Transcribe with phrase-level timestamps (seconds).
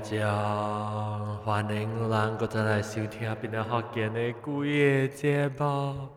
[0.00, 0.30] 家，
[1.44, 6.08] 欢迎咱搁再来收听今日福建的鬼的节目。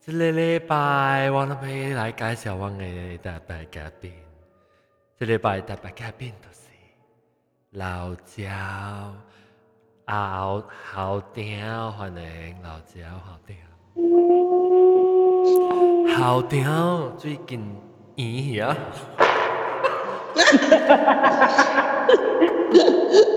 [0.00, 4.12] 这礼拜，我准要来介绍我的特别嘉宾。
[5.18, 6.68] 这礼拜特别嘉宾就是
[7.72, 8.48] 老焦，
[10.04, 13.56] 啊，好屌，欢迎老焦，好屌，
[16.16, 17.76] 好屌，最近
[18.16, 18.76] 咦呀！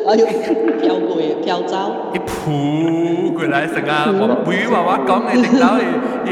[0.08, 1.76] 哎呦，飄過嘅飄走，
[2.14, 4.06] 一撲過來成啊！
[4.08, 5.82] 我唔會話我講嘅頂到伊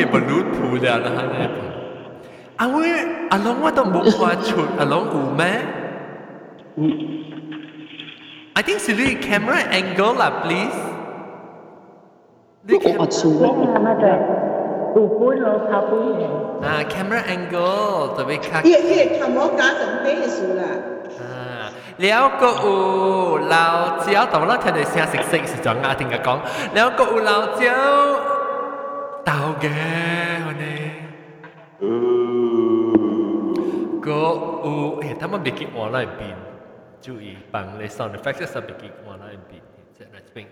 [0.02, 1.50] 伊不亂撲了啦，係咪？
[2.58, 2.90] 阿威
[3.30, 5.46] 阿龍我都冇看出阿龍有咩
[8.54, 10.80] ？I think 是你 camera angle 啦，please。
[12.64, 14.10] 你我出嘅，嘛對，
[14.96, 16.26] 有本咯，拍本嘅。
[16.66, 20.64] 啊，camera angle 特別卡伊伊會頭毛加成飛嘅事啦。
[21.20, 21.37] 啊，
[21.98, 25.94] 了个有老蕉，但我老听到声熟悉是怎啊？
[25.96, 26.40] 听个讲，
[26.74, 27.74] 了个有老蕉，
[29.26, 29.70] 豆嘅
[30.46, 30.64] 我呢？
[34.02, 36.36] 个有诶，他们别给我那边，
[37.02, 39.62] 注意帮你 sound effect 上别给我那边。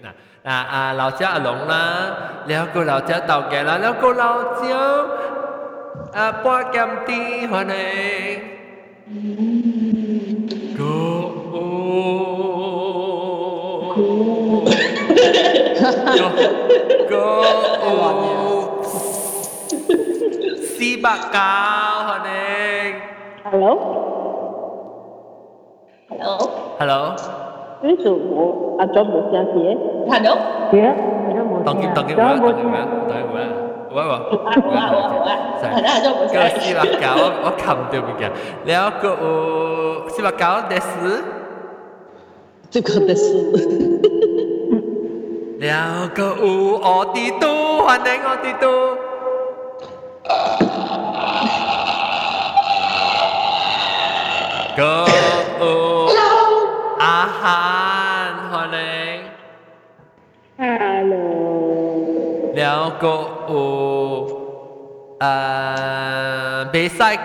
[0.01, 0.09] 那
[0.41, 4.75] 那啊，老家阿龙啦，了个老家豆干啦，了个老家
[6.13, 7.73] 啊，半咸甜和呢。
[17.09, 17.43] Go.
[20.77, 22.93] Si bạc cao hả nè.
[23.43, 23.75] Hello.
[26.09, 26.37] Hello.
[26.79, 27.15] Hello.
[27.83, 29.71] Cái sự bộ Anh cho bộ cha kia.
[30.11, 30.35] Hello.
[30.71, 30.93] Kia.
[31.65, 33.61] Tao kiếm tao kiếm bạn tao kiếm bạn tao kiếm bạn.
[33.95, 34.17] 喂喂，喂，
[36.33, 38.21] 個斯伯狗，我我冚掉邊嘅，
[38.65, 39.03] 然後個
[40.09, 40.89] 斯伯狗 des，
[42.71, 43.23] 這個 des。
[45.59, 48.63] 了，个有ว的都欢迎我的多。
[54.75, 54.77] 个
[55.59, 55.75] ตู้
[66.99, 67.15] 欢迎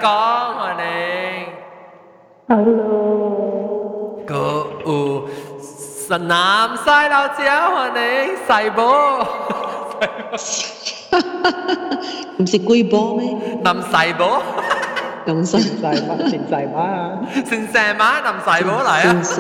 [0.69, 0.85] นไหน
[2.49, 3.03] ออดีตู้
[4.31, 4.45] ก็
[4.87, 4.99] อู
[6.10, 8.80] สนามทรายเราเจ้าอันเองใส่โบ
[12.38, 13.24] 唔是龟波咩？
[13.66, 14.22] นำใส่โบ
[15.28, 15.54] 咁细，
[15.84, 17.00] 细妈，成细妈啊！
[17.50, 19.38] สินแสม้านำใส่โบ嚟啊咁细，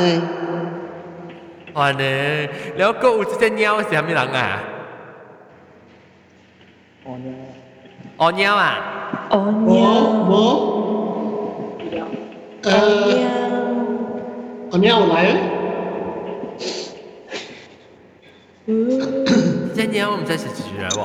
[1.77, 2.05] อันเอ
[2.37, 2.41] ง
[2.77, 4.39] แล้วก็อูจะเงี้ยว是系咩人啊
[7.05, 7.27] 我呢？
[8.21, 8.73] 哦เงี้ยวอ่ะ
[9.33, 9.35] 哦
[9.69, 9.71] 我
[10.31, 10.33] 我
[12.65, 12.69] 诶，
[14.71, 15.15] 我咩有嚟
[19.90, 21.04] 嘢，我唔使食住嘢喎。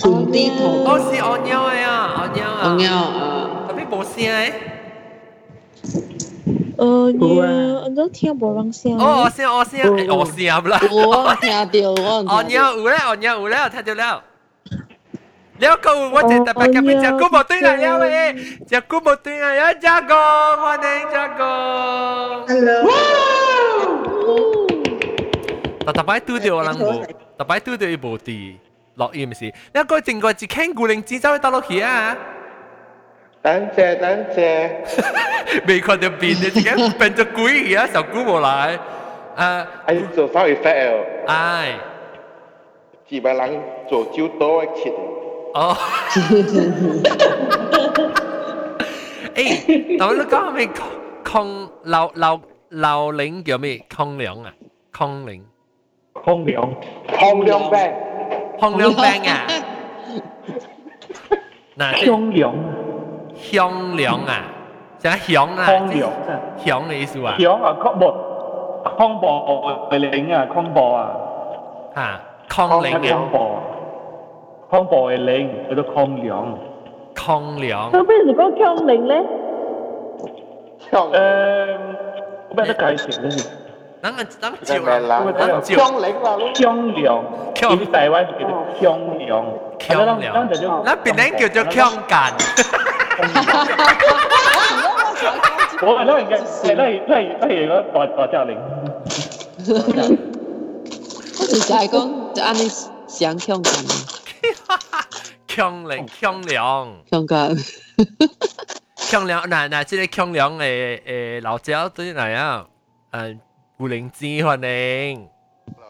[0.00, 0.62] 紅啲頭。
[0.84, 1.88] 我是按腰嘅啊，
[2.18, 2.60] 按腰啊。
[2.62, 3.68] 按腰啊。
[3.68, 4.52] 特別冇聲嘅。
[6.76, 8.98] 呃，你俺都聽無人聲。
[8.98, 10.80] 哦，我聲，我聲，我聲啦。
[10.90, 11.50] 我聽
[11.82, 12.24] 到，我。
[12.28, 14.22] 按腰有咧，按腰有咧，我聽到了。
[15.60, 20.14] 了個我淨特別咁樣，只古冇對嚟了誒，只古冇對嚟，一隻個，
[20.56, 21.44] 歡迎一隻個。
[22.48, 23.53] Hello。
[25.85, 27.05] 但特别拄到人无，
[27.37, 28.59] 特别拄到伊无地
[28.95, 32.17] 落音是，你个正个一倾古灵之走去倒落去啊，
[33.41, 34.69] 等谢等谢，
[35.67, 38.77] 未看到变嘅，自己变咗鬼而家小股冇来。
[39.37, 41.79] 诶，喺做 sound effect 哦，唉，
[43.07, 44.91] 自咪人做招多一切，
[45.55, 45.77] 哦。
[49.33, 50.69] 诶，但系你讲系咪
[51.23, 51.47] 抗
[51.83, 53.81] 流流流领叫咩？
[53.87, 54.53] 抗量啊，
[54.91, 55.25] 抗领。
[55.25, 55.41] 空凉，
[56.14, 56.22] À?
[56.22, 56.22] À?
[56.22, 56.74] Dạ, Hong Leong
[57.20, 57.94] Hong Leong Bang
[58.60, 59.46] Hong Leong Bang à?
[61.76, 62.62] Nà Hong Leong
[63.52, 64.44] Hong Leong à?
[65.02, 66.12] Chả Hong à Hong Leong
[66.66, 68.14] Hong là ý sư à Hong à Không bột.
[68.84, 71.08] Không bò Về lĩnh à Không bò à?
[71.94, 72.18] Hả
[72.48, 73.60] Không lĩnh à Không bò.
[74.70, 76.58] Không bò về lĩnh Ở đó Hong Leong
[77.16, 79.26] Hong Leong Sao bây giờ có Hong lĩnh lên
[80.92, 81.66] Hong Ờ
[82.48, 83.63] Không biết cái ờ, gì?
[84.03, 85.11] 释咧，等阵等系照咪啦？
[85.37, 86.63] 等照香领啦，咯香
[86.93, 87.05] 凉，
[87.59, 88.87] 香喺台湾叫做香
[89.17, 89.29] 凉，
[89.79, 89.89] 香
[90.49, 90.53] 凉
[90.85, 92.13] 嗱边领叫做强干，
[95.81, 96.31] 我系都系嘅，
[96.63, 98.51] 系都系都系都系嗰大大只领。
[101.39, 101.97] 我就系讲
[102.33, 102.69] 就按你
[103.07, 103.73] 想香港，
[105.47, 107.55] 强领强两，香港，
[108.97, 112.65] 强 强梁嗱嗱，即个强梁诶诶老椒对嚟啊，
[113.11, 113.37] 诶
[113.77, 114.59] 古灵芝欢
[115.13, 115.29] 迎，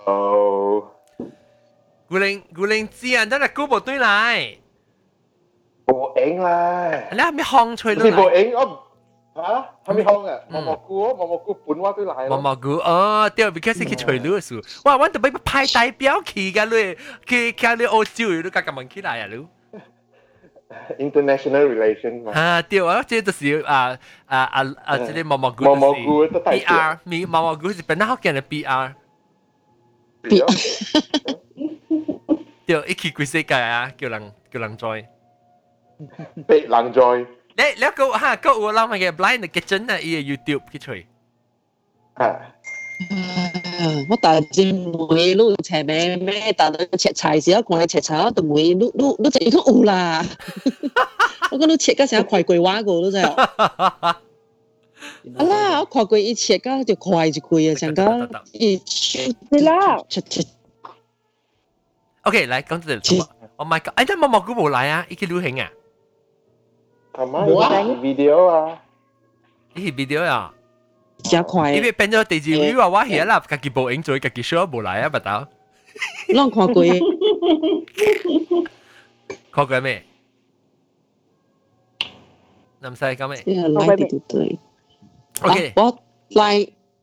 [0.05, 0.91] Hello，
[2.07, 4.57] 古灵古灵芝啊，真系古部对嚟，
[5.85, 8.33] bộ ảnh là 你系咪烘吹 thì 到 bộ 嚟？
[8.35, 8.77] ảnh ông
[9.35, 10.53] hả không biết không à Ừ.
[10.53, 19.47] mà một cú mà một cú cuốn qua tôi lại 毛毛菇哦，对，because 佢吹到数，哇，我特别派代表去㗎你，去去你澳洲，你夹夹问起来啊你。
[20.99, 28.93] international relation mà 啊，对啊，这就是啊啊啊啊，这个毛毛菇，毛毛菇都太 PR，咪毛毛菇是本来福建嘅 PR，
[30.23, 30.45] Thì đó,
[32.65, 35.05] 对，一起规世界啊，叫人叫人 join。
[36.47, 37.25] bị lặng rồi
[37.57, 41.05] 你你个哈个有谂嘅 blind kitchen 啊，伊个 YouTube 去吹，
[42.15, 42.35] à
[44.09, 50.25] 我大只妹都切咩咩，但系切菜时候讲你切菜，我就妹都都都直都有啦。
[51.51, 53.31] 我讲你切嗰时候快鬼话个都真系。
[53.33, 54.17] 啊
[55.35, 58.81] 啦，我看过伊切个就快就贵啊，成个伊
[59.49, 60.43] 你啦，切切
[62.23, 63.27] OK，嚟讲到呢度。
[63.55, 63.93] Oh my god！
[63.95, 65.71] 哎，但毛毛菇冇嚟啊，伊去流行啊，
[67.13, 68.77] thầm ấy video à
[69.75, 70.53] 伊去 video 啊，
[71.23, 71.81] 真快因。
[71.81, 75.47] 为变咗第二位话我系啦，家己报影做，家己 show 冇嚟啊，不到。
[76.35, 76.83] 我看过，
[79.51, 80.03] 看过咩？
[82.81, 84.59] 南西讲咩呢个拉地对。
[85.41, 85.97] ？OK，我
[86.29, 86.51] 拉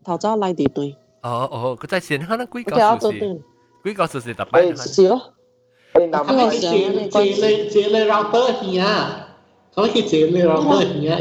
[0.05, 0.97] 头早拉地对。
[1.23, 3.41] 哦哦，佢在先可能几个我叫我数字，做对。
[3.85, 4.95] 几个数字特别。
[4.95, 5.33] 是咯。
[5.95, 6.61] Ê, nằm Cái ở gì?
[6.61, 8.85] chế chế lên chế lên router hìa
[9.75, 11.17] có cái chế lên router hìa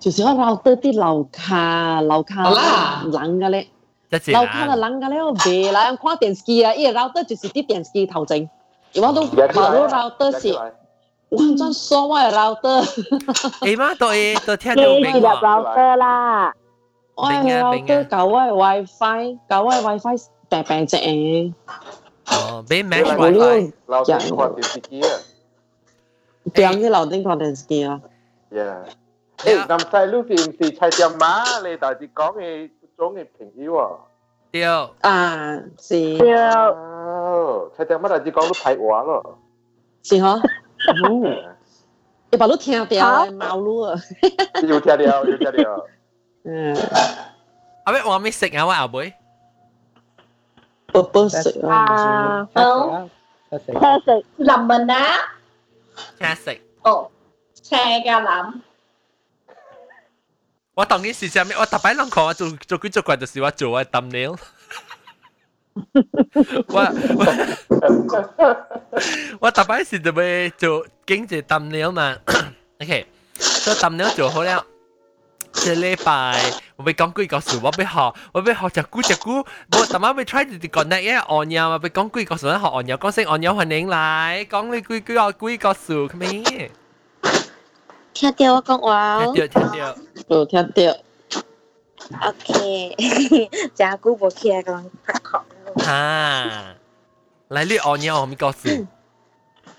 [0.00, 3.66] 就是我楼得啲楼卡楼卡好啦冷嘅咧，
[4.10, 8.48] 一只楼卡就冷嘅咧，我别啦，看电视机啊，因为楼得就是啲电视机头前，
[8.94, 10.72] 如果都 Dạ, cái 冇 này 楼得 Dạ, 是 cái này.
[11.28, 15.40] 完全所谓楼得，诶妈，都诶都听到你入明喎。
[15.40, 16.54] router 啦，
[17.16, 21.52] 我系楼得九位 WiFi，九位 WiFi 平平只嘅，
[22.30, 23.72] 哦，俾 Cái match này Ủa, wifi。
[23.88, 24.18] lao Dạ.
[24.20, 25.08] tiếng quan tiếng kia
[26.54, 28.00] 点啲楼顶看电视机啊？
[28.52, 28.76] yeah
[29.44, 32.68] Ê, nằm sai lúc thì thì chạy tiệm má lên tại thì có cái
[32.98, 33.88] chỗ cái平yếu à
[34.52, 34.62] 对，
[35.00, 39.22] 啊，是要 Wow, chạy tiệm má tại thì có lúc thái quá rồi
[40.02, 40.40] 是嗬，
[42.30, 43.96] 你把都听掉毛路啊，
[44.62, 45.86] yêu theo điều yêu theo điều
[46.44, 46.76] 嗯，
[47.84, 49.12] 阿咩我未食啊，我后背。
[50.92, 53.08] 不不食啊，啊，好，
[53.50, 54.96] 车食林文啊，
[56.18, 56.60] 听食。
[56.82, 57.10] 哦，
[57.62, 58.62] 车嘅林，
[60.74, 61.48] 我当年是啥物？
[61.58, 64.36] 我特摆啷看我做做几做怪，就是我做我 thumbnail。
[66.68, 66.94] 我
[69.40, 72.16] 我特摆是就要做经济 thumbnail 嘛。
[72.80, 74.64] OK，所以 thumbnail 做好了。
[75.52, 79.38] 这礼拜我要讲几个数，我要学，我要学只股只股，
[79.72, 86.70] 我特晚要 try to connect 一按钮，我要讲几个数，学按钮，讲声按钮欢迎来，讲你几几个几个数，咩？
[88.14, 89.96] 听到我讲话听到听到。
[90.28, 90.96] 有听到。
[92.28, 95.42] ，OK，真久冇起来讲拍壳。
[95.88, 96.74] 啊，
[97.50, 98.86] 嚟你按钮我咪告诉，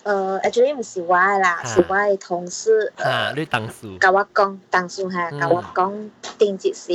[0.03, 6.91] 呃，actually 唔是我的啦，啊是我的同事啊，呃，你当数，甲我讲，当时哈，甲我讲定节是，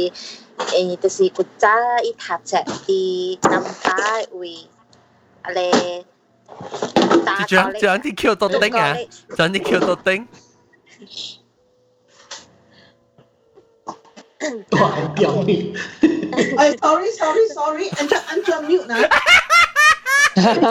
[0.58, 1.68] 诶，就是有早
[2.04, 3.96] 伊读册伫南巴
[4.32, 4.68] 位，
[5.42, 6.04] 啊咧，
[7.24, 8.96] 打就将将啲 Q 到顶啊，
[9.36, 9.96] 将啲 Q 到
[14.71, 15.43] Tòa em kéo
[16.81, 17.89] sorry, sorry, sorry.
[17.97, 19.09] Anh cho, anh cho mute nè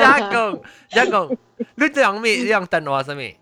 [0.01, 1.33] Gia Cường Gia Cường
[1.77, 3.33] Lúc rằng mì, rằng tần sao mì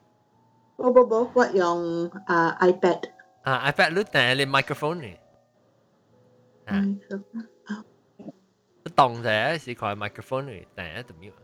[0.78, 2.96] Bố bố bố, quạt dòng à, iPad.
[3.42, 5.16] À, iPad lúc này lên microphone nè
[6.64, 6.82] À.
[8.96, 10.42] Tổng thế, chỉ khỏi microphone
[10.76, 11.36] nè, tần hoa mute.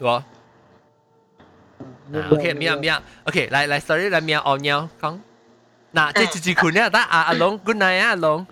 [0.00, 0.22] Đúng?
[2.31, 2.93] ，OK，咩咩，
[3.25, 5.19] OK，嚟嚟，sorry，嚟咩按钮讲。
[5.93, 8.47] 嗱，即系住困咧，得阿阿龙，good night 啊，阿龙。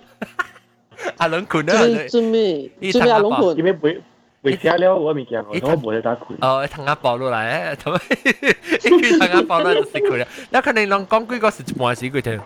[1.18, 2.70] 阿龙困啊，做做咩？
[2.92, 3.58] 做咩阿龙盘？
[3.58, 4.02] 因为袂
[4.44, 6.38] 袂写了我物件，我我无咧打困。
[6.42, 10.28] 哦，藤鸭爆落嚟，同埋一句藤鸭爆落就食佢啦。
[10.52, 12.42] 有可能人讲几个是一半是佢听。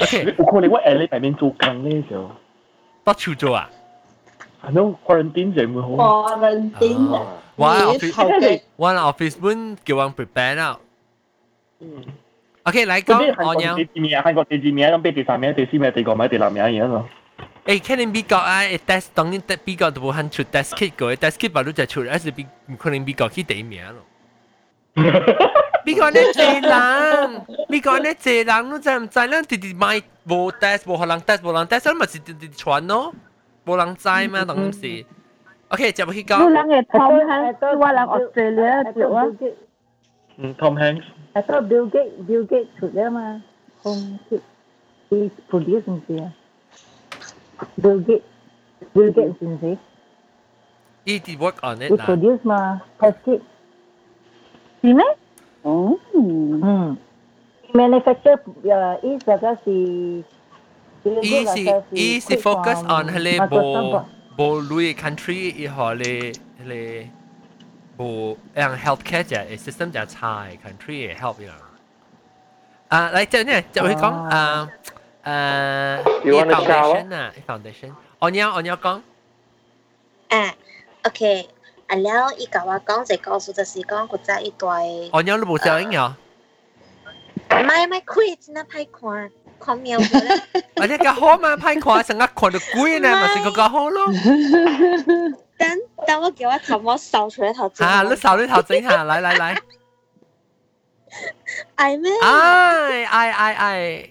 [0.00, 2.30] OK，有可能我下礼拜面做工咧就，
[3.02, 3.70] 到处做啊？
[4.60, 6.36] 反正 quarantine 就唔好。
[6.36, 7.22] quarantine 啊，
[7.56, 10.78] 我你 office 头嘅我 office 本叫人 prepare 啦。
[11.80, 12.04] 嗯，
[12.64, 13.74] OK，嚟嗰啲讲按韩国钮。
[13.76, 17.08] 第二名，韩国第二名咁俾第三名、第四名、第五名、第六名嘢咯。
[17.66, 24.02] 诶，可能美国啊，test 当然美国都冇肯出 test kit 个，test kit 把都就出，而是比唔可能美国去第一名咯。
[25.84, 29.28] 你讲你济人，你讲你济人，你知唔知？
[29.28, 33.14] 咱直直买无 test，无互人 test，无人 test，咱咪是直直传咯，
[33.64, 35.04] 无人知咩当时。
[35.73, 39.25] ok chào mừng khi con người Tom Hanks à, tôi qua làm Australia kiểu á.
[40.57, 41.05] Tom Hanks.
[41.35, 43.39] I thought Bill Gates Bill Gates thuộc đấy mà.
[43.83, 44.39] Không chịu
[45.11, 46.29] he's producing gì à?
[47.77, 48.25] Bill Gates
[48.95, 49.47] Bill Gates gì?
[49.61, 49.75] Thế
[51.05, 52.79] he did work on it he produce mà.
[53.01, 53.41] Test kit
[54.83, 54.93] gì
[55.69, 56.21] Oh, ừ.
[56.61, 56.93] Ừ.
[57.73, 60.21] Manufacture uh, is là cái gì?
[61.05, 64.03] Easy, easy focus on her labor.
[64.36, 67.08] 无无类 country 以后咧迄
[67.96, 69.34] 个无让 healthcare 只
[69.70, 71.50] system 只差嘅 country 嘅 help 样。
[72.88, 74.68] 啊，嚟即系呢，就会讲啊
[75.22, 77.94] 啊 You wanna foundation 啊，foundation。
[78.18, 79.00] 我要我要讲。
[80.28, 80.54] 啊，
[81.04, 81.48] OK，
[81.86, 84.66] 啊了，伊甲我讲一个故事，就是讲古早一代，
[85.12, 86.16] 我要你冇声音啊！
[87.50, 89.30] 买买开真系歹看，
[89.62, 90.42] 看苗咗咧。
[90.76, 94.06] 我呢个好嘛，歹看成日看到鬼呢，咪是个个好咯。
[95.58, 97.86] 等等我叫我头毛扫出来头先。
[97.86, 99.56] 啊，你手你头整下，嚟嚟嚟。
[101.76, 102.10] 爱咩？
[102.22, 104.10] 哎哎哎哎！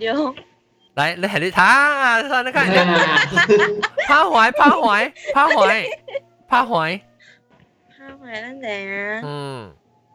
[0.00, 0.34] 了，
[0.94, 2.42] 来，你系你睇啊！
[2.42, 2.74] 你看你
[4.06, 5.86] 趴怀趴怀趴怀
[6.48, 7.00] 趴怀，
[7.98, 9.20] 拍埋咱哋啊！
[9.24, 9.72] 嗯，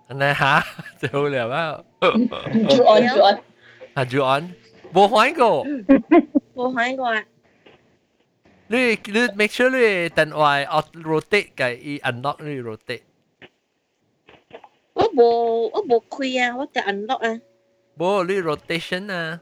[0.09, 0.65] 你吓
[0.99, 1.79] 最好了啊！
[2.01, 3.39] 做安做安，啊，
[4.09, 4.53] 住安，
[4.93, 5.65] 冇玩过。
[6.55, 7.23] 冇睇过啊！
[8.69, 10.65] 你你 make sure 你等位
[11.03, 13.01] rotate 嘅，伊 unlock 你 rotate。
[14.93, 15.23] 我冇
[15.73, 17.41] 我冇开啊，我就 unlock 啊。
[17.97, 19.39] 冇你 rotation 啊，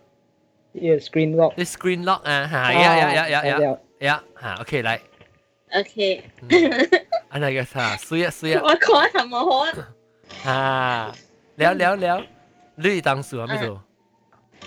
[0.73, 1.53] Yeah, screen lock.
[1.57, 4.99] 你 screen lock 啊，吓呀呀呀呀呀呀呀吓，OK 嚟，
[5.73, 6.23] OK，
[7.29, 10.51] 啊那个啥，水啊水啊，我看系冇好啊。
[10.51, 11.15] 啊，
[11.55, 12.21] 聊聊聊，
[12.75, 13.81] 你当时系咩做？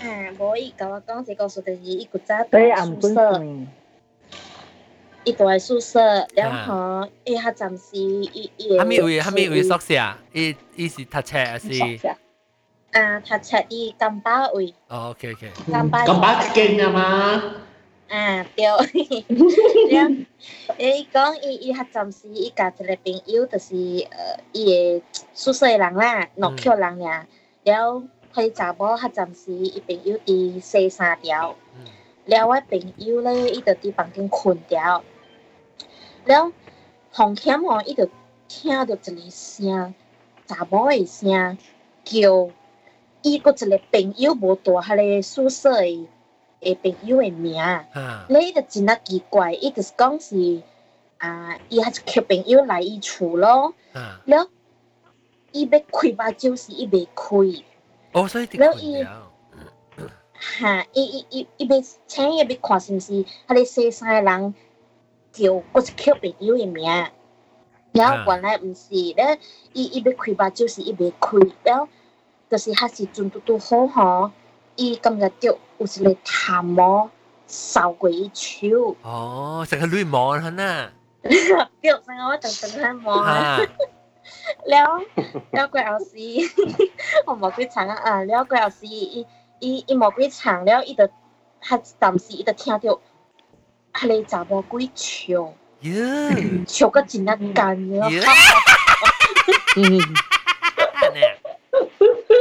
[0.01, 0.05] 啊，
[0.37, 3.67] 冇伊甲我讲一个故事，就是伊古早所以住暗本宿舍，上，
[5.25, 5.99] 伊住喺宿舍，
[6.35, 9.93] 然后伊较暂时伊伊哈咪位哈咪位宿舍，
[10.33, 12.07] 伊伊是读册还是？
[12.91, 15.51] 啊，读册伊金巴位，哦，OK OK。
[15.65, 17.55] 金巴咁把劲啊嘛，
[18.09, 18.83] 啊对，了，
[20.79, 23.75] 伊讲伊伊较暂时伊甲一个朋友，就是
[24.09, 25.01] 呃伊嘅
[25.33, 27.27] 宿舍嘅人啦，诺桥人呀，
[27.65, 28.01] 了
[28.34, 31.54] 佢查某較暫時伊朋友伫洗衫條。
[32.26, 34.76] 了我朋友咧，伊就伫房间困着，
[36.24, 36.52] 了
[37.12, 38.08] phòng 險吼，伊就
[38.48, 38.96] 听到一个
[39.30, 39.94] 声，
[40.46, 41.58] 查某诶声
[42.02, 42.50] 叫
[43.22, 46.08] 伊个一个朋友无住迄个宿舍诶
[46.60, 50.62] 诶朋友诶名，啊，咧伊就真啊奇怪，伊就是讲是
[51.18, 54.48] 啊，伊還是叫朋友来伊厝咯，啊，了
[55.52, 57.62] 伊要开目睭是伊袂開。
[58.13, 59.31] 哦，所以啲了困伊了，
[60.59, 64.53] 哈，伊伊伊伊要请伊要看是毋是迄个洗衫的人
[65.31, 65.43] 叫
[65.73, 66.83] 嗰一叫朋友的名，
[67.91, 69.39] 然后原来毋是咧，
[69.73, 71.87] 伊伊要开目睭时伊袂开，了
[72.49, 74.31] 就是还是阵拄拄好吼，
[74.75, 77.09] 伊感觉到有一个痰毛
[77.47, 80.89] 扫过伊手，哦，成个乱望佢呐，
[81.21, 81.31] 对，
[82.05, 83.59] 成个我等等看毛啊。
[84.66, 85.00] 了
[85.52, 86.14] 了怪后师，
[87.26, 87.94] 我魔鬼唱啊！
[87.94, 89.26] 啊了怪后师，伊
[89.60, 91.08] 伊伊魔鬼唱，了伊就，
[91.60, 93.00] 他当时伊就听到，
[94.02, 95.54] 那个查某鬼笑，
[96.66, 97.34] 笑个哈哈
[98.66, 99.12] 哈哈，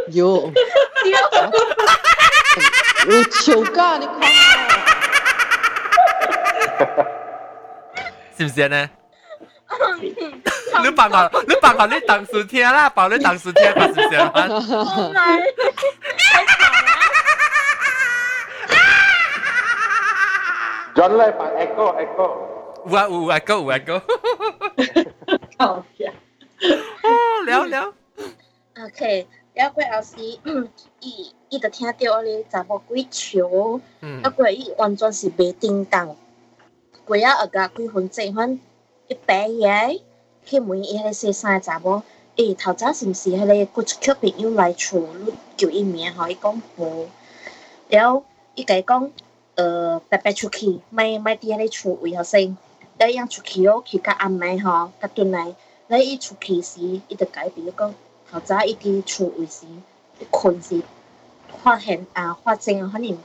[0.09, 0.51] 有，
[3.07, 4.21] 有笑个，你看，
[8.37, 8.89] 是不是呢？
[9.69, 10.41] 嗯。
[10.83, 14.31] 你扮我，你扮我，你当時聽啦，扮你當時聽，係唔是啊？
[14.33, 15.15] 唔係，
[16.29, 16.91] 太長啦
[20.95, 22.27] ，John 嚟扮 echo echo，
[22.85, 23.99] 有啊有啊個有啊個，
[25.57, 26.11] 搞笑。
[27.03, 27.09] 哦，
[27.45, 27.93] 了了
[28.85, 30.39] ，OK，了過後時，
[31.01, 31.97] 伊伊就聽到迄
[32.43, 33.39] 個查某鬼笑。
[34.01, 36.15] 嗯啊，過伊完全是袂叮當，
[37.07, 38.59] 規啊學甲幾分鐘，反
[39.07, 39.99] 一白嘢
[40.45, 42.03] 去问伊迄个细三查某，
[42.35, 47.07] 伊头早是毋是迄个骨质缺朋友来厝你叫伊名吼，伊讲无，
[47.89, 48.23] 然后
[48.55, 49.11] 伊家讲，
[49.55, 52.57] 呃，白白出去，莫莫伫迄个厝为何生？
[52.97, 55.55] 等伊出去哦，去甲阿妹吼，甲转来，
[55.87, 57.93] 等伊出去时，伊就改变，讲
[58.31, 59.65] 头早伊经厝为时，
[60.19, 60.81] 伊困时
[61.63, 63.17] 发现啊，发生啊，反正，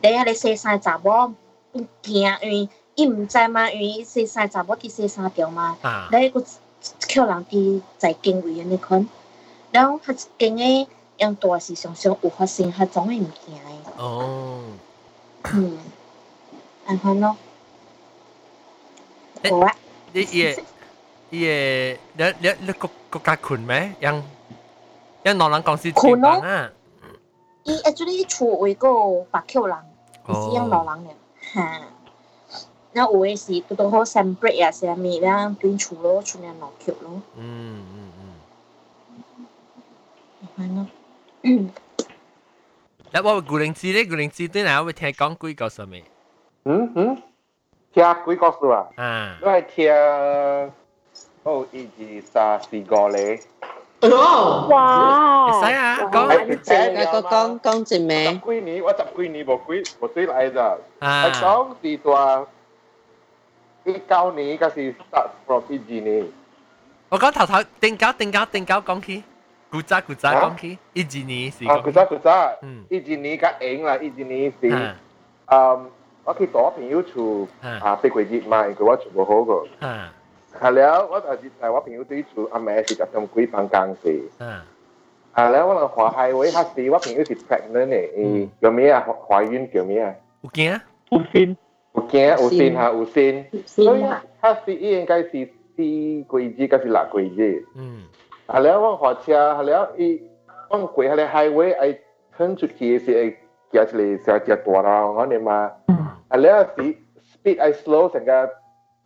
[0.00, 1.32] 等一个细三查某，
[2.02, 2.68] 惊因为。
[2.95, 5.77] 伊毋知嘛，因为伊洗衫查某去洗衫条嘛。
[5.81, 6.43] 啊，你个
[6.99, 9.07] 叫人伫在经位安尼款，
[9.71, 10.87] 然后较经诶
[11.19, 13.59] 样大是常常有发生迄种诶物件
[13.97, 14.61] 诶，哦，
[15.53, 15.77] 嗯，
[16.85, 17.35] 安款咯，
[19.43, 19.75] 诶好啊，
[20.13, 20.55] 你也
[21.31, 23.93] 也你你你国国家困咩？
[23.99, 24.15] ยัง
[25.25, 26.59] ยังนอนหลังกองสิจีบังอ่ะ
[27.67, 29.75] 伊 actually 厝位个有白扣人，
[30.27, 31.09] 毋是样老人了，
[31.53, 31.55] 哈。
[31.55, 32.00] 那有诶是拄拄好 separate 啊，是啊，咪咱变
[32.94, 37.22] 那有诶是拄拄好 sample 啊，啥物啦，转厝咯，出面落曲咯。
[37.36, 38.12] 嗯嗯
[40.58, 40.58] 嗯。
[40.58, 40.86] 係咯。
[43.10, 45.96] 那我古靈芝咧，古靈芝對嗱，我聽講幾個什麼？
[46.64, 47.22] 嗯嗯，
[47.92, 48.86] 聽幾個數啊？
[48.96, 49.92] 啊，我係聽
[51.44, 53.40] 哦，一二三四個咧。
[54.02, 55.60] 哦，哇！
[55.66, 56.28] 使啊，講
[56.64, 58.32] 係個講講一名。
[58.32, 60.76] 十幾年，我十幾年無幾無對來咋？
[61.00, 62.46] 係講是話。
[63.85, 66.25] 一九年，嗰是 start from 一二年。
[67.09, 69.23] 我讲头头定搞定搞定搞讲起
[69.71, 74.95] 古早古早讲起一二年是啊，讲佢真佢真嗯，一二年嘅影啦，一二年是啊
[75.45, 75.89] 嗯，
[76.25, 79.65] 我去躲朋友厝啊啊，碧桂节嘛，佢我全部好个。
[79.79, 80.13] 啊
[80.59, 81.27] 系了，我就
[81.61, 84.21] 系我朋友对厝阿妹是就咁几班工事。
[84.39, 84.65] 啊
[85.35, 89.05] 系了，我能华海位黑市，我朋友是 pregnant 嘅，叫咩啊？
[89.29, 90.13] 怀孕叫咩啊？
[90.41, 90.81] 有惊
[91.11, 91.55] 有线
[91.93, 95.37] 有惊有线吓有线，所以先啊，黑市应该是四
[95.77, 97.63] 季节，嗰是六季节。
[97.75, 98.03] 嗯
[98.47, 100.21] 系了，我火车系了，伊
[100.69, 101.97] 我过喺咧 highway，系
[102.37, 103.35] turn 出去是系
[103.71, 105.71] 夹出嚟成只大路，我哋嘛。
[106.29, 108.49] 系了是 speed 系 slow 成个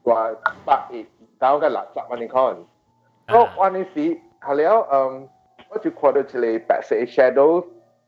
[0.03, 0.31] 话
[0.65, 1.05] 百亿，
[1.39, 2.43] 到个六十万你看。
[2.43, 5.27] 我嗰阵时系了，嗯，
[5.69, 7.63] 我就看到一个白色嘅 shadow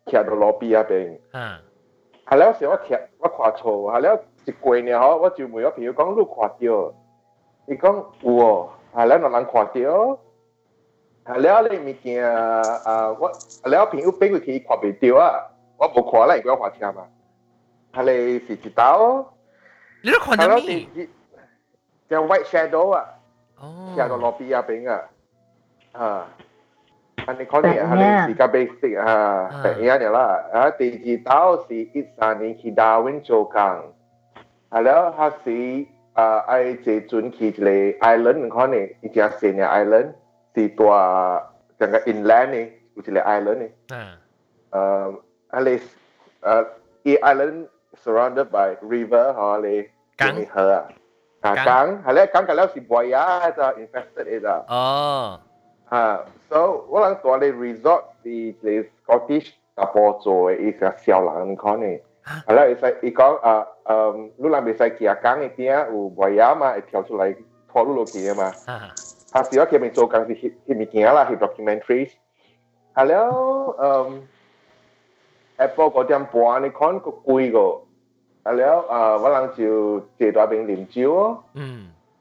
[0.06, 1.18] 徛到路边嗰边。
[1.32, 1.60] 啊
[2.26, 6.94] 系了时我徛我看错，系了 一过年嗬，我就问我朋友讲你有看到？
[7.68, 10.20] 伊讲有哦，系了有人看到。
[11.26, 13.32] 系了你物件啊，我
[13.64, 15.24] 系了朋友俾佢去看袂到啊，
[15.78, 17.08] 我冇看啦，因为我花车嘛。
[17.94, 19.26] 系你是知道？
[20.04, 21.10] 你都看系咯，到咩是
[22.10, 23.06] 叫 white shadow 啊，
[23.62, 25.10] 哦徛到路边嗰边啊，
[25.94, 26.28] 啊。
[27.28, 29.16] อันนี้เขาเนี่ยอะไรสิกับเบสิกอ่า
[29.60, 33.97] แต่เนี้ยเนี่ยละอ่าตีจีดาวสีอีสานนี่คือดาวินโจกังอ่า
[34.85, 35.59] แล้วเาสี
[36.19, 36.53] อ่าไอ
[36.83, 40.15] เจจุนคีดเลยไอแลนด์ของเขาเนี่ยอีกอย่างเสียเนี่ยไอแลนด์
[40.55, 40.93] สี่ตัว
[41.79, 43.73] จังกับอินแลนด์นี่อยู่ที่เลไอแลนด์นี่
[44.75, 45.07] อ่า
[45.55, 45.69] อะไร
[46.47, 46.63] อ่า
[47.07, 47.69] อีไอแลนด์
[48.03, 49.79] surrounded by river ฮะเลย
[50.21, 50.79] กังมีเฮอ
[51.45, 53.25] กังกังฮะแล้วกังกันแล้วสิบวยอะ
[53.59, 54.85] จะ invested เอจ้ะอ๋อ
[55.93, 56.07] ฮะ
[56.51, 60.27] so ว่าหลังตัวเลย resort ที่เลย Scottish ตาโปโจ
[60.61, 61.97] อีอย่างเสียวหลังของเขาเนี่ย
[62.47, 63.65] Ala isa ikaw a
[63.95, 67.35] um lu lam bisa kia kang itia u boya ma e tiao chu lai
[67.75, 68.53] tho lu lo kia ma.
[69.33, 70.35] Ha si ok mình so kang si
[70.67, 72.09] hi mi kia la hi documentaries.
[72.97, 73.23] Hello
[73.79, 74.21] um
[75.57, 77.81] Apple có tiệm bò này con có cùi go.
[78.45, 81.15] Hello à vẫn lang chiu chế đoá bên lim chiu.
[81.55, 81.61] Ừ.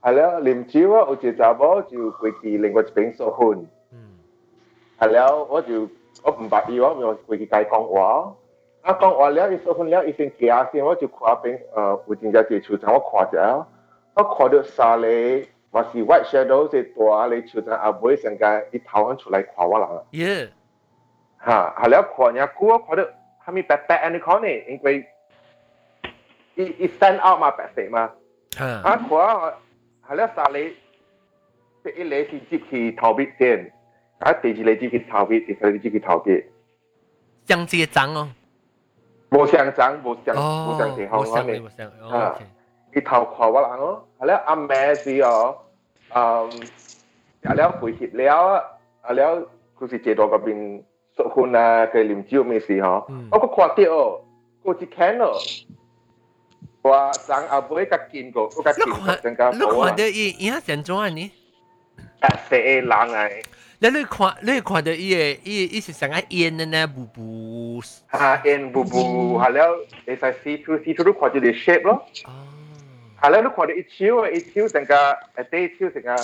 [0.04, 3.66] Hello lim chiu ở chế đoá bò chiu quỳ kỳ linh quật bên so hồn.
[3.92, 3.98] Ừ.
[4.98, 5.88] Hello ở chiu
[6.24, 7.86] ở bên bạc yêu ở quỳ kỳ cái con.
[8.87, 13.67] 啊，讲话了，伊结婚了，伊先行先，我就看边诶有真正一个树我看者，
[14.15, 15.07] 我看到三个
[15.71, 19.89] 或是 white shadow 是大个树场阿妹成个伊头肯出来看我人。
[20.21, 20.51] 耶
[21.47, 23.03] 吓，系了看人久，我看到
[23.47, 24.49] 系咪白白你看呢？
[24.69, 25.07] 因为
[26.57, 28.11] 伊伊 stand out 嘛，白色嘛。
[28.59, 29.55] 啊啊，看啊，
[30.09, 33.73] 系咧三个，第一个是接去头边先，
[34.19, 36.45] 啊，第二个接去头边，第三个接去头边。
[37.47, 38.29] 相接长哦
[39.31, 42.45] 冇相争，冇相哦冇相地方冇相我哋冇相哦啊 OK
[42.95, 45.57] 佢头看我人咯，系咧阿妹是哦，
[46.15, 46.51] 嗯，
[47.43, 48.63] 有了回协了，
[49.03, 49.43] 啊了
[49.79, 50.83] 佢是借到嗰边
[51.17, 54.21] 结婚啊，佢啉酒咩事嗬，我个看到哦，
[54.65, 55.33] 佢是看哦，
[56.83, 61.31] 话生阿妹甲见过，我甲见过增加你好啊看，到伊伊遐成种啊你？
[62.21, 63.45] 白色嘅人嚟，
[63.81, 66.87] 你你看你看到伊个伊伊是成个烟的呢？
[66.87, 69.77] 布布啊，N 布布，系了，
[70.07, 72.07] 你使 see through see through 都看到你 shape 咯。
[73.21, 76.17] 系啦，你看到一超一超成个诶第一超成个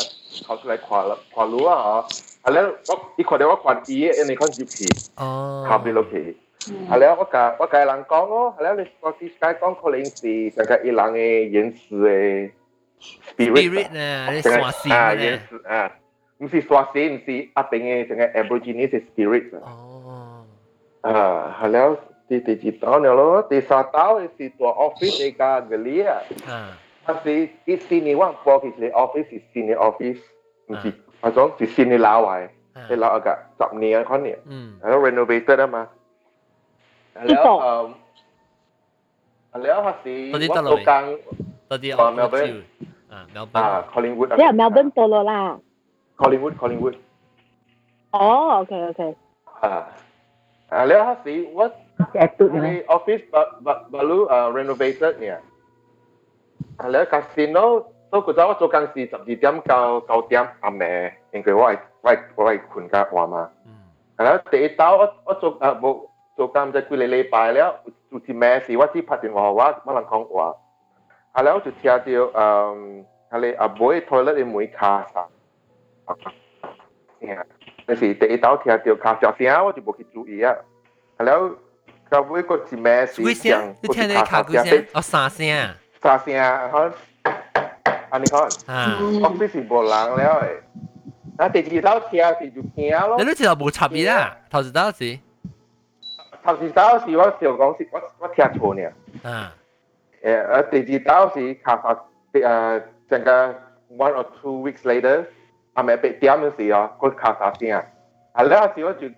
[0.47, 4.85] 头出嚟看啦看路啊嗬，系啦，我你看到我看伊嘅，你看入去，
[5.17, 6.37] 哦后边落去，
[6.91, 12.51] 系啦，我甲我甲人讲咯，系啦，你嗰啲解讲可能是成个伊人嘅原始嘅
[13.37, 14.33] spirit 呢？
[14.33, 15.93] 你成个山线啊呢原始啊，
[16.43, 19.63] 唔是山线，唔是阿边嘅成个 Aborigine 嘅 spirit 啊。
[19.67, 20.45] 哦。
[21.03, 21.97] 啊，系啦，
[22.29, 25.45] 第第二道了咯，第三道是做 office 嘅个
[25.77, 26.23] 嗰啲啊。
[26.49, 30.21] 啊但是一 senior one 播其实 office 是 senior office，
[30.67, 32.51] 唔是 我讲是新嘅楼位，
[32.91, 35.89] 你楼个十年可能，嗯，系咯 renovated 啊嘛，
[37.27, 37.85] แล้วเอ่อ
[39.63, 41.05] แล้วภาษี ตอนนี้ วั ต ด ล โต อด กลาง
[41.71, 42.53] ตอนนี้ อ่า Melbourne
[43.13, 44.81] อ่าเมลเบิ
[45.31, 45.41] อ่า
[46.13, 46.55] ร์น Collingwood 即系 Melbourne 到咗啦。
[46.55, 46.97] Collingwood Collingwood
[48.13, 48.19] 哦，
[48.61, 49.01] OK OK。
[49.63, 49.73] อ่า
[50.73, 51.71] อ่าแล้วภาษีวัด
[52.19, 53.21] แอดตุด ใน ไหม ออฟฟิศ
[53.93, 55.39] บาลูเอ่อ renovated เนี่ย
[56.79, 57.59] อ่าแล้วคาสิโน
[58.11, 63.37] 都觉得我做紧是十二点到九点阿妹，应该我系我系我系困家话嘛。
[64.25, 65.85] แล้ว第一刀我我做啊冇
[66.37, 67.69] 做紧就几礼礼拜แล้ว
[68.11, 70.57] 做啲咩事我只拍电话话乜人讲话，
[71.33, 75.27] 啊แล้ว就听到嗯系你阿妹 toilet 嘅门卡啥，
[77.22, 77.46] 吓，
[77.86, 80.56] 但是第一道听到敲脚声，我就无去注意啊。
[81.18, 81.52] 了，
[82.10, 85.46] 到尾个一咩事情，我听到敲脚声，哦三声，
[86.02, 86.90] 三声，好，
[88.10, 90.62] 安尼看，啊，我这是无人了诶。
[91.38, 93.18] 那第二道听是就听咯。
[93.24, 94.38] 你知道无差别啊？
[94.50, 95.18] 头一道是，
[96.44, 98.84] 头一道是我想讲是，我我听错呢。
[99.24, 99.56] 啊，
[100.22, 103.50] 诶，呃，第二道是敲到，呃，整个
[103.98, 105.26] one or two weeks later。
[105.75, 107.85] 阿咪八点嗰时哦，个卡发声啊。
[108.35, 109.09] 系咧，嗰时我就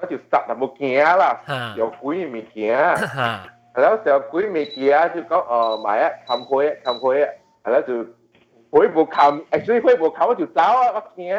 [0.00, 1.40] 我就实就冇惊啦，
[1.76, 2.78] 有鬼物件。
[2.78, 7.30] 系咯，就鬼物件就讲哦，买啊，冚开啊，冚开啊，
[7.64, 8.06] 系咯就。
[8.70, 11.34] 会冇冚，actually 会冇冚我就走啊，我惊。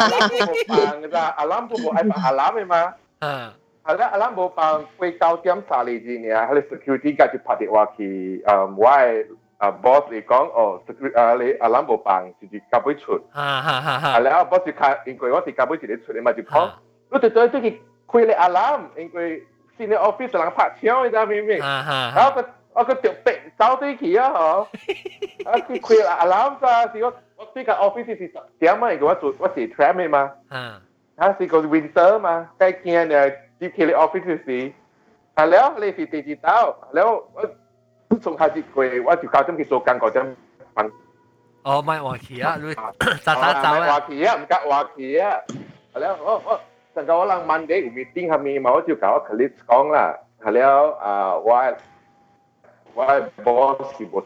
[0.00, 2.94] 阿揽冇办㗎咋，阿揽冇冇系阿揽嘅嘛。
[3.20, 3.54] 啊。
[3.84, 9.26] 系啦，阿揽冇办，会九点三嚟字呢，佢哋 security guard 就拍电话去，诶，我系
[9.57, 10.81] 啊，boss 嚟講，哦，
[11.15, 13.13] 啊你啊諗無辦，就是夾尾出。
[13.31, 14.19] 啊啊啊啊！
[14.21, 16.69] 然後 boss 卡，因為我是夾尾一個出，你咪就講，
[17.09, 19.43] 我對對對佢開你 alarm，因為
[19.77, 21.59] 新嘅 office 人拍槍，你知唔明？
[21.61, 22.13] 啊啊！
[22.15, 24.61] 然後佢我佢掉白走對佢啊，嗬！
[25.49, 26.87] 啊佢開 alarm 咋？
[26.93, 28.27] 是我我對個 office 是
[28.59, 28.75] 點啊？
[28.75, 30.31] 因為我做我是 tram 嘅嘛。
[30.49, 30.81] 啊。
[31.15, 34.71] 啊是個 winter 嘛，但係見啊，接佢嘅 office 是，
[35.33, 37.41] 啊然後你是第二道，然後我。
[38.09, 40.35] 佢仲係啲佢，我條教針佢做緊嗰陣
[40.75, 40.91] 問。
[41.63, 42.73] 哦，唔係華僑啊，你
[43.25, 43.87] 打打走啊！
[43.87, 45.39] 華僑啊，唔夾華僑啊，
[45.93, 46.61] 係啦，我我
[46.95, 51.75] 陣間我諗 Monday 個 meeting 係咪某一條搞 clip 講啦，係啦，啊，我
[52.93, 53.03] 我
[53.43, 54.25] boss 是 boss。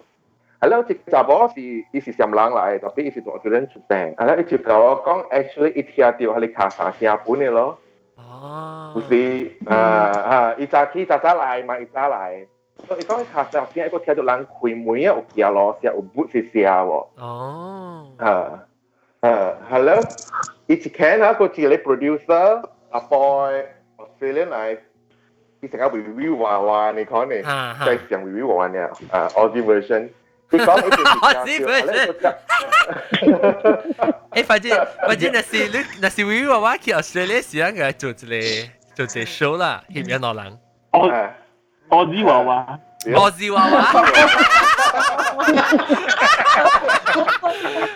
[0.64, 4.14] Hello，即查某是伊是上人來，特別伊是做 student 出生。
[4.16, 7.80] Hello，伊就甲我講，actually 伊聽到係你卡三聲半嘅咯。
[8.16, 8.94] 哦。
[8.96, 12.46] 唔是，啊啊，伊早起早早來嘛，伊早來。
[12.87, 17.07] 所以讲卡上边一个听到人开门啊，有行路时有砵是声喎。
[17.17, 18.13] 哦。
[18.19, 18.63] 啊
[19.21, 19.99] 啊，hello，
[20.67, 23.65] 伊一看啊，个系你 producer，阿 boy
[23.97, 24.79] Australian 嚟，
[25.63, 27.43] 伊成个 review 话话你讲呢，
[27.85, 30.11] 在上 review 话呢，啊 Aussie version。
[30.51, 32.35] 你讲一条 Aussie version。
[34.33, 38.19] 诶，反正反正那是你那是 review 话话去 Australia 时间嘅做一个
[38.95, 40.59] 做一个 show 啦，翕引落人。
[40.93, 41.09] 我
[41.91, 42.79] 我知娃娃。
[43.15, 43.81] 我知娃娃。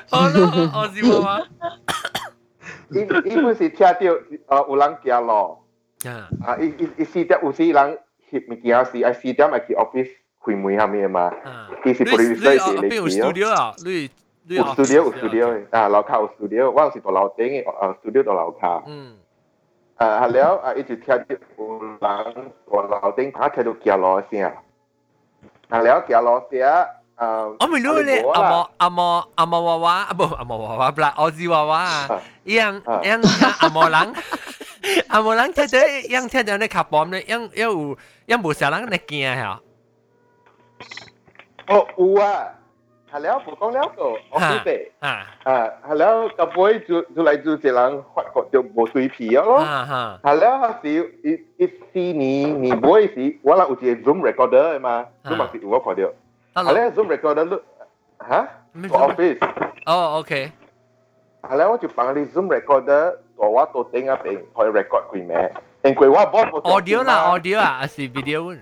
[0.09, 1.43] 好咯，我知娃娃。
[2.91, 3.95] 伊伊本是听到
[4.49, 5.59] 呃有人行路，
[6.45, 7.99] 啊，伊伊伊四点有时人
[8.31, 10.11] 翕物件时，啊四点咪去 office
[10.43, 11.33] 开门下面嘛，
[11.85, 12.95] 伊是 producer 是嚟嘅。
[12.97, 14.11] 有 studio 啊，你
[14.49, 18.83] 有 studio 有 studio 啊，楼下有 studio，我是到楼顶嘅，啊 studio 到楼下。
[18.87, 19.17] 嗯。
[19.98, 20.74] 誒係了啊！
[20.74, 24.44] 一直聽啲有人個樓頂打睇到驚落聲，
[25.70, 26.86] 啊了驚落聲啊！
[27.60, 34.14] 我咪攞咧阿毛阿毛阿毛娃娃啊不阿毛娃娃不啦，澳洲娃娃啊，一樣一樣阿毛人，
[35.08, 39.60] 阿毛人睇到一樣睇到你卡 bomb 咧，一一有一無少人你驚嚇。
[41.68, 42.48] 哦有啊！
[43.16, 49.64] 下了不讲了个，我记得啊啊，下了到尾就就来就一人发觉就无水皮啊咯。
[50.22, 50.90] 下了是
[51.24, 56.12] 一一四年年尾时，我啦有一个 Zoom recorder 的嘛，你嘛是有我看到。
[56.54, 57.58] 下了 Zoom recorder 你
[58.18, 58.46] 哈
[58.90, 59.38] ？office
[59.86, 60.52] 哦，OK。
[61.48, 65.54] 下了我就帮你 Zoom recorder，我我都顶啊边可以 record 开咩？
[65.84, 68.58] 因为我 audio 啦，audio 啊，是 video。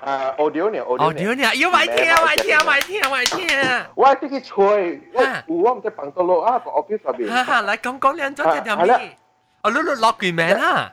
[0.00, 0.78] 呃，欧丢呢？
[0.80, 1.04] 欧丢呢？
[1.06, 1.54] 欧丢呢？
[1.56, 3.90] 又买天啊，买天啊，买天啊，买天啊！
[3.94, 7.30] 我这个吹，我我唔在房度咯，啊，个 office 入边。
[7.30, 8.92] 哈哈，来讲讲两张只点咩？
[9.62, 10.92] 哦，你你落句名啦。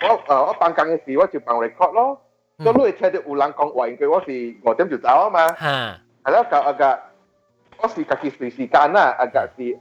[0.00, 2.20] 我誒我辦工嘅事，我就辦 record 咯。
[2.62, 5.48] 所以你聽到有人講話，佢我是五點就走啊嘛。
[5.52, 6.98] 係啦，就啊個，
[7.82, 9.78] 我是家己隨時間啦，啊個是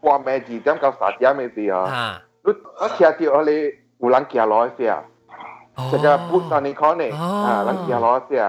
[0.00, 2.22] 半暝二點到三點嘅事啊。
[2.44, 5.02] 你我聽到你有人行來先啊。
[5.75, 8.47] 候成个 put 上你讲呢啊人行路嘅时候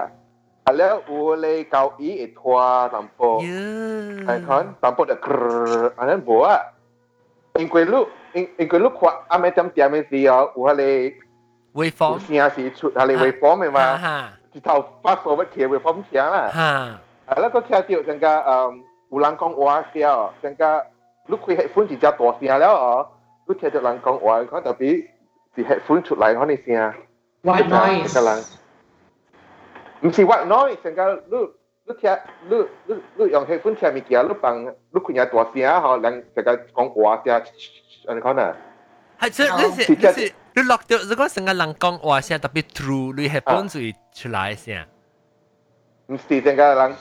[0.63, 6.59] 啊了有咧交椅会拖淡薄，系看淡薄就κρrrr，啊咱无啊，
[7.55, 7.91] 因为你
[8.33, 11.13] 因因为你看阿咩点点嘅时候，有迄
[11.73, 16.49] 个 waveform 声是出迄个 waveform 嘅嘛，哈一头 fast forward 骑 waveform 听啦。
[16.53, 16.61] 哈
[17.25, 20.83] 啊，那个听到成个诶有人讲话声，成个
[21.27, 23.07] 你开 headphone 是只大声了哦，
[23.47, 25.05] 你听到人讲话，可特别
[25.55, 26.93] 是 headphone 出来嗰啲声。
[27.43, 28.43] White noise 成个人，
[30.01, 31.37] 唔是 white noise，成个你
[31.85, 32.17] 你听
[32.49, 34.67] 你你你用 headphone 听物件，你放你
[34.99, 37.43] 开下大声吼，人成个讲话声，
[38.07, 38.55] 安尼讲啊。
[39.19, 44.85] 系即系你是你是你落到如果成个人讲话声特别 true，你系本就会出来声。
[46.07, 46.95] 唔是成个人。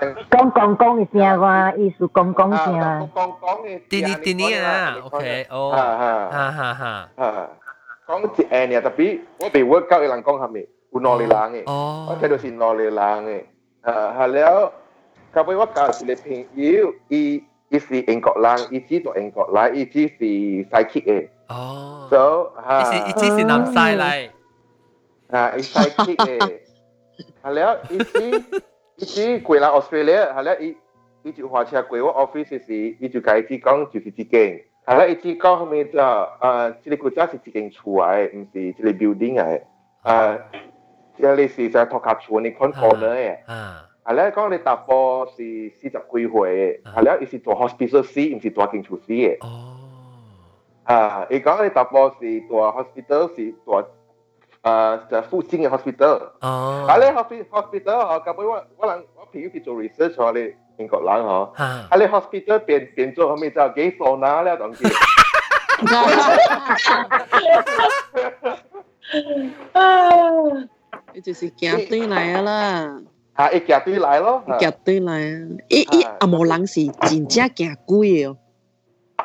[0.00, 2.74] 讲讲讲嘅声话，意思讲讲声。
[3.14, 3.80] 讲讲嘅。
[3.88, 7.08] 啲啲啲啲啊，OK，哦，哈哈哈哈。
[7.16, 7.48] 啊，
[8.06, 11.62] 讲一下呢，特别我未 work 够嘅人讲系咪有攞嚟冷嘅？
[11.70, 13.44] 哦，我睇到是攞嚟冷嘅。
[13.82, 14.72] 啊，系了，
[15.34, 21.28] 后尾我教是你朋友，伊伊是英国人，伊知道英国人，伊知是 psychic 嘅。
[21.48, 22.06] 哦。
[22.10, 24.30] So 哈，伊是伊只是南西嚟。
[25.30, 26.60] 啊，伊 psychic 嘅。
[27.42, 28.42] 系了，伊知
[28.96, 30.76] 伊知过嚟 Australia，系了，伊
[31.22, 34.60] 伊就话车过我 office 时，伊就解释讲就是一间。
[34.86, 39.62] 系啦，伊只讲后面就啊，这个国家是一间厝嚟，唔是一个 building 嚟。
[40.02, 40.38] 啊，
[41.16, 43.36] 即系是在托卡厝你看 corner 嘅。
[43.46, 43.86] 啊。
[44.04, 49.38] 系啦，讲你大波是四十几岁嘅，系啦，伊是做 hospital C，唔是做间厝 C 嘅。
[49.40, 49.76] 哦。
[50.82, 53.88] 啊，伊讲你大波是做 hospital 是做
[54.62, 56.30] 啊，就附近嘅 hospital。
[56.40, 56.86] 哦。
[56.88, 61.52] 啊，你 hospital hospital 嗬，根本我我能我朋友去做 research 嗬，你 英国人嗬。
[61.54, 61.88] 啊。
[61.90, 64.84] 啊，你 hospital 变变做后面就几傻拿咧，当时。
[71.14, 73.00] 你就是夹对来啊啦，
[73.36, 75.38] 吓，伊夹对来咯，夹对来啊！
[75.68, 78.36] 伊伊阿无人是真正夹鬼哦，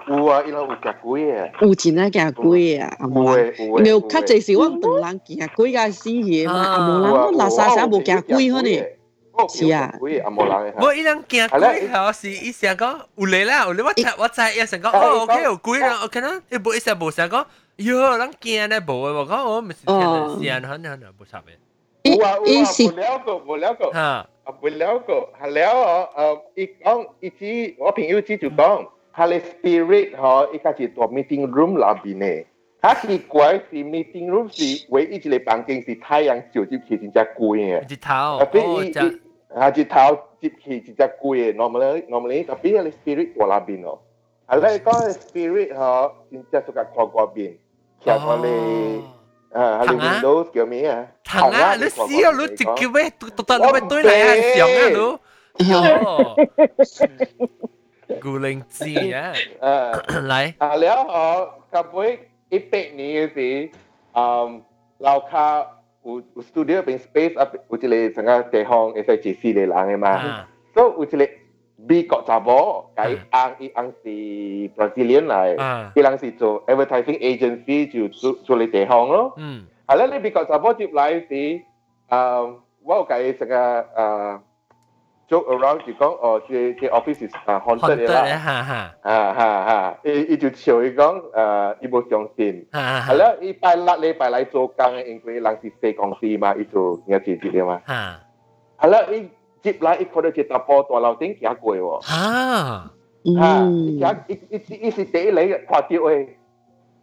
[0.08, 2.93] 有啊，伊拉有夹鬼嘅，有真正夹鬼啊！
[3.00, 8.84] 阿无人，因为较济是我同人夹鬼甲死嘅嘛，阿无人我垃圾啥无夹鬼可呢？
[9.50, 10.73] 是啊，鬼阿无人嘅。
[10.84, 17.45] 我伊人惊鬼系是伊成讲有嚟啦，有嚟我我知伊成讲哦，OK 有鬼啦，OK 啦，伊无伊成无成讲，
[17.78, 21.52] 哟，人惊咧无嘅，我讲我唔是听到声，可能无插嘅。
[22.04, 24.28] 有啊有啊，冇了过冇了过，吓，啊
[24.62, 29.28] 冇了过，系了哦，诶，伊讲伊知我朋友知就讲，系
[29.62, 32.45] 你 spirit 嗬，伊家是做 meeting room 里边嘅。
[32.80, 37.82] 他奇怪是 meeting room 是唯一一个房间是太阳照入去真正贵嘅。
[37.93, 39.19] 日头，特别伊啊日头入
[39.55, 40.51] radical que
[40.99, 44.01] jacue normally normally ka bi le spirit wala bin no
[44.49, 47.59] ala ko spirit ha in ta suka ko ko bin
[48.05, 48.57] kya ko le
[49.55, 53.31] ha le windows kyo mi ha thang a le si lu ti ki we tu
[53.31, 55.09] tu ta le tu lai han xiang a lu
[58.23, 59.33] gu leng ji ya
[60.33, 61.25] lai a le ha
[61.71, 62.19] ka bui
[62.53, 63.71] 一百年是，
[64.12, 64.62] 嗯，
[64.99, 65.67] 老卡
[66.05, 70.47] 有有 studio 变 space 啊，有一个整个地方会使去四个人的嘛。
[70.75, 71.33] 所以有一個
[71.88, 74.09] 美國查某，佢翁伊翁是
[74.77, 79.35] Brazilian 嚟，伊翁是做 advertising agency 就做做嚟地方咯。
[79.37, 81.35] 嗯，係啦，你美國查某接嚟是，
[82.09, 84.41] 誒，我計成個誒。
[85.32, 97.82] joke around 就讲哦，这这 office is 啊 haunted 嘅啦，哈哈，啊哈哈，伊伊就笑伊讲诶，伊无相信，系啦，伊拜六礼拜嚟做工嘅，因为人是细公司嘛，伊做嘢自己嘅嘛，
[98.80, 99.30] 系啦，伊
[99.62, 102.91] 接嚟伊看到一大波大楼顶行过喎，啊，
[103.41, 106.28] 啊，伊行伊伊伊是第一嚟看到诶，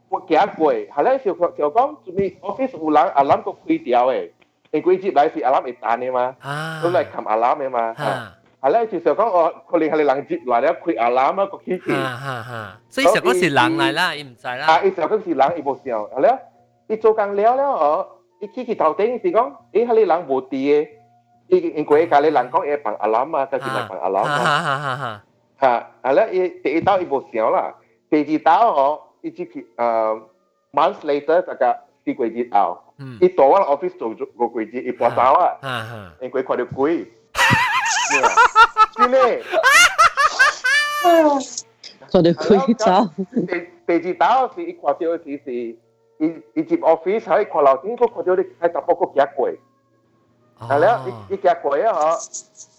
[0.08, 4.30] 我行过，系啦，就就讲做咩 office 有人阿谂个开掉诶。
[4.73, 6.25] in ko Egypt lai si alam e ta ne ma
[6.81, 7.83] so lai kam alam e ma
[8.61, 11.57] ala chi so kong o ko ling hale lang jip la da kui alam ko
[11.65, 14.75] ki ki ha ha so isa ko si lang lai la im sai la a
[14.89, 16.33] isa ko si lang i bo siao ala
[16.89, 17.93] i zo kang leo leo o
[18.45, 20.79] i ki ki tau teng si kong e hale lang bo ti e
[21.55, 23.81] i in ko e ka le lang kong e pang alam ma ka si ma
[23.89, 25.13] pang alam ma ha ha ha
[25.63, 25.73] ha
[26.11, 27.63] ala e te i tau i bo siao la
[28.11, 28.89] te ji tau o
[29.23, 29.63] i chi ki
[30.75, 31.71] months later ta ka
[32.03, 32.75] si ko ji tau
[33.20, 35.58] 伊到我 office 做个柜子，伊搬走啊，
[36.20, 37.10] 因为看到鬼，
[38.96, 39.42] 真嘅，
[42.10, 43.10] 看到鬼走。
[43.86, 45.76] 第第二道是伊看到是是，伊
[46.54, 49.58] 伊入 office 喺看楼顶，佢看到你喺搭波个夹柜，
[50.60, 52.16] 系咧，伊伊夹柜啊嗬，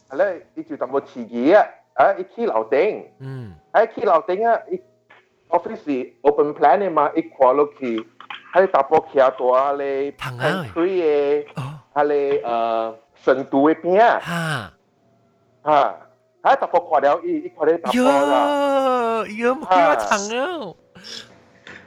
[0.09, 1.65] 系咧，伊就淡薄迟疑啊，
[1.95, 3.03] 啊，伊起楼顶，
[3.73, 4.81] 喺起楼顶啊，伊
[5.49, 8.07] office 是 open plan 嘅嘛，伊看落去。
[8.53, 11.45] 喺搭波骑大咧，pantry 嘅，
[11.93, 14.71] 系咧诶 成都嘅边啊，
[15.63, 15.95] 哈，吓，
[16.43, 20.73] 喺突破看了伊，伊看你突破啦，哟哟，冇叫我唱啊！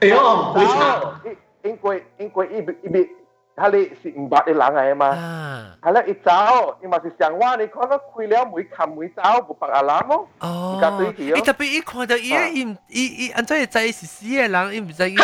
[0.01, 1.37] 哎呦，唔会唱，因
[1.71, 3.09] 因为因为伊伊伊，
[3.57, 15.17] 佢哋是五百嘅人嚟嘛，啊，系啦，一走，伊嘛是上话你看到开了每冚每走，冇白阿揽咯，哦而家对起咯伊特别伊看到伊，伊伊伊，安怎会知是死嘅人，伊唔知伊。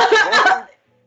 [0.00, 0.66] 看到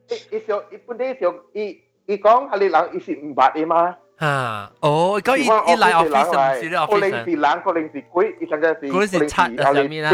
[0.10, 3.95] 伊伊上伊本地上伊伊讲系你人，伊是五百嘅嘛。
[4.17, 10.12] 啊，哦，咁伊伊来 office 唔是咧个零 office 是冷，个零是鬼，伊成个是嗰阵时刷阿上面啦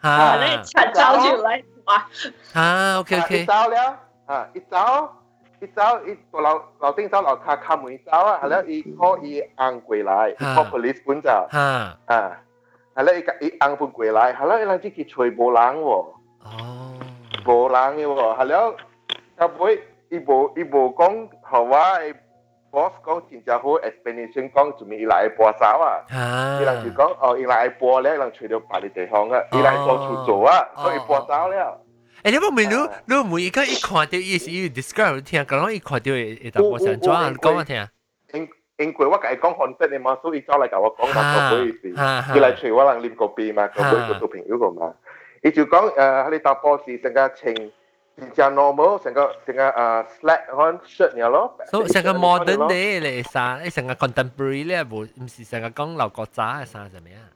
[0.00, 2.06] 啊，啊你擦招就来哇！
[2.52, 4.76] 啊，OK 一 OK，走了，啊，一走，
[5.60, 12.38] 一走，一个楼楼顶走楼卡卡门走啊，系啦，伊 call 伊硬过来伊，call police 本就，哈，啊，
[12.94, 15.90] 系啦，伊伊硬本过来，系啦，伊谂住佢吹无人喎，
[16.44, 16.94] 哦，
[17.46, 18.72] 无人嘅喎，系啦，
[19.38, 21.98] 后尾伊无伊无讲好话，
[22.70, 26.04] boss 讲真正好 explanation 讲做咩伊来播手啊。
[26.10, 31.80] 啊伊人就讲哦，伊来播咧，人除咗别啲地方啊，伊来做处做啊，所以播走了。
[32.24, 32.68] 诶，你冇问
[33.06, 37.30] 你你每一个一看到伊是伊 describe 听，讲伊看到会会答我想怎啊？
[37.40, 37.86] 讲我听。
[38.34, 41.94] 因因为我甲伊讲 content 嘅嘛，所以走嚟甲我讲话个意思。
[41.96, 44.92] 哈哈伊来除我人啉个边嘛，个杯个做朋友个嘛。
[45.42, 51.56] 伊就讲诶，你打波时成个穿真正 normal，成个成个诶 slack 看 shirt 嘢咯。
[51.70, 57.30] 所以成个 modern 啲嚟衫，诶成个 contemporary 咧，无唔是成个讲老国渣嘅衫系咩啊？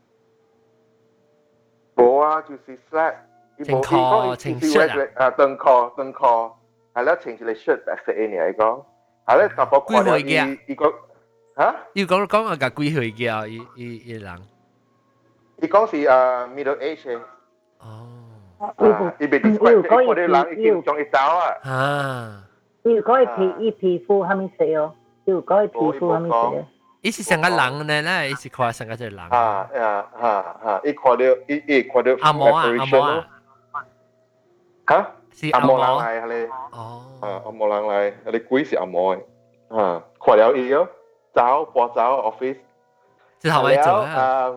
[1.94, 3.14] 冇啊，就是 slack。
[3.64, 6.52] 穿 call 穿 shirt 啊，登 call 登 call，
[6.94, 8.84] 系啦，穿住你 shirt 白色嘅嚟讲，
[9.26, 10.86] 系啦，打波看到伊伊个
[11.56, 11.76] 吓。
[11.92, 14.42] 要讲讲啊，个几岁嘅伊伊伊人。
[15.58, 16.08] 伊讲是诶
[16.54, 17.20] middle age 嘅。
[17.80, 18.08] 哦。
[18.58, 21.70] 啊，伊被 describe 即系嗰啲人已经中一走啊。
[21.70, 22.44] 啊。
[22.82, 24.92] 如果系皮伊皮肤系咪死哦？
[25.24, 26.64] 如果系皮肤系咪死哦？
[27.02, 29.18] 伊是成个人咧咧，伊是看成个只人。
[29.18, 30.28] 啊啊啊
[30.64, 30.80] 啊！
[30.84, 33.26] 伊看到伊伊看到阿毛啊，阿毛啊。
[34.88, 35.10] 吓？
[35.32, 36.50] 是阿毛毛人嚟，系你。
[36.72, 37.02] 哦。
[37.20, 39.20] 啊，阿毛人嚟，你鬼是阿毛嘅。
[39.70, 40.86] 啊，看了伊咯，
[41.34, 42.58] 走播走 office。
[43.40, 44.52] 之后咪做啊。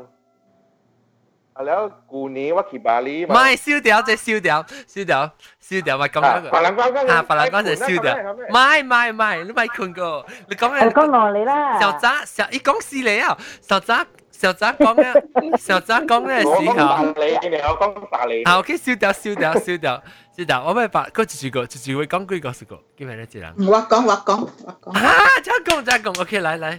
[1.62, 3.35] 了，舊年我去巴黎嘛。
[3.35, 5.31] 唔係，燒掉即係燒掉，燒掉，
[5.62, 6.51] 燒掉咪咁樣嘅。
[6.51, 8.14] 白蘭光嗰，啊，白蘭光就燒掉。
[8.14, 10.90] 唔係唔係唔係，你咪困個，你講嘅。
[10.92, 11.79] 講落嚟啦。
[11.81, 14.05] 小澤，小，你講事你啊，小澤。
[14.33, 18.42] 小澤講嘅，小澤講嘅時候，我講白你，你又講白你。
[18.44, 20.03] 啊，OK，燒掉，燒掉，燒掉，
[20.35, 20.64] 燒掉。
[20.64, 23.53] 我咪白，嗰住個，住住會講幾個十個，基本上知啦。
[23.59, 24.99] 我講，我講，我講。
[24.99, 26.79] 啊，真講真講，OK，嚟嚟。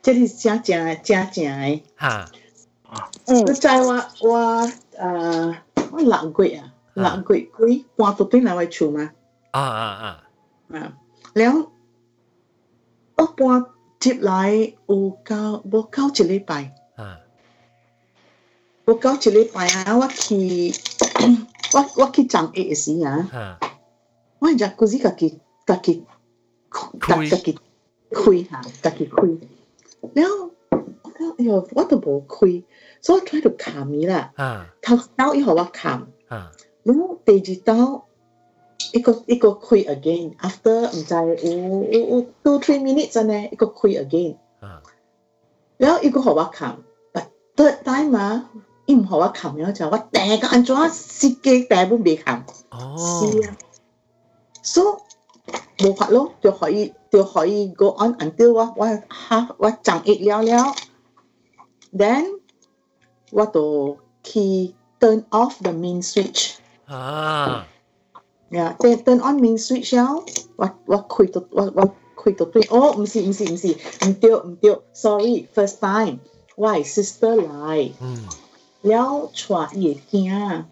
[0.00, 1.82] 這裡是真正的，真正的。
[2.00, 2.24] 嚇。
[3.26, 5.56] 嗯，在我我呃，
[5.92, 9.10] 我冷柜啊，冷柜柜搬到对那位厝嘛。
[9.50, 10.24] 啊啊
[10.70, 10.78] 啊！
[10.78, 10.92] 啊，
[11.34, 11.72] 然後
[13.16, 13.66] 我搬
[14.00, 16.74] 接來有夠冇夠一禮拜。
[16.96, 17.20] 啊，
[18.84, 19.96] 冇夠一禮拜啊！
[19.96, 20.72] 我去
[21.74, 23.58] 我我去站 A S 啊，
[24.38, 26.04] 我係就自己自己自己
[27.30, 27.58] 自己
[28.10, 29.38] 開嚇，自己開。
[30.14, 32.64] 然後我哎呦，我都冇開。
[33.01, 34.31] 所以我 try to 砍伊啦。
[34.35, 34.67] 啊。
[34.81, 36.51] 头刀以后我砍，啊。
[36.83, 38.05] 然后第二刀
[38.93, 44.37] 一个一个开 again，after 唔知有有有 two three minutes 真系一个开 again。
[44.59, 44.81] 啊。
[45.77, 46.77] 然后一个学我砍，
[47.13, 48.49] but third time 啊，
[48.85, 52.45] 伊唔学我砍了就我第个安怎设计第本未砍。
[52.71, 52.95] 哦。
[52.97, 53.57] 是啊。
[54.63, 54.81] So
[55.77, 60.73] 冇法咯，就可以就可以 go on until 我我 half 我长一了了，
[61.93, 62.25] then
[63.31, 66.55] 我就去 turn off the main switch。
[66.87, 67.67] 啊。
[68.49, 70.23] 呀，turn turn on main switch 了，
[70.55, 71.81] 我我开到我我
[72.15, 76.19] 开到对，哦，唔是唔是唔是，唔对唔对，sorry，first time，
[76.55, 78.23] 我系 sister 嚟，嗯，
[78.83, 80.63] 了带伊个囝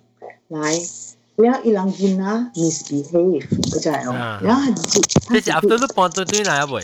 [0.49, 1.05] 嚟。
[1.41, 4.57] แล้วอีหลังกินนะ misbehave เข้าใจอ๋อแล้ว
[4.91, 5.03] จิต
[5.33, 6.75] 即系 after 都搬到对哪一位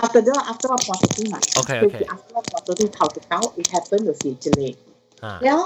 [0.00, 4.93] after เดี๋ยว after ว่าปอดตัวมา โอเคโอเค after ว่าปอดตัวเท่าตัวเก้า it happen ก็สิจะเลย อ่า
[5.44, 5.60] แล้ว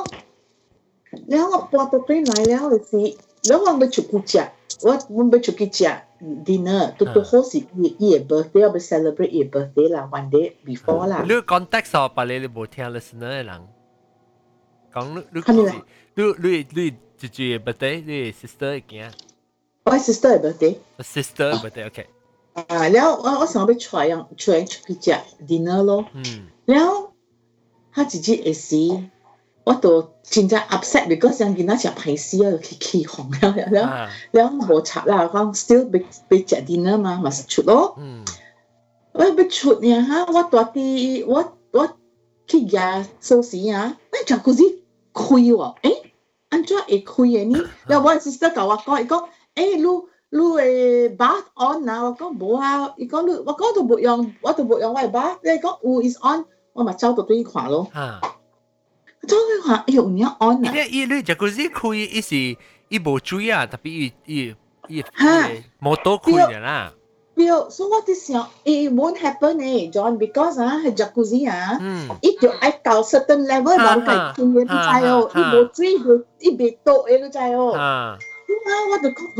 [1.31, 3.03] แล้วว่าปอดตัวไหนแล้วเลยสิ
[3.47, 4.35] แล้วว่าไปฉุกกิจ
[4.87, 5.81] ว่ามันไปฉุกกิจ
[6.49, 12.77] dinner ตัวตัวโฮสิอีอี birthday ไป celebrate อี birthday 啦 one day before 啦 你 context 哦，把你你冇听
[12.95, 13.53] listener 嘅人
[14.95, 15.73] 讲你你系咪咧
[16.17, 16.81] 你你你
[17.21, 18.93] 住住嘅 birthday，你 sister 嘅囝
[19.85, 20.73] 我 sister 嘅 birthday
[21.15, 21.99] sister birthday，OK，
[22.55, 25.09] 啊แล้ว我我想要出样出样ฉุกกิจ
[25.49, 26.41] dinner 咯 อืม
[26.71, 26.91] แล้ว
[27.95, 28.69] 他自己会死，
[29.69, 37.95] 我都真正 upset because 人见到食歹死啊，去起哄了了啊，了无插啦，讲 still 被被食 dinner 嘛，嘛是出咯。
[37.99, 38.25] 嗯，
[39.13, 41.89] 我要出呢哈，我大啲我我
[42.47, 44.81] 去nhà số sĩ à, cái jacuzzi
[45.15, 45.97] 开喎，诶，
[46.51, 47.65] 安怎会开嘅呢？
[47.87, 56.45] 然后我 sister 教我讲，伊讲，诶，你你诶 bath on 啊，我讲冇啊，伊讲你，我讲都冇用，我都冇用我嘅 bath，你讲有 is on，
[56.75, 58.21] 我咪走到对看咯，吓，
[59.27, 62.37] 走去看，哎呦，有影 on 啊，因为伊你就嗰时开伊是
[62.89, 64.55] 伊无水啊，特别伊伊
[64.89, 65.49] 伊吓
[65.81, 66.93] 冇多开嘅啦，
[67.35, 71.79] 表，所以我哋想，it won't happen 诶，John，because 啊，系 jacuzzi 啊。
[71.81, 77.73] 嗯，伊就爱到 certain level 哈冇计倾嘅，你知哦，伊哈无水佢，伊未到嘅，你知哦。
[77.75, 78.19] 吓啊，
[78.93, 79.35] 我就讲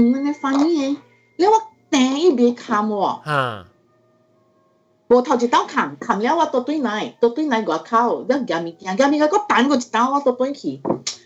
[5.10, 10.82] 我头一刀砍砍了我都对来都对来外靠那给你给你给你个单个几刀我都不去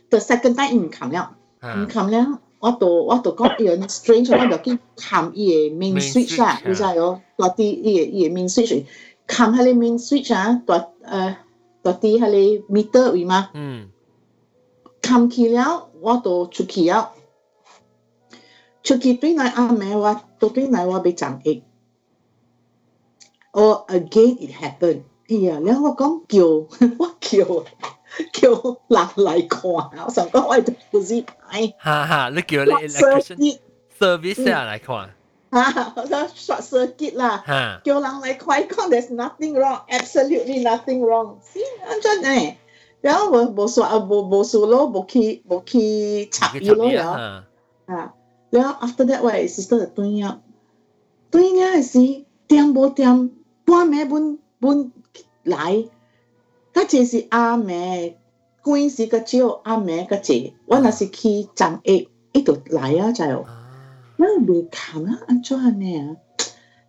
[0.09, 6.81] the second time 唔砍了唔砍了我都我都搞不 strange，我 like you can come here mini switch up is
[7.57, 8.85] 弟 ear ear mean switch，
[9.27, 11.35] 砍下嚟 main switch 啊落誒
[11.81, 13.49] 落地下嚟 meter 位嘛。
[15.01, 17.11] 砍企了，我都出企了，
[18.81, 21.63] 出企對內阿妹，我對內我未長氣
[23.52, 25.02] 哦，again it happened。
[25.28, 26.46] 哎呀，然后我讲叫，
[26.98, 27.44] 我叫
[28.32, 28.50] 叫
[28.88, 33.58] 人嚟看，我想讲我系不是牌，吓吓，你叫你我 electrician circuit
[33.98, 35.10] service 啊嚟看，
[35.50, 37.44] 啊，我讲 short circuit 啦。
[37.46, 41.36] 吓，叫人嚟看，讲 there's nothing wrong, absolutely nothing wrong。
[41.52, 42.56] 是安怎呢？
[43.02, 47.14] 然后我冇说啊，冇冇数咯，冇去冇去插伊咯，然后。
[47.14, 48.14] 吓，啊，
[48.50, 50.40] 然后 after that 我系 sister 就对了，
[51.30, 51.98] 对了是
[52.48, 53.30] 点无点，
[53.65, 54.91] 半暝本本
[55.43, 55.85] 來，
[56.73, 58.17] 嗰隻是阿妹，
[58.63, 63.23] 關時個少阿妹個隻，我那是去長一，伊就来啊，就，
[64.17, 66.17] 我未看啊，安怎呢啊？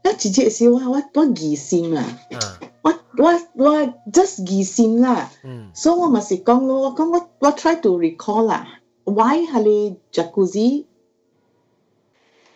[0.04, 2.38] 我直接是我我我疑心啊，嚇，
[2.82, 3.72] 我我我
[4.12, 5.30] just 疑心啦。
[5.42, 10.84] 嗯，所以我咪是講咯，我講我我 try to recall 啦，why 係你 jacuzzi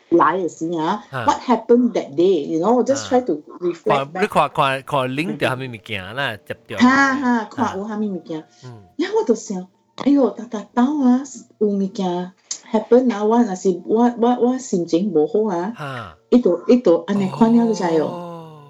[0.09, 4.27] 来嘅时啊啊，what happened that day？you know，我 just 啊 try to 看 reflect 你 back。
[4.27, 11.23] 看看看拎掉系咪物件啦，接掉，哈哈，看有虾米物件，嗯，然后我就想，哎呦，搭搭到啊，
[11.57, 12.31] 有物件
[12.71, 18.05] happen 啊，我若是我我我心情无好啊，吓，伊就伊就安尼看了就知哦。
[18.05, 18.61] 哦，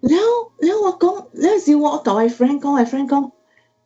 [0.00, 0.24] 然后
[0.58, 3.30] 然后我讲，有时我同我 friend 讲，我 friend 讲，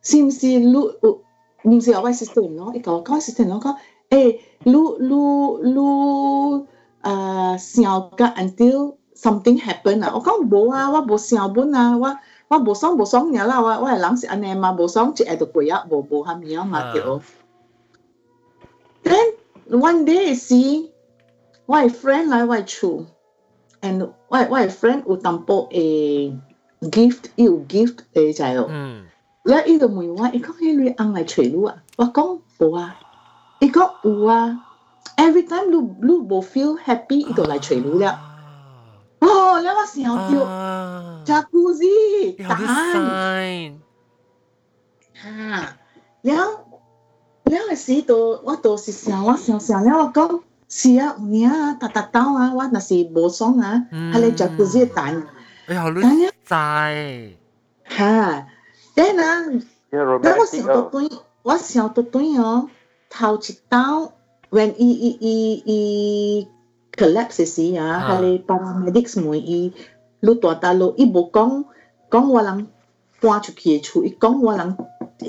[0.01, 1.21] 是唔是你有？
[1.63, 3.75] 唔是我 sister 咯，伊讲我讲 sister 咯讲，
[4.11, 6.67] 诶，你你你
[7.08, 8.76] uh, xiao ka until
[9.14, 12.14] something happen à, không bố à, wa bố xiao bún à, wa
[12.48, 14.88] wa bố sống bố sống nhà là wa wa lắm sẽ anh em mà bố
[14.88, 16.90] sống chỉ ai được bùi á bố bố ham nhau mà à.
[16.94, 17.20] kiểu.
[19.04, 19.26] Then
[19.82, 20.90] one day see
[21.68, 23.02] my friend lại my chu
[23.80, 25.86] and my my friend u tampo a
[26.80, 28.68] gift yêu gift a trái rồi
[29.44, 31.24] là ít được mùi wa ít có cái lui ăn lại
[31.68, 31.76] à.
[31.96, 32.96] Wa con bố à
[33.60, 33.94] ít có
[34.28, 34.56] à
[35.20, 38.18] every time 你你冇 feel happy，伊就來找你了。
[39.20, 40.34] 哦，你我時候叫
[41.26, 43.78] jacuzzi 蛋，
[45.22, 45.76] 啊，
[46.22, 46.34] 了
[47.44, 55.26] 了嘅時都我都是想我想想了我講是啊，有年啊，達達到啊，我那是無爽啊，係你 jacuzzi 蛋，
[55.66, 57.32] 哎呀，你在，
[57.88, 58.46] 嚇，
[58.94, 59.44] 等啊，
[60.22, 61.10] 等我想到對，
[61.42, 62.68] 我想到對哦，
[63.10, 64.12] 頭一刀。
[64.50, 65.36] when i i i
[65.76, 65.80] i
[66.98, 67.98] collapse si ya à.
[68.08, 69.60] hale paramedics mo i
[70.22, 71.64] lu to ta lo i bo kong
[72.12, 72.60] kong walang
[73.20, 74.72] qua chu ki chu i kong walang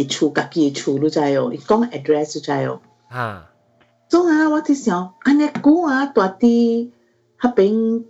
[0.01, 2.73] i chu ka ki chu lu cha yo i kong address cha yo
[3.15, 3.27] ha
[4.11, 6.55] so ha what is yo ane ko a to ti
[7.43, 8.03] hapeng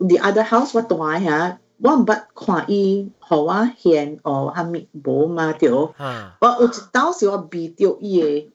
[0.00, 1.58] the other house what to ai ha?
[1.80, 5.94] One but kwa i ho wa hian o ha mi bo ma tio
[6.40, 8.48] wa u tao si wa bi tio i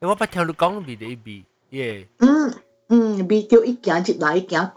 [0.00, 2.54] and um ah tell to come with it a b yeah um
[2.88, 4.74] and be to it can't deny it can't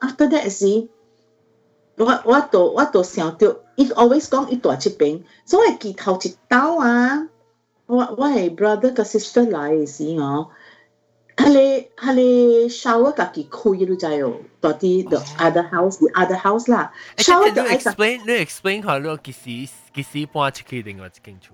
[0.00, 0.88] after that 是，
[1.96, 4.50] 我我都我都想到，it always come
[4.90, 7.28] 饼，所以几头一刀啊。
[7.86, 10.48] 我我系 brother 个 sister you 哦
[11.37, 18.83] 佢哋佢哋 shower 家己开你知哦，到啲 the other house the other house 啦诶， ，shower 你就系 explain 你 explain
[18.83, 21.53] 下你几时几时搬出去另外一间厝，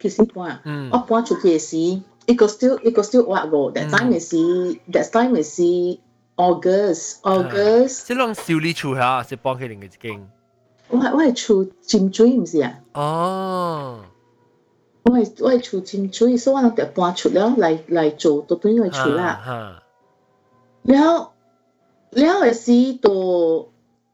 [0.00, 5.98] 其实搬，嗯我搬出去嘅时，伊个 still 伊个 still 活个，that time 嘅时，that time 嘅时
[6.36, 10.28] August August，即系啷修理厝下，是搬去另外一间，
[10.88, 12.78] 我我系厝尖水唔是啊？
[12.92, 14.04] 哦，
[15.03, 19.83] 外外出请注所以完了得搬出了来来走都来用去了哈
[20.83, 21.33] 然后
[22.11, 22.33] 然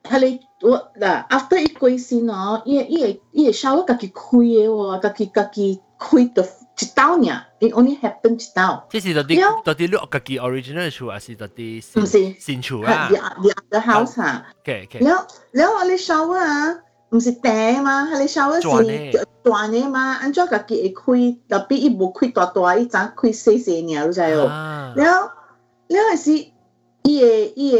[0.01, 0.17] 他
[0.61, 3.51] 我的 after 一季先 crazy now yeah yeah yeah
[6.95, 9.13] 刀呢 it only happened now this is
[10.39, 11.11] original show
[11.47, 15.25] 底新 it the the other house um OK okay now
[15.97, 16.79] 稍啊
[17.11, 17.51] 唔是大
[17.81, 18.61] 嘛，哈里 shower
[19.41, 24.93] 大呢嘛，安怎家己会开，特别伊无开大大，伊只开细细呢，路知哦。
[24.95, 25.31] 然后，
[25.87, 26.31] 然后是
[27.03, 27.77] 伊个伊个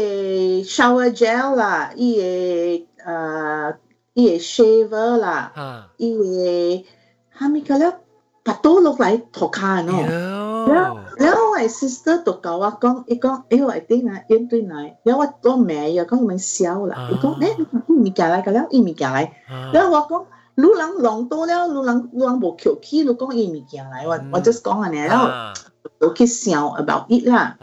[0.64, 3.74] shower gel 啦，伊个啊，
[4.14, 5.52] 伊个 shave 啦，
[5.96, 6.84] 伊个
[7.30, 8.00] 哈咪个了。
[8.42, 14.98] 把刀落嚟拖 cane 哦，然後，然后我 sister 同佢我讲講，讲呦，我对解怨對來？
[15.04, 16.04] 然后我講咩呀？
[16.04, 19.28] 佢们笑啦，我講，誒，一面行嚟，佢兩一面行嚟，
[19.72, 20.24] 然後我講，
[20.54, 25.52] 如果人浪多了，如果人如果人冇叫起，如果一面行嚟，我我 just 講下咧，我
[25.98, 27.56] 都去笑 about it 啦。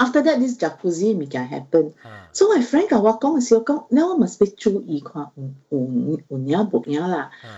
[0.00, 1.92] After that, this jacuzzi mica happened.
[2.04, 2.28] Ah.
[2.32, 5.02] So I friend walk on and Siu now I must be chu yi.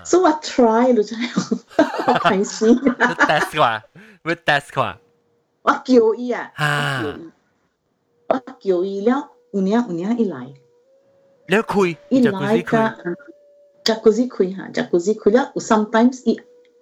[0.05, 1.29] So I try to try.
[2.07, 2.77] 我開心。
[3.29, 3.55] test
[4.25, 4.97] With test 啩。
[5.63, 7.15] 我叫伊啊，
[8.29, 10.55] 我叫伊了，有年有年一來，
[11.49, 12.79] 了開，一來個
[13.85, 16.23] ，jacuzzi 開哈，jacuzzi 開了，有 sometimes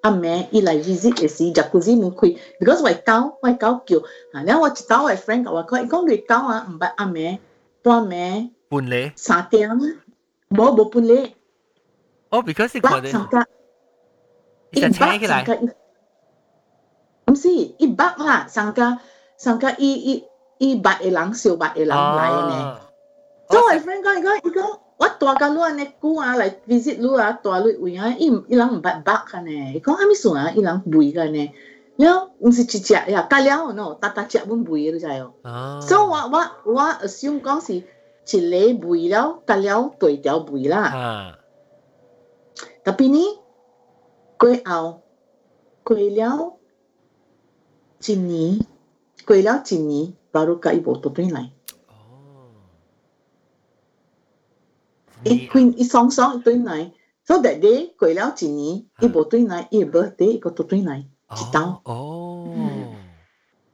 [0.08, 4.00] 阿妹伊来 visit 嘅时，jacuzzi 冇开，because 我狗我狗叫，
[4.34, 7.40] 啊，然后我一到我 friend 甲我讲，伊讲你狗啊，唔捌阿妹，
[7.82, 9.70] 半暝半你，三点，
[10.50, 11.36] 无无半夜，
[12.30, 13.48] 哦，because 你捌看三甲，
[14.72, 15.70] 你就请起来，甲伊，
[17.32, 19.00] 唔是，伊捌啦，三甲
[19.38, 20.26] 三甲伊伊
[20.58, 22.80] 伊捌嘅人，小捌嘅人来嘅呢。
[23.50, 29.74] 所以我 friend 讲，伊讲伊讲， 我大家女安尼久啊来 visit 女啊，大女位啊，伊伊人唔捌捌嘅呢。
[29.76, 31.52] 伊讲阿咪算啊，伊人肥嘅呢。
[31.98, 35.34] 了，唔是一只呀，加了喏，搭搭只本肥嘅，你知哦。
[35.44, 37.82] 啊，所以我我我 assume 讲是一
[38.80, 40.80] 个肥了，加了对条肥啦。
[40.82, 41.40] 啊，
[42.84, 43.40] 特别呢，
[44.38, 45.02] 过后
[45.84, 46.04] 过了
[48.00, 48.60] 一年，
[49.26, 51.52] 过了一年，baru 甲伊无倒转来。
[55.24, 56.92] 伊queen 伊双双一对来，
[57.26, 61.82] so that day 过了一年，伊无对来，伊 birthday 伊个倒对来一刀。
[61.86, 62.48] 哦，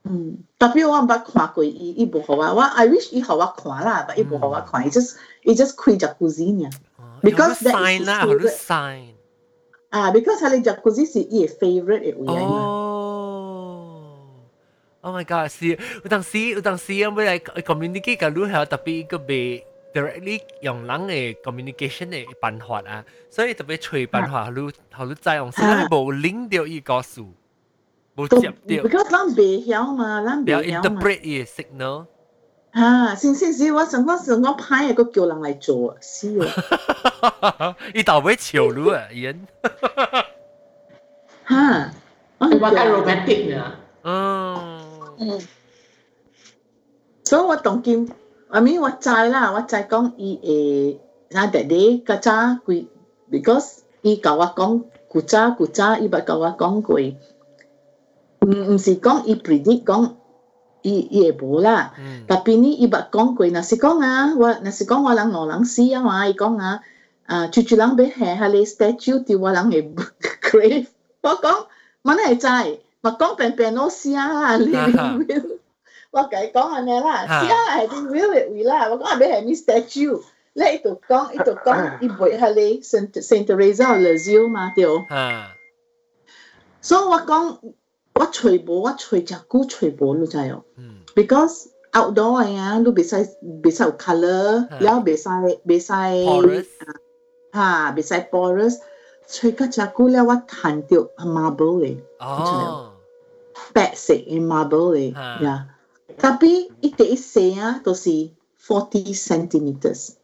[0.03, 6.69] 嗯，特别我毋捌看过伊，伊无互我，我 I wish 伊互我看啦，但伊无互我看，伊 just 伊 just 开 jacuzzi 尔。
[7.21, 9.13] Because that is sign his 啦，好多 favorite sign，
[9.89, 12.59] 啊，because 佢哋 jacuzzi 是伊嘅 favorite 嘅位嚟嘛。
[12.61, 14.05] 哦，
[15.01, 15.77] Oh my god，是有
[16.09, 27.33] 当时有当时我要来 communicate กับลูก系特别个被 directly 用人嘅 communication 嘅办法啊，所以特别吹办法，佢佢你知用，所以冇 link 到伊个数，
[28.15, 31.01] 冇接到， because 咱袂晓嘛，咱不要袂晓嘛。
[31.01, 32.05] interpret 伊 signal。
[32.71, 37.75] 吓，先先先，我成我成我歹嘅，个叫人嚟做，死啊！
[37.95, 39.47] 伊到尾潮路啊，演。
[41.47, 41.91] 吓，
[42.37, 43.75] 我系话太 romantic 呢。
[44.03, 45.15] 嗯。
[45.17, 45.41] 嗯，
[47.23, 48.07] 所以我当见
[48.50, 50.56] I mean what chai la what chai kong i e
[51.34, 52.86] na that day ka cha kui
[53.30, 57.06] because e ka wa kong ku cha ku cha i ba ka wa kong kui
[58.40, 60.06] mm si kong i predict kong
[60.92, 61.90] i i e bo la
[62.28, 65.12] tapi ni i ba kong kui na si kong a wa na si kong wa
[65.18, 66.72] lang ngo lang si a wa e kong a
[67.26, 67.48] à.
[67.52, 69.80] Chú chú lang bé hè hà lê statue thì wa lang e
[70.42, 70.84] grave.
[71.22, 71.62] Wa kong
[72.04, 75.56] mana e chai mà con bèn bèn nó xia living will.
[76.13, 80.21] 我甲伊讲安尼啦，哈是啊，系啲 will 嘅位啦，我讲系要系 Miss statue，
[80.53, 85.51] 你喺度讲，喺度讲，伊背下你 Saint Saint Teresa l e z i o 嘛对，啊，
[86.81, 87.73] 所以我讲
[88.15, 93.15] 我吹无，我吹只久吹无，你知哦嗯， ，because outdoor 嘅啊，你袂使
[93.63, 95.29] 袂使有 colour，哈了袂使
[95.65, 96.65] 袂使 Porous
[97.53, 98.79] 吓，袂使 porous，
[99.27, 102.93] 吹个只久了，我弹到 marble 嘅，哦，
[103.73, 105.67] 白色嘅 marble 嘅，哈呀。
[106.17, 110.15] Tapi itu isi ya, tu si 40 centimeters.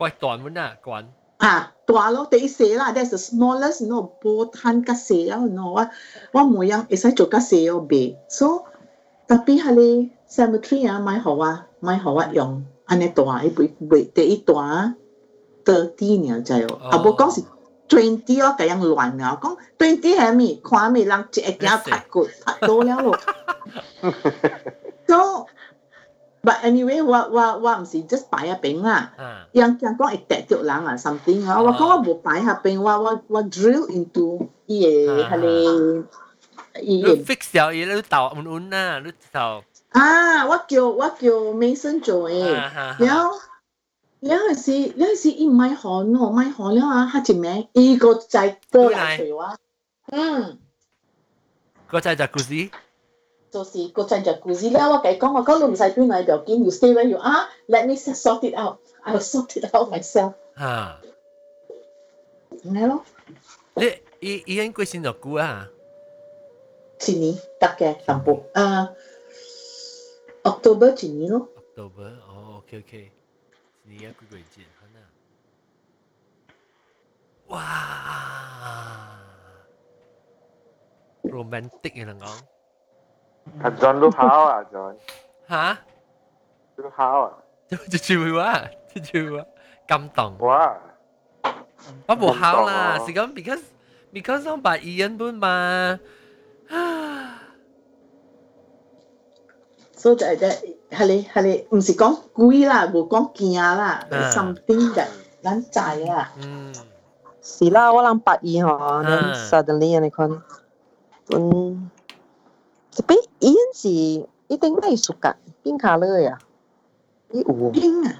[0.00, 1.04] 怪短本啊，短，
[1.40, 2.92] Ah, tua lo, tu isi lah.
[2.92, 5.72] That's the smallest, no, botan kasi ya, no.
[5.76, 5.88] Wa,
[6.32, 8.16] wa mo yang isa jo kasi yo be.
[8.28, 8.64] So,
[9.28, 14.40] tapi hali cemetery ya, mai hawa, mai hawa yung ane tua, ibu ibu, te i
[14.40, 14.96] tua,
[15.64, 17.44] 30年就系，啊冇讲是
[17.88, 20.60] twenty 咯，咁样乱啊，讲 twenty 系咪？
[20.62, 23.18] 看咪人一日拍过拍到了咯。
[25.06, 25.46] So
[26.42, 29.12] But anyway，我我我唔是 just 摆一边啦。
[29.18, 36.04] 啊，人人讲会跌着人啊，something 啊，我讲我冇摆下边，我我我 drill into 伊个系你
[36.82, 43.32] 伊你个 fix 掉嘢，你豆อุ่อุ่啊，你就啊，我叫我叫 Mason 做诶，啊哈然后
[44.20, 49.56] 然后是然后是伊唔系寒喎，唔系寒了啊，佢一名伊个在过来陪我，
[50.12, 50.58] 嗯。
[51.88, 52.70] 个仔就故事，
[53.50, 60.34] 就是个阵就故事啦，我计讲我讲你唔使边嚟就见 you stay where you are let me sort it out I'll sort it out myself
[60.56, 61.00] 吓，
[62.64, 63.02] 系咯，
[63.74, 63.86] 你
[64.20, 65.66] 伊伊应该先就估啊，
[67.08, 68.88] 一年得嘅淡薄诶
[70.44, 73.10] October 一年咯， October，哦，OK OK，
[73.87, 74.99] 니가 그거 있지 하나
[77.47, 77.61] 와
[81.23, 82.25] 로맨틱이란 거
[83.59, 84.97] à John lúc háo à John
[85.47, 85.75] hả?
[86.77, 87.45] Lúc háo à.
[87.69, 88.65] Chứ chứ chưa quá.
[88.95, 89.43] Chứ chưa
[89.87, 90.79] cảm động quá.
[92.07, 93.63] Bắt buộc là chỉ because
[94.11, 95.97] because ông bà Ian bún mà.
[99.97, 105.04] So that that 就系啫，系你系你唔是讲贵啦，冇讲惊啦啊，something 嘅
[105.42, 106.74] 咱知啦，嗯，
[107.42, 110.42] 是啦，我谂八二嗬啊，then suddenly 你看，
[111.30, 111.90] 嗯，
[112.90, 116.38] 这边依然是一定系属㗎，边 colour 呀？
[117.32, 118.12] 依有冰啊，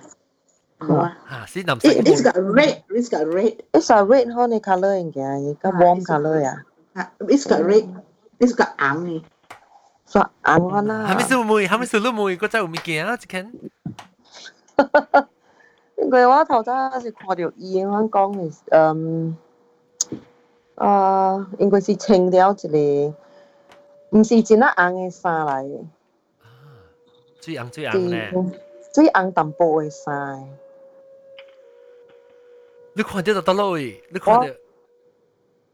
[0.79, 6.41] 冇啊吓，先临死，it it's got red it's got red ，it's a red 嗬，你 colour 嚟嘅，依个 warm colour
[6.41, 6.63] 呀，
[6.95, 7.87] 啊，it's got red
[8.39, 8.97] it's got 暗
[10.07, 11.07] 嘅，所以暗可啦。
[11.09, 11.67] 系咪数妹？
[11.69, 12.37] 系咪数都妹？
[12.37, 13.17] 个真有物件啊？
[13.17, 13.53] 只肯
[15.97, 19.37] 因为我头先是看到伊讲讲系，嗯，
[20.77, 23.15] 啊，应该是清了一个，
[24.11, 25.85] 唔是真啊红嘅衫嚟嘅，
[27.41, 30.49] 最红最红咧，是最红淡薄嘅衫。
[32.95, 34.47] 你看到就得咯喂，你看到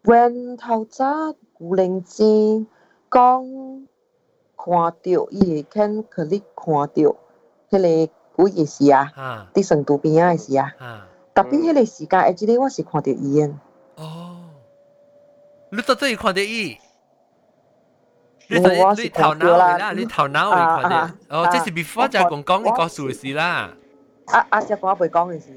[0.05, 2.67] when 头早古灵精
[3.09, 3.87] 讲
[4.64, 7.16] 看到，伊会肯给你看到，迄、
[7.70, 10.72] 那个有也是啊，伫成都边啊也是啊，
[11.34, 13.42] 特别迄个时间，诶且咧我是看到伊
[13.96, 14.50] 哦，
[15.72, 16.78] 你到这里看到伊，
[18.48, 23.74] 你到脑你头脑啦，你头脑会看到，哦，这是 before 在讲讲你告诉的事啦，
[24.28, 25.48] 啊啊，只讲我未讲的事。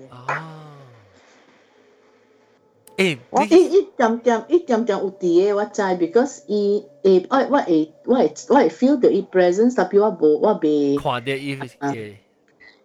[2.97, 12.15] 诶，我你伊伊点点伊点点有啲嘅，我知，because 伊诶我我会我会我会 feel 到伊 presence，特别我无我未看到伊嘅，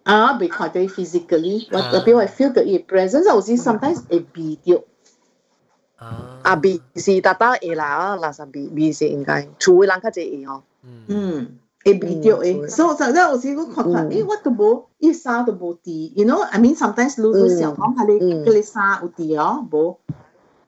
[0.03, 4.81] 啊，我未看到伊 physically，我啊特别我会 feel 到伊 presence，有时 sometimes 会避掉，
[5.97, 10.63] 啊，啊，B 是特登会啦，垃圾 B B 是应该，除非人较济会哦。
[11.07, 18.44] 嗯， 嗯，會避掉誒，所以我實在有時我看看，嗯誒我都無，伊衫都無啲，you know，I mean sometimes 你都想講下你嗯。
[18.44, 19.98] 佢你衫有啲哦，无，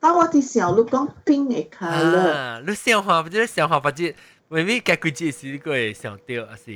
[0.01, 2.17] 但我啲想你講 pink 嘅 colour。
[2.31, 4.15] 啊，你想法不知想法不知，
[4.49, 6.73] 未必解決這事個會想掉啊是，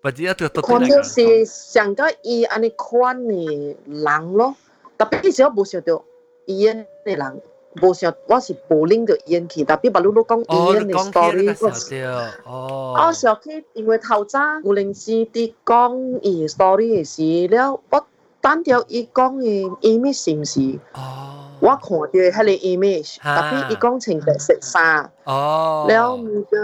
[0.00, 4.54] 不知要到到看到是上個伊安尼款嘅人咯，
[4.96, 6.04] 特別是我無想到
[6.46, 7.40] 伊嘅人，
[7.81, 18.05] 无想我是无拎到伊去，特别把你讲哦，伊嘅你讲起你 story，个我想到，哦，我想起因为头早有零时啲讲伊 story 嘅事了，我
[18.41, 20.79] 单调伊讲嘅 image 是唔是？
[20.93, 25.09] 哦，我看到迄个 image，特啊别伊讲穿白色衫。
[25.23, 26.57] 哦，了毋过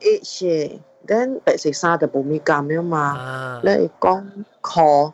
[0.00, 2.98] H，then 白色衫就无美感了嘛。
[3.18, 4.24] 啊，你会讲
[4.62, 5.12] 裤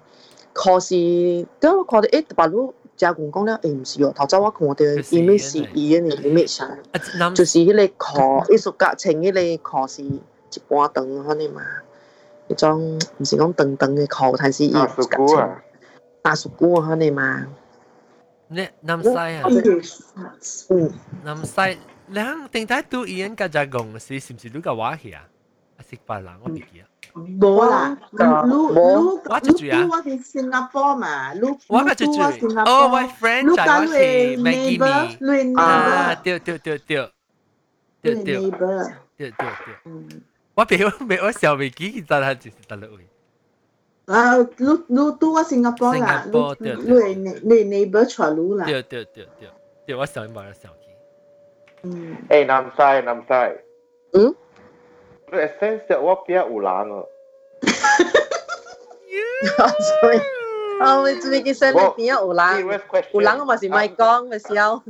[0.55, 9.41] 裤是，当我看到诶，白佬 加工讲了，诶毋是哦，头早我看到就是 image 是伊嘅 image 啊，啊，男就是迄个裤，艺术家穿迄个
[9.71, 11.63] 裤是一半长嗰啲嘛，
[12.49, 15.63] 迄种毋是讲长长嘅裤，但是伊啊，สุกู啊，
[16.23, 17.47] 大叔姑嗰啲嘛，
[18.49, 19.43] 你南西啊，
[20.69, 20.93] 嗯，
[21.25, 25.27] 南西，你肯定睇到伊人家只讲是是唔是你个话去啊？
[25.77, 26.85] 啊，识白人我唔记啊，
[27.15, 33.99] 无啦，个你你我住住啊你我喺新加坡嘛，你我个住住我新加，哦，我坡， friend 你就我讲是
[34.37, 37.11] 你 Maggie neighbor， Me，你啊， neighbor，对对对对
[38.03, 40.09] 你对对 neighbor，对对对，嗯，
[40.55, 43.07] 我俾我俾我小未记，其实系就是得啦喂。
[44.07, 49.49] 啊，你你都我新加坡啦，新加坡你对你系你 neighbor 出路啦，对对对对
[49.87, 50.87] 对，我想买咗相机。
[51.83, 53.61] 嗯，诶南西南西，
[54.19, 54.35] 嗯，
[55.32, 57.04] essential wapia ulang.
[60.02, 60.20] Sorry.
[60.82, 62.70] Oh, it's making sense of me ulang.
[63.14, 64.82] Ulang mà là mai con mà sao?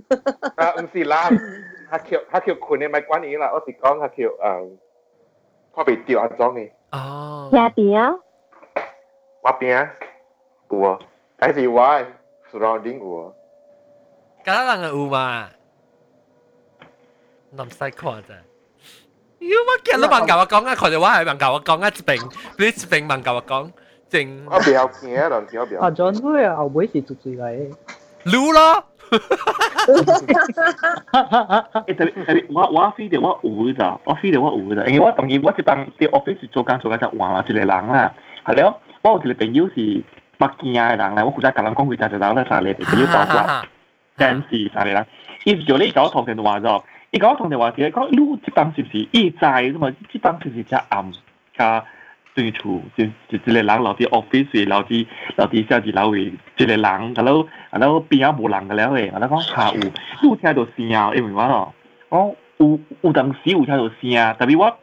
[0.55, 1.31] À, ừ, không phải là,
[1.89, 4.07] ha kiểu ha kiểu quần này mai quan ý tôi chỉ con ha
[4.39, 4.53] à,
[5.71, 6.69] qua bị tiêu ăn trong này.
[6.95, 7.53] Oh.
[7.53, 8.11] Nhà bia.
[9.41, 9.85] Wapia.
[10.69, 10.97] Ủa,
[11.37, 12.03] cái gì why?
[12.53, 13.31] Surrounding ủa.
[14.43, 15.49] Cái là người ủa mà.
[17.51, 18.37] Nằm sai khỏi rồi.
[19.44, 23.70] 妖我见你问教我讲啊，佢哋话系问教我讲啊，一边你一边问教我讲，
[24.08, 27.70] 正我比较惊啊，两条我比较啊，John 会啊，后尾是做最嚟。
[28.24, 28.84] 撸咯。
[29.10, 30.04] 诶，
[31.12, 38.12] 但但我我 feel 到我有咋，我 feel 到我有咋，因为我当然我一帮啲 office 做工做紧就话一个人啦，
[38.44, 39.74] 系咯，我有一个朋友是
[40.38, 43.62] 北京嘅人咧，我负责甲人讲佢就就人咧，三个朋友包括，
[44.16, 45.06] 真是三个人，
[45.44, 46.82] 伊就你搞通电话咗，
[47.14, 49.90] 伊搞通电话时讲，你这帮是不是意在咁嘛？
[50.12, 51.12] 这帮是不是只暗
[51.56, 51.84] 加？
[52.32, 55.06] 对处就就一个人留啲 office 留啲
[55.36, 56.18] 留啲写字楼嘅
[56.56, 59.80] 一个人，然后然后边啊无人嘅了诶，然后讲下有
[60.30, 61.74] 有听到声啊，因为我咯，
[62.08, 64.76] 我有有当时有听到声啊，特别我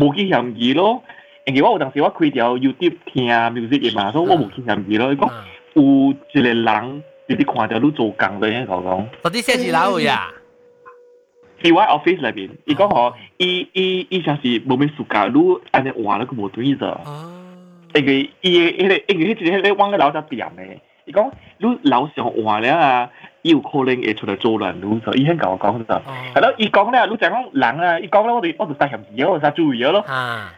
[0.00, 1.02] 无去嫌疑咯，
[1.44, 5.14] 因为我有当时我开条 YouTube 听 music 嘅嘛，所以我无去嫌疑咯。
[5.14, 5.30] 讲
[5.74, 10.28] 有一个人你哋看到你做工嘅喺度讲，到底写字楼呀？
[10.32, 10.37] 喺
[11.72, 15.40] 我 office 里边，伊讲嗬，伊伊伊像是冇咩暑假，你
[15.70, 16.98] 安尼换了个无对咗。
[17.94, 23.10] 因为伊迄个，因为迄个迄个往个老早店嘅，伊讲你老上换了啊，
[23.42, 26.00] 伊有可能会出来做乱路，所以伊先甲我讲咗。
[26.34, 30.04] 系咯，伊讲咧，你就讲人啊，伊讲咧，我哋我就使嫌疑，我就使注意咯。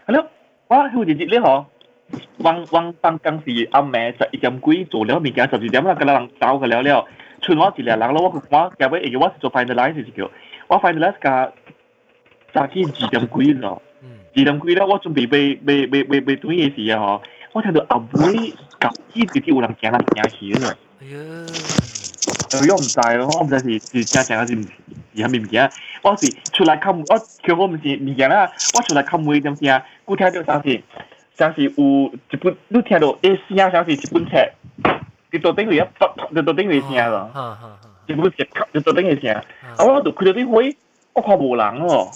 [0.08, 0.26] 系咯，
[0.68, 1.64] 我好似日咧嗬，
[2.38, 7.06] 往往办公室暗暝十一点几做了物件，十二点啦，个人走去了了，
[7.42, 10.28] 剩我一个人咯，我我夹尾，因为我是做 finalize 是叫。
[10.70, 11.52] 我 finalize 架
[12.52, 13.82] 早起二点几咯，
[14.36, 16.98] 二点几咧，我准备被被被被被对嘢事啊！
[16.98, 17.20] 嗬，
[17.52, 20.72] 我听到阿妹夹起直接有人行嚟行去咯。
[21.00, 21.46] 哎呀！
[22.52, 24.68] 我唔知咯，我唔知是是正正还是是
[25.22, 25.70] 系咪物件？
[26.02, 29.84] 我是出来看，我叫我唔是物件啦，我出来看妹点先啊？
[30.04, 30.82] 我听到像是
[31.36, 34.50] 像是有一本，你听到诶声像是一本册，
[35.32, 35.88] 你到顶位啊，
[36.30, 37.30] 你到顶位声咯。
[38.06, 39.34] 一本册，你到顶位声。
[39.34, 39.44] 啊！
[39.84, 40.76] 我就开到啲会，
[41.14, 42.08] 我看无人哦。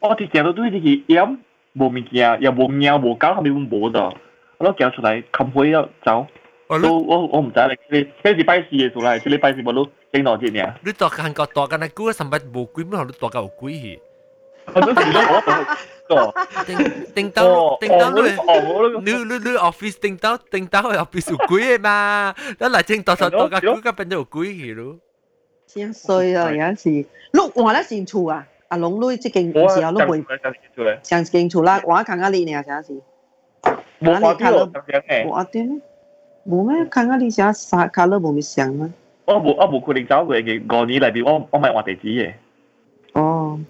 [0.00, 1.38] 我直接都对啲盐
[1.74, 4.12] 无物件，又无猫无狗，后面冇的。
[4.58, 6.26] 我都行出来看会要走。
[6.68, 10.74] 我我我唔知咧，你你礼拜四嘅出来，即礼拜四冇都整到啲呢？
[10.84, 14.00] 你大韩国大紧你估上班无鬼，咩你大紧有鬼去？
[14.72, 15.02] 我都系
[15.32, 15.40] 我
[16.06, 16.78] 都叮
[17.14, 18.20] 叮到叮到你，
[19.02, 22.32] 你你你 office 叮到叮到 office 有鬼嘛？
[22.58, 24.96] 你嚟整大大大个鬼，咁变咗有鬼去咯。
[25.66, 26.50] 真衰啊！
[26.50, 30.24] 有阵时，碌话咧善处啊，阿龙女即件时候碌会
[31.02, 33.00] 上劲处啦，话看下你呢，有阵时。
[34.00, 34.72] 冇话啲咯，
[35.08, 35.80] 冇话啲咩？
[36.48, 36.84] 冇咩？
[36.86, 38.90] 看下你写啥 color 冇咪上啊？
[39.26, 42.32] 我冇我冇决定走佢嘅过年里边，我我咪话地址嘅。
[43.12, 43.60] 哦。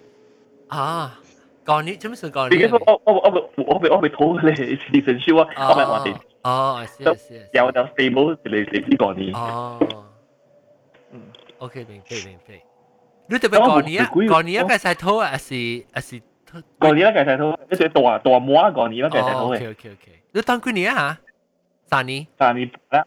[0.68, 1.18] 啊！
[1.66, 2.70] 过年做咩事过年？
[2.70, 4.48] 我我我我我被我被拖你
[4.92, 5.48] 你成烧啊！
[5.70, 6.18] 我咪话地址。
[6.42, 7.64] 哦，系系系。
[7.64, 9.34] 有就 stable 嚟嚟啲过年。
[9.34, 9.78] 哦。
[11.59, 12.62] OK，明白明白。
[13.26, 14.11] 你特别过年啊？
[14.11, 16.22] 过年啊，计晒拖啊，还是还是？
[16.78, 19.57] 过年啦，计晒拖，一只大大模啊，过年啦，计晒拖嘅。
[19.57, 20.22] OK OK OK。
[20.32, 21.18] 你当几年啊？
[21.86, 22.26] 三年。
[22.38, 23.05] 三年啦，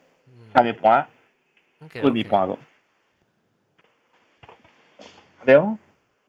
[0.54, 1.08] 三年半。
[2.02, 2.58] 半年半个。
[5.46, 5.78] 对哦。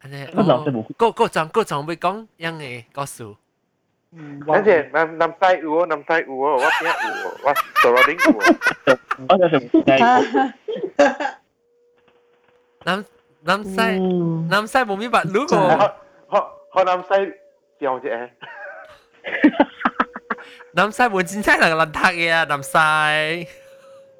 [0.02, 0.08] 我
[0.44, 0.82] 谂都冇。
[0.94, 3.24] 个个阵个阵会讲样嘅故事。
[4.46, 8.26] 而且南南西有南西有我边有我做咗点有。
[9.28, 9.54] 我就是
[12.84, 13.04] 南
[13.42, 13.76] 南西
[14.50, 16.38] 南西冇明白如果学
[16.74, 17.32] 学南西
[17.78, 18.28] 掉啫。
[20.72, 23.48] 南西换战车能能拍嘢啊，南西。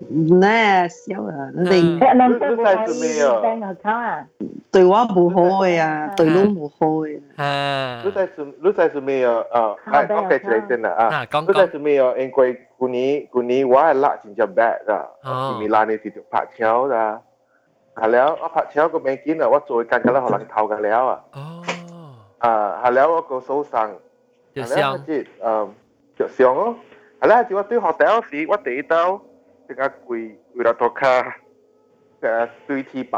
[0.07, 1.51] 呢笑啊！
[1.55, 4.27] 你南西系订 account 啊？
[4.71, 7.21] 对我唔好嘅啊，对你唔好嘅。
[7.37, 8.03] 啊！
[8.05, 9.43] 你在做你在做咩啊？
[9.53, 11.27] 啊，系我计起真啦啊！
[11.47, 12.13] 你在做咩啊？
[12.19, 17.19] 因为旧年旧年我系辣真正 bad 㗎，米兰呢条拍桥㗎。
[18.02, 21.20] หันแล้วพราเชลก็เมกินอะว่าสวยกันกันแล้วหลังเทากันแล้วอะ
[22.44, 23.90] อ่าหันแล้วก็โซสัง
[24.62, 25.66] หันแล้วจีเอ่อ
[26.14, 26.44] เจียวเซี
[27.20, 29.04] หัแล้วจีว่าตื้อหอแต๋สีว่าตีเต้า
[29.68, 30.22] ถึงอากุย
[30.52, 31.16] กุยระตคา
[32.24, 32.32] จะ
[32.66, 33.18] ซื้อที่ไป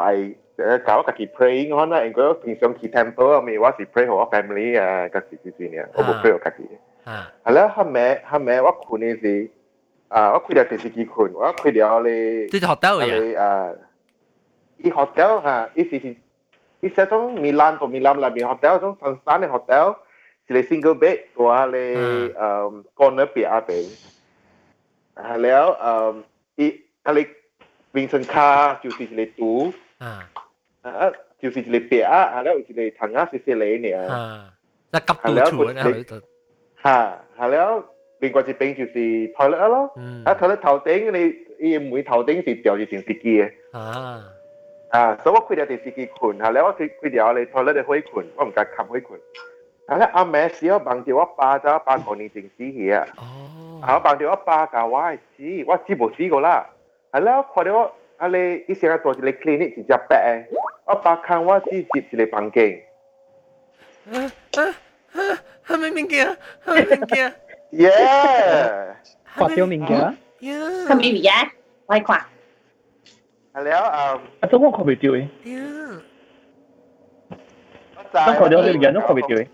[0.57, 6.69] จะกล่าวกับกี่เพลงเขาหน่าเองก็ถึงเซียงที่เทมเพิลมีว่าสีเพลงหัวแฟมิลี่อะกับสีซีเนี่ยโอ้โหเพลกับกี่
[7.43, 9.35] หันแล้วฮัมแม่ฮัมแม่ว่าคุณนี่สิ
[10.13, 12.21] อ่าว่าคุยเดียวติดสิกี่คนว่าคุยเดียวเลย
[12.53, 13.07] ที่หอแต๋วอะ
[13.41, 13.67] อ่า
[14.87, 15.97] i hotel ha i si
[16.81, 19.93] i sa tong milan to milan la bi hotel tong san san hotel
[20.47, 21.85] si le single bed to ha le
[22.45, 23.77] um corner pi a pe
[25.27, 25.51] ha le
[25.91, 26.23] um
[26.57, 26.67] i
[27.05, 27.23] ha le
[27.93, 28.47] wing san ka
[28.83, 29.51] ju si le tu
[29.99, 30.11] ha
[30.83, 31.11] ha
[31.41, 33.91] ju si le pe a ha le si le thang a si si le ne
[33.97, 34.19] ha
[34.93, 35.83] la kap tu chu na
[36.83, 36.97] ha
[37.37, 37.83] ha le
[38.21, 38.93] 邊個接頂就是
[39.33, 39.91] toilet 咯，
[40.25, 43.51] 啊 toilet 頭頂你你每頭頂是掉住電視機嘅。
[43.71, 44.23] 啊
[44.90, 49.20] 啊，所以我开条电视机困，后来我开开条你台咧你可以困，我唔敢冚开困。
[49.88, 56.66] 后来阿妹时我帮住我爸就我爸过年正死去啊，哦，啊我帮住我爸教我系死，我知冇死过啦。
[57.12, 60.56] 后来我看到我啊你以前做一个 clinic 一只白嘅，
[60.86, 62.82] 我爸看我只接一个房间，
[64.12, 64.18] 啊
[64.56, 64.62] 啊
[65.12, 65.20] 啊，
[65.66, 66.36] 系咪物件？
[66.64, 67.34] 系咪物件？
[73.65, 74.01] แล้วเอ่
[74.43, 75.27] อต้องขอไปติวเอง
[78.27, 79.49] ต้องขอเดี๋ยวเดี๋ยวต้องขอไปติวเอง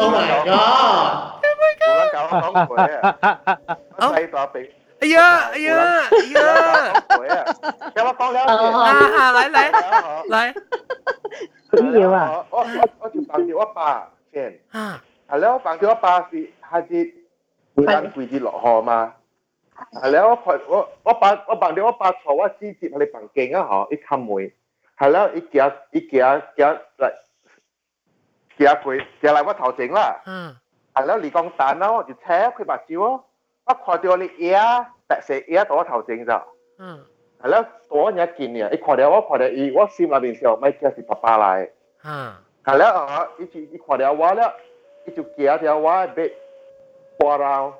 [0.00, 1.10] Oh my god
[1.44, 3.02] Oh my god กูรักเขาต้องสวยอ่ะ
[4.12, 4.56] ใส่ต่อไป
[5.12, 5.84] เยอะเยอะ
[6.32, 6.82] เยอะ
[7.18, 7.44] สวยอ่ะ
[7.92, 8.58] แค่ว่าต้องแล้วอ่า
[9.16, 9.58] อ่าไหลไหล
[10.30, 10.38] ไหล
[11.70, 12.58] คือเยอะอ่ะอ๋ออ๋
[13.04, 13.90] อจุดบางทีว่าป่า
[14.32, 17.00] เช่นอ่าแล้วบางทีว่าป่าสิฮาจิ
[17.74, 18.98] กูรักกูจีหล่อหอมา
[20.01, 24.51] 系咯，我陪我我爸我帮住我爸坐我直接喺你房间啊，嗬，一冚门，
[24.97, 27.13] 系咯，一夹一夹夹嚟
[28.57, 30.55] 夹佢夹嚟我头前啦，嗯，
[30.93, 33.23] 系咯，你讲蛋啦，我就扯佢白蕉啊，
[33.65, 36.33] 我看到你嘢白色嘢到我头前就。
[36.77, 37.05] 嗯，
[37.41, 41.69] 系咯，多人见嘅，一看到我看到伊，我心里边时候咪叫是爸爸嚟，
[42.01, 44.43] 啊，系咯，啊，一就一看到我咧，
[45.05, 46.33] 一就夹条我俾
[47.19, 47.73] 挂到，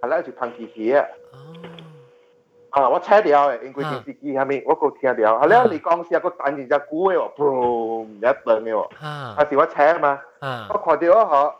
[0.00, 11.54] 系咯，就喷气气啊，哦，啊，我扯掉嘅，因为电视机下面我个听到，系咯，你讲时个弹住只鼓嘅喎，boom 一顿嘅喎，啊，系时我扯嘛，啊我，看到我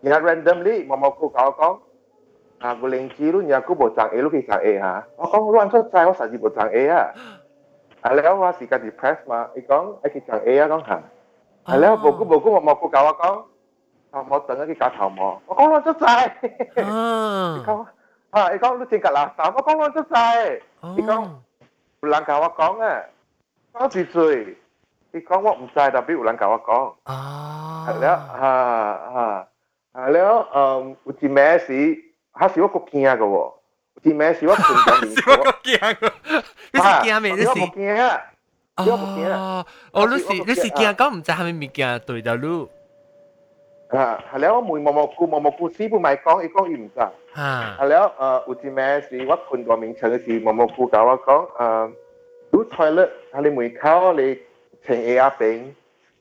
[0.02, 1.78] nga randomly mama ko ka con,
[2.58, 5.02] à cô lên chi luôn nhà cô bộ trang A lúc khi trang A ha
[5.18, 7.14] nó con luôn xuất trai nó sao gì bộ trang A à
[8.00, 9.46] à lẽ hoa sĩ cái depressed mà.
[9.54, 11.00] Ý con ấy khi trang A á con hả?
[11.64, 11.96] À lẽ à.
[11.96, 13.12] bộ cô bộ cô mà mà cô cậu à.
[13.18, 13.42] con
[14.10, 16.28] à mà tận cái cá thầu mà nó con loan xuất trai
[18.30, 18.48] à.
[18.50, 20.60] Ý con lúc trên cả là sao nó con luôn xuất trai
[20.96, 21.24] ý con
[22.02, 23.08] lăng làng cậu con à
[23.74, 24.46] nó gì rồi?
[25.12, 26.92] Ý con không trai đặc biệt làng cậu con.
[27.04, 27.14] À.
[28.00, 29.44] Lẽ ha ha
[29.97, 31.71] 系了，嗯，有一咩事，
[32.33, 33.53] 系是我个惊嘅喎。
[34.01, 36.43] 有一咩事我困咗面是我个惊啊，
[36.73, 37.31] 你是惊咩？
[37.33, 38.21] 你是我冇惊啊，
[38.77, 39.65] 我冇惊啊。
[39.91, 42.69] 哦，哦，你是你是惊讲唔知系咪物件对到路，
[43.89, 46.95] 啊，系了，我每默默顾默默顾师傅咪讲，伊讲伊唔知。
[47.35, 51.91] 吓，系了，诶，有一咩事我困咗面层时，默默顾教我讲，诶，
[52.51, 54.39] 如 toilet 喺你门口你
[54.85, 55.17] 请 A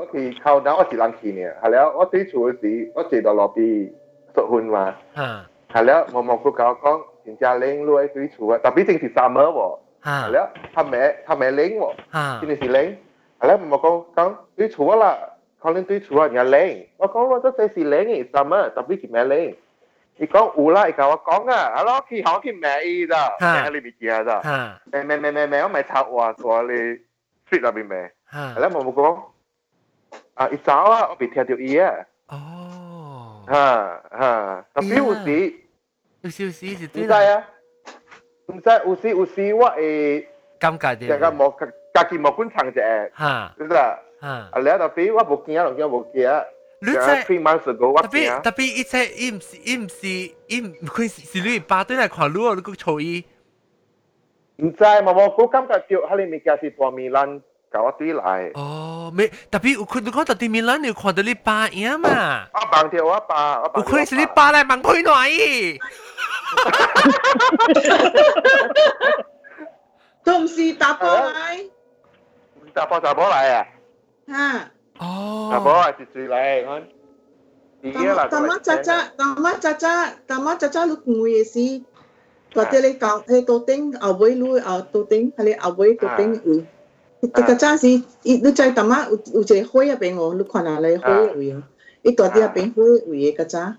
[0.00, 3.66] 我是靠那我是人去呢，后来我最初的时，我坐到路边
[4.34, 4.96] 结婚嘛，
[5.74, 11.92] 后来我冇佢教讲，人家领路喺最初啊，特别正是 summer 喎，后来他没他没领喎，
[12.40, 12.96] 真係是领，
[13.36, 15.18] 后来冇讲讲最初啦，
[15.60, 19.54] 可能最初啊人家领，我讲我都真是领嘅 summer，特别是咩领。
[20.16, 26.72] 伊讲有啦，伊甲我讲啊，啊咯，去好去买伊啦，买你咪见啊，买买买买买，我买插话，我哩
[27.50, 29.22] street 那边买，啊，然后我讲。
[30.35, 30.47] 啊！
[30.49, 31.93] 一早啊，我未听到伊啊，
[32.27, 35.53] 哦，吓吓，特别有时
[36.21, 37.47] 有少少是唔对啦，知啊，
[38.47, 40.27] 唔知有时有时我会
[40.59, 42.81] 尴尬啲，成个冇家己冇管长者，
[43.17, 43.99] 吓知啦？
[44.21, 46.43] 吓，啊，你特别我冇见啊，两件冇见啊，
[46.81, 50.07] 你成在 three months ago 我特见啊，别特别一切伊唔是伊唔是
[50.47, 53.23] 伊唔佢是是你爸对嚟看路，你个嘈伊，
[54.57, 57.41] 唔知冇冇，我感觉叫喺你物件是大米兰
[57.71, 62.47] 搞我对来，哦，没特别有佢你讲特别面咱你有看到你爸样嘛？
[62.53, 65.77] 我帮条我爸，我有帮可能是你爸来问佢耐伊，
[70.23, 71.69] 都唔是打波嚟
[72.73, 73.67] 大波大波嚟啊！
[74.27, 74.71] 吓。
[74.99, 76.81] 哦，大波系是最嚟，我
[77.81, 81.59] 第一啦，当妈喳喳，当妈喳喳，当妈喳喳，你讲嘅事，
[82.53, 86.65] 嗰啲你讲喺度顶后尾路后度顶，系你后尾度顶
[87.21, 87.21] 位。
[87.21, 87.87] 你个阵时，
[88.23, 91.63] 你你在当妈有有一个灰入边我，你看下你灰位啊，
[92.03, 93.75] 你嗰啲入边灰位嘅个阵。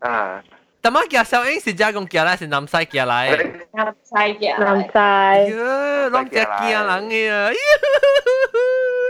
[0.00, 0.42] 啊。
[0.82, 3.36] 但系叫小英是家公叫来，是南西叫来。
[3.72, 4.88] 南西嘅，南西，
[5.54, 7.50] 呀，啷只叫人嘅啊！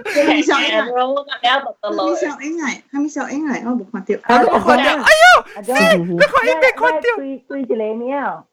[0.05, 0.89] 系咪小英啊？
[0.91, 2.29] 我个了读得落系咪。
[2.29, 2.67] 小英啊？
[2.93, 3.55] 系咪小英啊？
[3.67, 4.11] 我冇看到。
[4.25, 7.01] 啊，我看到，哎呦，阿是，你看一边看到。
[7.19, 8.47] 对对一个喵。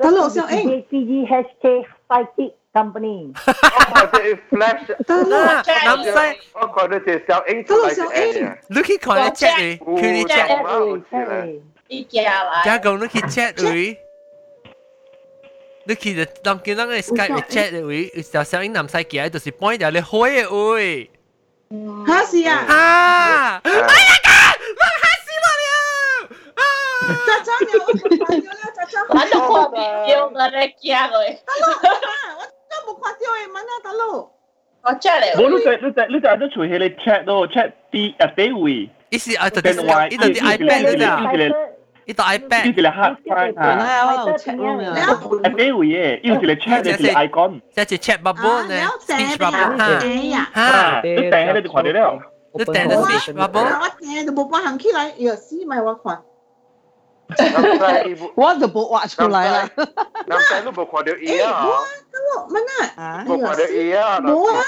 [0.00, 0.82] Hello，小英。
[0.90, 2.50] PG hashtag psychic company。
[2.50, 3.33] 我 company.
[3.33, 4.85] oh, flash.
[4.89, 5.65] Itulah.
[5.65, 6.37] Namsai.
[6.53, 7.65] Oh, kau tu siao ing.
[7.65, 8.53] Tu siao ing.
[8.69, 9.69] Look at kau ni chat ni.
[9.81, 10.47] Kau ni chat.
[12.65, 13.97] Jangan kau look at chat đi,
[15.89, 18.09] Look at the kia nang ni Skype ni chat ni.
[18.21, 21.07] Siao siao ing namsai kia đó là point dia le hoi oi.
[22.07, 22.65] Ha si ya.
[22.69, 23.61] Ha.
[23.65, 24.39] Ai ya ka.
[24.77, 25.79] Mak ha si mak ya.
[27.25, 27.73] Cha cha ni.
[28.77, 29.01] Cha cha.
[29.09, 29.65] Lah tu kau
[30.05, 31.21] dia ngare kia kau.
[32.88, 34.30] 冇看到诶，问下大佬。
[34.82, 35.24] 我出嚟。
[35.36, 38.90] 冇你就你就你就喺度随起你 check 咯，check 啲啊啲位。
[39.10, 41.54] 意思啊，就啲，呢度啲 iPad 嗰度，
[42.06, 42.64] 呢度 iPad。
[42.66, 43.64] 呢个 hard drive 啊。
[43.64, 44.86] 系啊，我有 check 咯咩？
[44.88, 44.92] 啊
[45.56, 47.60] 啲位嘅，要是你 check 你是 icon。
[47.70, 50.00] 即系 chat bubble 呢，speech bubble 吓
[50.54, 52.18] 吓，你订你就看到了。
[52.56, 53.60] 你订咗 speech bubble。
[53.80, 56.22] 我订就冇办行起来，又是咪我看。
[58.34, 59.70] 我就冇画出来啦。
[60.26, 61.66] 南西都冇看到伊啊！
[61.66, 64.20] 我问啊，冇看到伊啊！
[64.20, 64.62] 冇啊！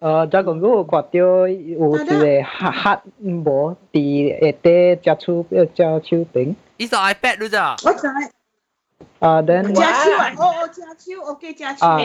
[0.00, 1.18] 呃，再讲嗰个看到
[1.48, 6.54] 有一个黑黑无伫下底只手只手边。
[6.76, 7.76] 呢个 iPad 咯咋？
[7.84, 8.06] 我知。
[9.20, 9.82] 啊，then 只手
[10.16, 11.86] 啊，哦哦，只手，OK，只手。
[11.86, 11.98] 啊，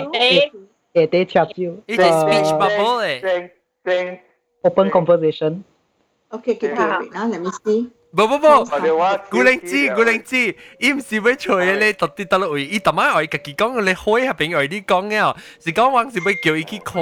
[0.93, 1.45] 下底只手。
[1.85, 3.21] 呢个 speech bubble 嚟。
[3.21, 3.49] 正
[3.83, 4.17] 正。
[4.61, 5.63] Open conversation。
[6.29, 6.75] OK，OK，OK，
[7.09, 7.89] 嗱，let me see。
[8.15, 8.65] 不不不，
[9.29, 12.65] 古灵知古灵知，伊唔是要吹嘅咧，特啲得落位。
[12.65, 17.01] 伊特晚我家己讲你开下边我啲讲嘅，是讲我是要叫伊去看，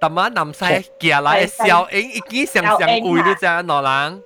[0.00, 0.64] 特晚南西
[0.98, 4.22] 行来嘅小影已经上上位了咋，罗人。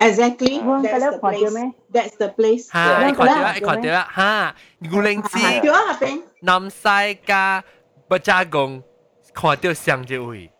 [0.00, 0.60] Exactly.
[0.60, 1.72] That's the place.
[1.92, 2.66] That's the place.
[2.72, 4.54] 吓，你看到啦，你看到啦，吓，
[4.90, 5.38] 古灵知。
[5.60, 6.22] 叫啊，边？
[6.40, 7.62] 南西加
[8.08, 8.82] 不加工，
[9.32, 10.50] 看到上一位。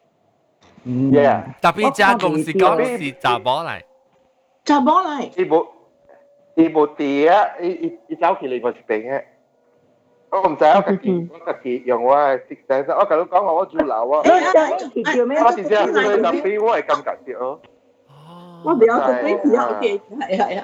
[0.87, 1.43] Yeah。
[1.61, 3.83] 特别加工是讲是查某嚟。
[4.69, 5.31] 查某嚟。
[5.37, 5.67] 伊无
[6.55, 7.47] 伊无地啊！
[7.61, 9.23] 伊伊伊走起嚟我一边嘅。
[10.31, 14.23] 我唔知我家己我家己用我系识仔，我甲你讲话我住楼啊。
[14.25, 17.61] 我直接去去特别我系咁夹啲咯。
[18.65, 20.63] 我唔要特别只有 OK，系系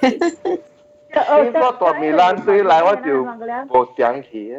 [0.00, 1.42] 系。
[1.42, 4.54] 经过大米兰水来我就无想起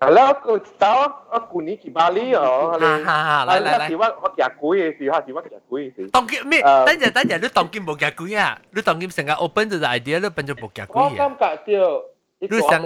[0.00, 0.08] 啊。
[0.08, 0.86] 系啦，我走
[1.32, 2.76] 我旧年去巴黎哦。
[2.78, 3.88] 哈哈，来来来。
[3.88, 6.08] 是我我行鬼嘅时，系是我行鬼嘅时。
[6.10, 6.60] 当剑咩？
[6.62, 8.60] 等阵等阵，你当剑冇行鬼啊！
[8.72, 11.14] 你当剑成个 open 就 idea，你变咗冇行鬼我啊！
[11.16, 12.02] 感觉到。
[12.38, 12.84] 你上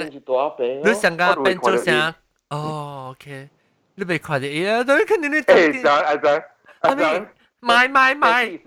[0.84, 2.14] 你上个变做啥？
[2.50, 3.48] 哦，OK，
[3.96, 4.78] 你未看到嘢啊？
[4.86, 5.72] 你肯定你当剑。
[5.82, 6.44] 诶，阿仔，
[6.82, 7.26] 阿仔，
[7.58, 8.46] 买买买！
[8.46, 8.60] 你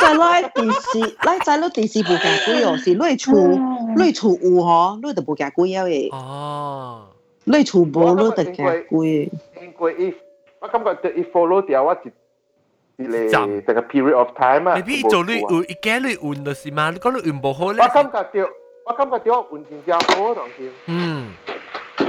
[0.00, 3.32] 在拉电视，拉在攞电视部行鬼哦，是攞厝
[3.96, 6.14] 攞厝有嗬，攞就冇行鬼嘅。
[6.14, 7.07] 哦。
[7.44, 9.30] 你厝无你就行鬼。
[9.60, 10.14] 因为伊，
[10.60, 14.76] 我感觉到伊 follow 掉我一一个成个 period of time 啊。
[14.76, 16.90] 你必做你运，伊加你运就是嘛？
[16.90, 17.82] 你讲你运无好咧。
[17.82, 18.50] 我感觉到，
[18.86, 20.70] 我感觉到我运真正好当时。
[20.86, 21.32] 嗯。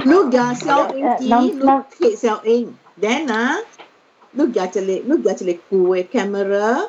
[0.04, 3.56] 你夹小英机，你贴小英，then 啊，
[4.32, 4.80] 你夹一个，
[5.14, 6.88] 你夹一个旧嘅 camera，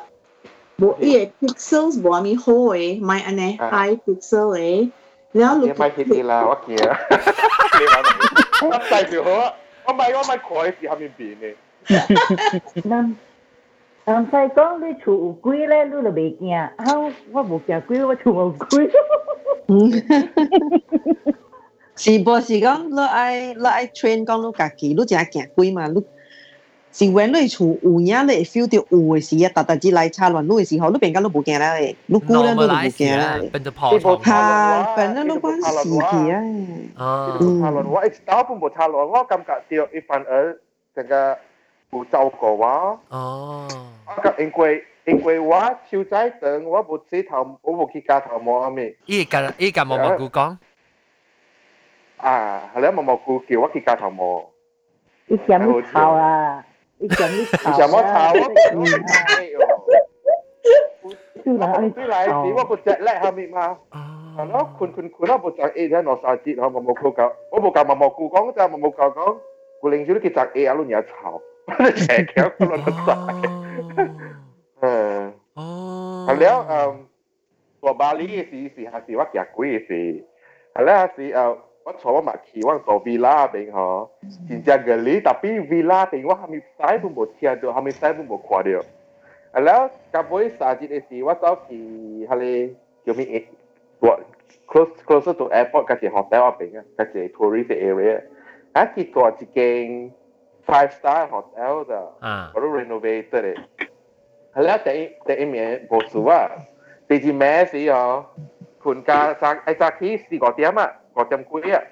[0.78, 4.90] 冇伊嘅 pixels 冇咁好嘅，唔系安尼 high pixel 嘅。
[5.32, 6.98] 然后你咪贴啲啦，我见啊。
[7.10, 8.02] 你话
[8.66, 9.54] 我细条好，
[9.86, 11.54] 我咪我咪盖喺下面边嘅。
[12.88, 13.16] 南
[14.04, 16.56] 南西讲你厝有鬼咧，你就袂惊。
[16.56, 16.72] 啊，
[17.32, 18.90] 我无惊鬼，我厝冇鬼。
[21.94, 25.86] 是无是讲你爱你爱 train 讲你家己，你真系惊鬼嘛？
[25.88, 26.02] 你
[26.92, 33.38] 是when 你厝有影，你会 feel 到有嘅时啊，特特之来插乱你嘅时候，你变紧你无惊啦诶，你估咧你就无惊啦。
[33.52, 34.18] 变咗破窗。
[34.22, 37.04] 系，变咗你关事气啊。
[37.04, 37.38] 哦。
[37.60, 40.58] 插乱我一打半部插乱，我感觉到一反而
[40.94, 41.38] 成个
[41.92, 43.00] 有照顾我。
[43.10, 43.68] 哦。
[44.06, 48.96] 我觉因为因为我手仔长，我无洗头，我无去加头毛咩。
[49.06, 50.56] 伊个伊个毛毛菇讲。
[52.16, 54.48] 啊，系啦，毛毛菇叫我去加头毛。
[55.26, 56.64] 你嫌你吵啊！
[56.97, 58.47] Diciamo diciamo a Ciao
[61.93, 63.75] Tui lai si wa bu jai lai hami ma
[64.37, 67.11] Kalau kun kun kun lah bu jai eh dia no sa jit ha mamu ku
[67.11, 69.37] ka Oh bu ka mamu ku kong ta mamu ka kong
[69.81, 71.41] Ku ling juri ki jai eh alu nya Ciao
[72.07, 73.45] Jai kia ku lo na sai
[76.39, 76.57] แล้ว
[77.81, 80.01] ตัวบาลีสีสีหาสีว่าอยากคุยสี
[80.85, 81.53] แล้วสีเอ่อ
[81.85, 84.09] macam mak kiwang so villa bing ho
[84.47, 88.27] jinjang geli tapi villa bing wa kami sai pun bo tia do kami sai pun
[88.27, 88.81] bo kwa dia
[89.51, 93.39] ala ka boy sa jit e si wa tao ki hale kyo mi e
[93.99, 94.23] what
[94.67, 98.23] close closer to airport ka je hotel bing ka je tourist area
[98.75, 100.15] ha ki to ti king
[100.63, 102.01] five star hotel da
[102.55, 103.59] baru renovated eh
[104.55, 104.91] ala ta
[105.27, 105.59] ta e mi
[105.91, 106.63] bo suwa
[107.09, 108.03] จริงแม้สิอ๋อ
[108.83, 111.24] คุณกาซักไอซักที่สี่ก่อเตียมอะ 一面冇数啊，第二咩事哦？
[111.24, 111.82] 盘价早诶早起四个点啊，个点几啊？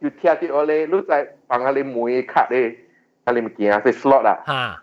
[0.00, 2.76] 要听啲我哋，你在帮我哋每卡咧，
[3.24, 4.42] 我哋唔见啊，系 slot 啦。
[4.46, 4.82] 吓，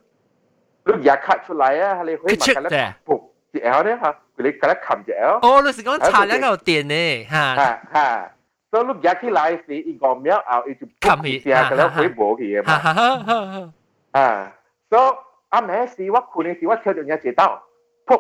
[0.86, 3.22] 你日卡出嚟啊，你可以买紧咧，ปุ๊
[3.54, 5.40] 只 L 咧吓，佢哋紧咧冚只 L。
[5.42, 8.32] 哦，你是讲查两个电呢吓，吓吓，
[8.72, 12.78] 所以你日起来时，一个秒后，佢就冚起只佢咧会冇嘅嘛。
[12.80, 13.74] 哈哈哈，
[14.20, 14.54] 啊，
[14.90, 15.02] 所以
[15.50, 17.62] 阿咩事我困嘅时，我跳到一只刀，
[18.08, 18.20] 噗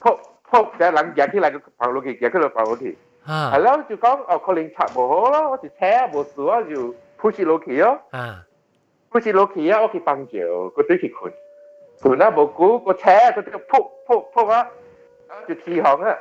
[0.00, 0.18] 噗
[0.50, 2.76] 噗，只人日起来个跑落去，日起来跑落
[3.26, 3.30] 去。
[3.30, 8.00] 系吓，咯，就讲哦，可能插冇好咯，我就车冇事，我就 push 落去咯。
[8.12, 8.44] 吓，
[9.12, 11.32] push 落去啊，我去帮住，佢对佢困，
[12.02, 14.66] 困啊冇估个车，佢就噗噗噗啊，
[15.48, 16.16] 就起航啊。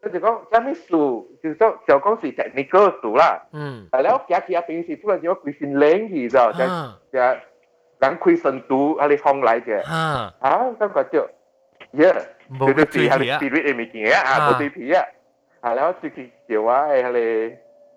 [0.00, 3.42] 佢就讲有咩事，就讲就讲是 technical 事啦。
[3.52, 9.82] 嗯，系啦，我夹起阿平时突然之间佢先领起就就吓，就人开深度，阿你放嚟嘅。
[9.82, 11.26] 吓，啊，感觉到，
[11.92, 12.14] yeah，
[12.48, 15.04] 冇对对追系你皮啊， spirit 嘅物件啊，冇对皮啊。
[15.75, 17.19] แล้วจริงๆเดี๋ยวว่าไอ้ทะเล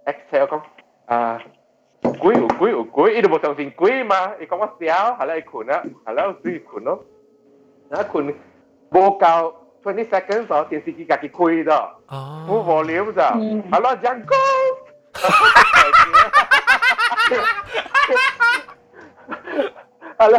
[0.04, 0.56] เอ็กเซลก็
[1.10, 1.34] อ่า
[2.22, 6.98] กุ้ยกุ้ยกุ้ยอีดูบทส่งสิ่งกุ้ยมาอีก็ว่าเสียวฮัลโหลไอ้ขุนนะฮัลโหลซื้อขุนเนาะ
[7.92, 8.24] นะคุณ
[8.90, 9.34] โบเกา
[9.84, 11.86] 20 seconds ต่อเสียงสิกิกากิคุยดอก
[12.48, 13.28] ผู้บอลิวจ้ะ
[13.70, 14.44] หาแล้วจังกู
[20.16, 20.34] แล้วแ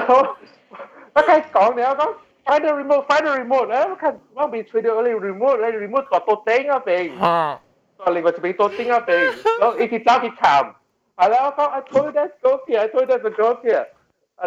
[1.14, 2.06] ล้วใครกองแล้วก็
[2.48, 7.06] find the remote find the remote แล้วมันมันเป็น trade only รรีโมทแล้ว remote ตัวตัวเต็งอะเป็น
[8.00, 9.26] ตอนเล็กก็จะเป็นตัวเต็งอะเป็น
[9.60, 13.86] แล้วอีกทีเจ้าที่ทำแล้วก็ไอ้ทั told that go here I told that go here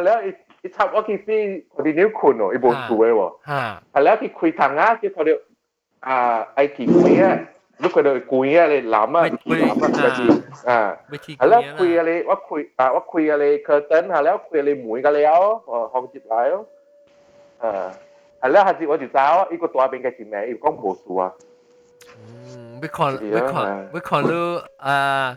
[0.04, 1.40] แล้วอีกอีทำว่าคิดซี่
[1.72, 3.30] คนนิ้วคุณเนาะอีบนสวยว่ะ
[4.04, 5.38] แล้วที่คุยทางง่ายที่ขาเดียว
[6.06, 7.36] อ่าไอ้ที่คุยอะ
[7.82, 10.28] ลูกคนเดียวคุยอะไรล้ำอะคุยล้ำอะจริง
[10.68, 10.80] อ่า
[11.50, 15.40] แล้วคุยอะไรว่าคุยอ่าว่าคุยอะไรเคอร์เตนฮะแล้วคุยอะไรหมุยกันแล้ว
[15.92, 16.58] ห้องจิบแล้ว
[17.60, 17.92] 啊，
[18.40, 21.32] 係啦，下次我就找一個大邊嘅前面，又講無數啊。
[22.16, 25.36] 嗯，你看，你看，你看到啊，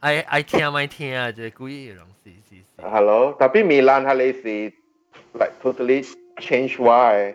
[0.00, 2.90] 愛愛聽咪聽啊，就故意用試試試。
[2.90, 4.72] Hello，特別米蘭係你是
[5.32, 6.06] like totally
[6.36, 7.34] change why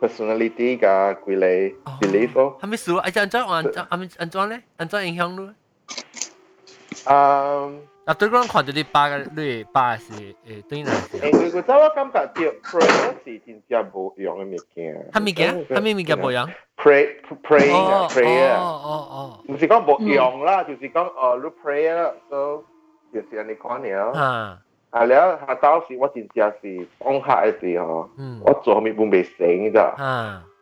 [0.00, 2.58] personality 嘅佢嚟 belief 咯。
[2.60, 2.96] 係咪數？
[2.96, 5.54] 阿張張，阿阿阿張咧，阿張影響咯。
[7.06, 7.80] 嗯。
[8.08, 10.14] 那对个人看，就是八个、六、八是，
[10.46, 10.90] 诶，对啦。
[11.20, 15.10] 诶，我我我，感觉这 prayer 是真正无用的物件。
[15.12, 16.48] 他没用，他没没用。
[16.78, 17.68] pray pray
[18.08, 22.64] prayer，哦哦哦，就是讲无用啦，就是讲呃，如 prayer 都
[23.12, 28.08] 就是安尼讲，你啊，啊，你啊，到时我真正是放下的是吼，
[28.42, 29.94] 我做后不被省的。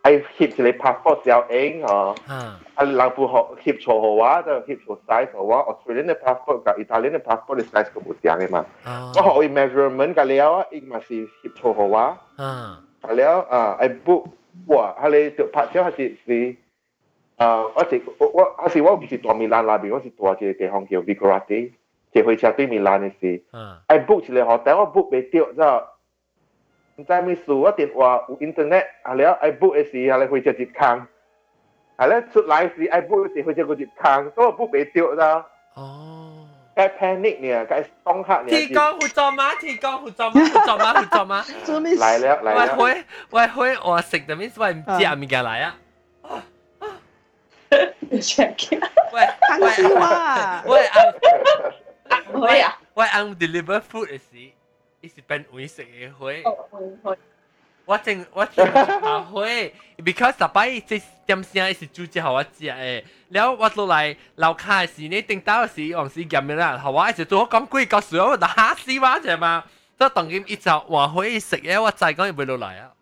[0.05, 2.16] 系翕一个 passport 小影嗬。
[2.28, 2.34] 吓，
[2.76, 8.66] 啊，人部学协错嘅话就协错 size 嘅话，Australian 嘅 passport 同 Italian 嘅 passport 嘅 size 佢冇一样嘅嘛。
[8.86, 14.26] 我学 measurement 嘅了啊，亦嘛是协错嘅话，吓，啊了啊，I book
[14.68, 16.55] 哇，系你就拍照系是是
[17.38, 21.72] 啊，我是我我系是我唔是大米兰那边，我是大一个地方叫 Vigorati，
[22.12, 23.57] 坐火车对米兰嘅事吓，
[23.88, 25.78] ，I book 一个 hotel，我 book 未掉咋。
[25.78, 25.95] 唔
[27.05, 31.07] 知咩事，我电话有 internet，系了 I book 嘅时系你会就接坑。
[31.97, 35.46] 系咧出嚟时，I book 时佢就个接坑，所以我 book 未掉咋。
[35.75, 38.50] 哦，该 panic 呢，该当刻呢。
[38.50, 39.55] 提供胡作吗？
[39.62, 40.42] 提供胡作吗？
[40.46, 40.93] 胡作吗？
[40.93, 41.46] 胡作吗？
[41.63, 42.00] 做咩事？
[42.01, 42.75] 嚟了嚟了。
[42.78, 45.75] 我会我会我食的面，我唔知阿物件来啊。
[48.20, 48.79] check
[49.13, 50.62] 喂看笑啊！
[50.67, 50.86] 喂
[52.09, 52.78] 按唔可以啊？
[52.93, 54.51] 我按 deliver food 嘅时，
[55.07, 56.42] 一直变为食嘅会。
[57.84, 58.66] 我真我真
[59.00, 69.64] 后悔，because 十摆即点声是煮只互我食诶，了我落来楼骹诶时，你顶到时用时咸面啦，互我一直做咁贵到水，我就吓死我只嘛，
[69.96, 72.92] 所以当今一就换回食嘢，我再讲又袂落来啊。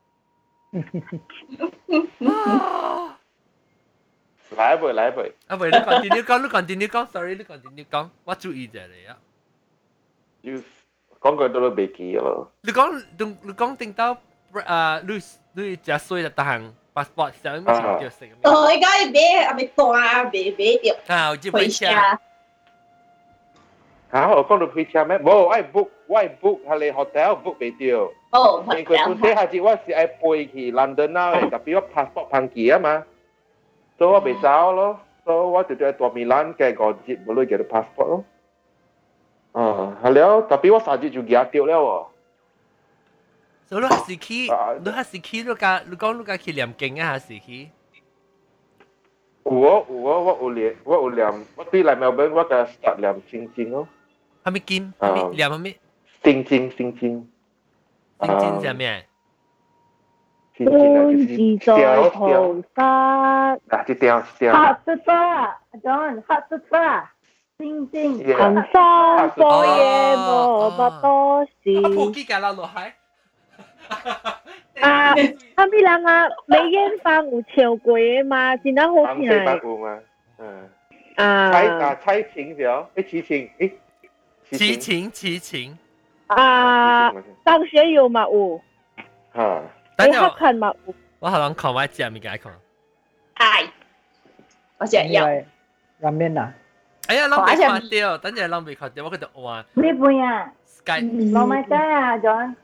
[4.51, 9.17] 来袂来袂，啊袂，你 continue 讲，你 continue 讲，sorry，你 continue 讲，我注意者你啊。
[10.43, 10.63] You
[11.25, 12.51] 讲句都都袂记咯。
[12.61, 14.15] 你讲，你你讲定到
[14.67, 15.15] 啊，你
[15.55, 18.29] 你食水就得闲 passport 就唔成就成。
[18.43, 20.31] 哦，而家买係咪大買買
[20.83, 20.95] 掉？
[21.09, 22.21] 啊，我接回家。
[24.13, 24.29] 嚇！
[24.29, 25.19] 我講到回家咩？
[25.19, 28.01] 冇，我 book 我 book 係你 hotel book 未掉。
[28.31, 28.85] 哦，hotel。
[28.85, 33.03] 佢本身下次我是愛飛去 London 啊，特別我 passport 翻機啊嘛，
[33.99, 38.25] 所以我未走咯，所以我就喺大米蘭嘅個接冇攞嘅 passport 咯。
[39.54, 42.08] 啊，系了，特别我三日就惊掉了喎。
[43.68, 44.34] 所以你系时期，
[44.84, 47.72] 你系时期，你讲你讲你讲去念经啊，系时期。
[49.44, 53.88] 我我我有念我有念，我对嚟 Melbourne 我嘅 start 念星星咯，
[54.44, 54.94] 系咪金？
[55.00, 55.78] 啊系咪两系咪？
[56.24, 57.30] 星星星星，
[58.22, 59.06] 星星系咩？
[60.58, 61.26] 星星啊观就是
[61.60, 63.58] 自在雕雕，菩萨，啊，
[63.88, 67.12] 即雕雕，黑色花，John，黑色花，
[67.58, 72.14] 星星 Yeah 行山播夜无不多我事。
[72.14, 72.94] 机架落落海。
[74.82, 75.14] 啊，
[75.58, 80.00] 后尾人啊，梅艳芳有唱过的嘛，真系好啱四百听五嘛，
[80.40, 80.70] 嗯，
[81.18, 83.72] 猜啊啊猜情咗，诶痴情，诶
[84.52, 85.78] 痴情痴情。
[86.28, 87.12] 啊！
[87.44, 88.62] 当学有嘛有，
[89.36, 89.62] 吓，
[89.98, 90.94] 你等阵黑看嘛有。
[91.20, 92.54] 我可能看我只物件看。
[93.36, 93.70] 系，
[94.78, 95.22] 我成日有。
[95.24, 95.46] ramen
[96.02, 96.52] ramen à
[97.08, 102.56] 哎呀，拢未看到，等阵拢未看到，我佢就换呢半啊， Skype，攞咪仔啊，John。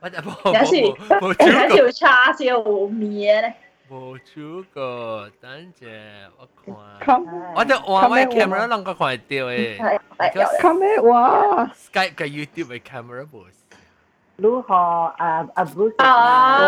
[0.00, 3.54] 我就冇有时冇冇有煮过，条叉烧面咧，
[3.90, 5.50] 冇煮过，等
[5.80, 5.88] 阵
[6.38, 6.74] 我看。
[7.04, 7.26] come
[7.56, 10.40] 我就换我 Camera camera 拢个看得到诶系系有。
[10.60, 13.44] come 哇 Skype 嘅 YouTube 嘅 camera 冇。
[14.36, 15.96] 如何啊啊 Bruce？
[15.96, 16.58] 啊！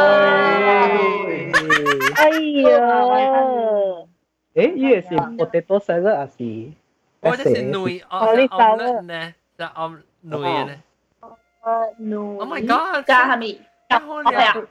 [2.16, 2.30] 哎
[2.66, 2.74] 呀，
[4.52, 5.08] 诶呢个是
[5.38, 6.34] potato salad 还是
[7.20, 10.82] 我就是女，哦，哦你系搞了 omelette 呢，系 om 女嘅呢。
[11.98, 12.38] no。
[12.38, 13.04] Oh my god！
[13.06, 13.60] 加系咪？
[13.88, 14.66] 加好系啊了，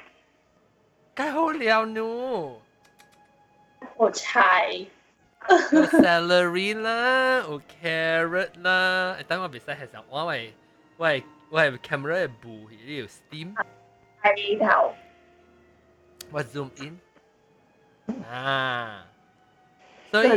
[1.16, 2.02] 加好了呢。
[3.98, 4.86] 我猜。
[5.72, 9.16] 有 celery 啦，有 carrot 啦。
[9.22, 10.52] 诶等我别使系时候，我系
[10.98, 13.56] 我系我系 camera 嘅布，呢条 steam，
[14.22, 14.94] 系头。
[16.32, 17.00] 我 zoom in
[18.32, 19.06] 啊，
[20.15, 20.29] 所以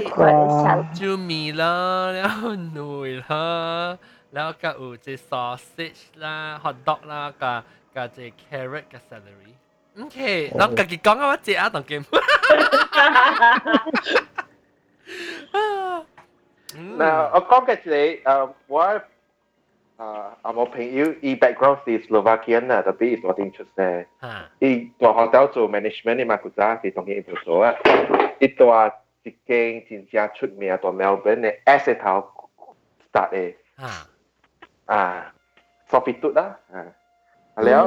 [0.95, 3.95] 就米啦，然後餼啦，
[4.31, 7.63] 然後個有隻 sausage 啦、hot dog 啦，個
[7.93, 9.53] 個隻 carrot 個 celery。
[10.03, 12.03] OK，我自己講啊，我只啊同佢。
[16.97, 18.81] 嗱，我講嘅係誒，我
[19.97, 24.07] 啊，我朋友伊 background 是 Slovakian 啊，特別 is 我哋出聲。
[24.57, 27.75] 伊個學校做 management 嘅嘛，佢就係同佢做啊，
[28.39, 28.91] 伊做啊。
[29.26, 32.28] 一间真正出名在 Melbourne 的 S 头
[33.12, 34.06] start 的 ฮะ
[34.86, 35.32] 啊，
[35.90, 36.84] Sophie 嘟啦啊，
[37.56, 37.84] แล้ว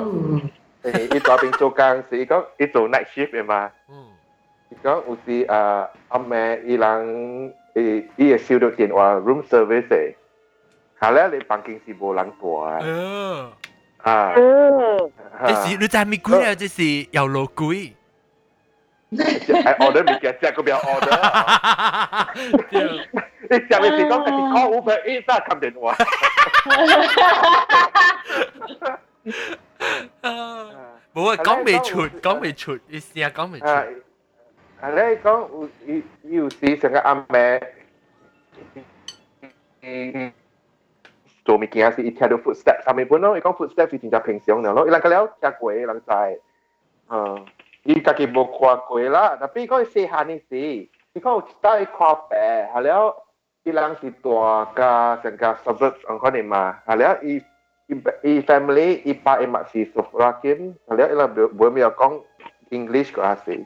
[0.83, 4.07] 诶伊在边做工是伊讲伊做 night shift 的嘛， อืม
[4.69, 10.13] 伊讲有时啊暗暝伊人伊伊会收到电话 room service 的，
[10.99, 13.53] 后来你房间是无人住 เอ 的 อ
[13.97, 15.11] 啊，嗯，
[15.47, 17.93] 你是你就咪鬼啊，即是又老鬼，
[19.11, 21.17] 诶 order 物件食个表 order。
[22.69, 22.81] 对
[23.49, 25.95] 你上面是讲系 call Uber Eats 啊，揿电话。
[31.13, 33.83] 冇啊，讲未出，讲未出，你试下讲未出，啊，
[34.81, 37.61] 系咧讲有有有时成个暗暝，
[39.81, 40.33] 嗯，
[41.45, 46.41] 做物件是伊听到 footstep，上面本咯，伊讲 footstep 是真正平常嘅咯，伊人个了食过，人知，
[47.09, 47.45] 嗯，
[47.83, 53.15] 伊家己无看过啦，但系讲伊细汉嘅事，伊讲有一带看白，系了，
[53.63, 57.41] 伊人是大家成个 suburb 咁可能嘛，系了伊。
[57.87, 57.93] 伊
[58.23, 62.19] 伊 family 伊爸伊妈是 Slovakian，系了伊人冇冇咩讲
[62.71, 63.63] English 个阿是。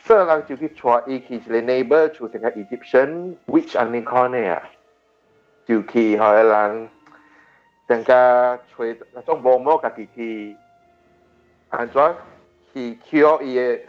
[0.00, 4.62] 所以人就去带伊去一个 neighbor 做成个 Egyptian witch 安尼讲呢啊，
[5.64, 6.88] 就去互人
[7.88, 10.54] 成个吹那种毛毛家己去
[11.70, 12.14] 安怎
[12.72, 13.80] 去 cure 伊嘅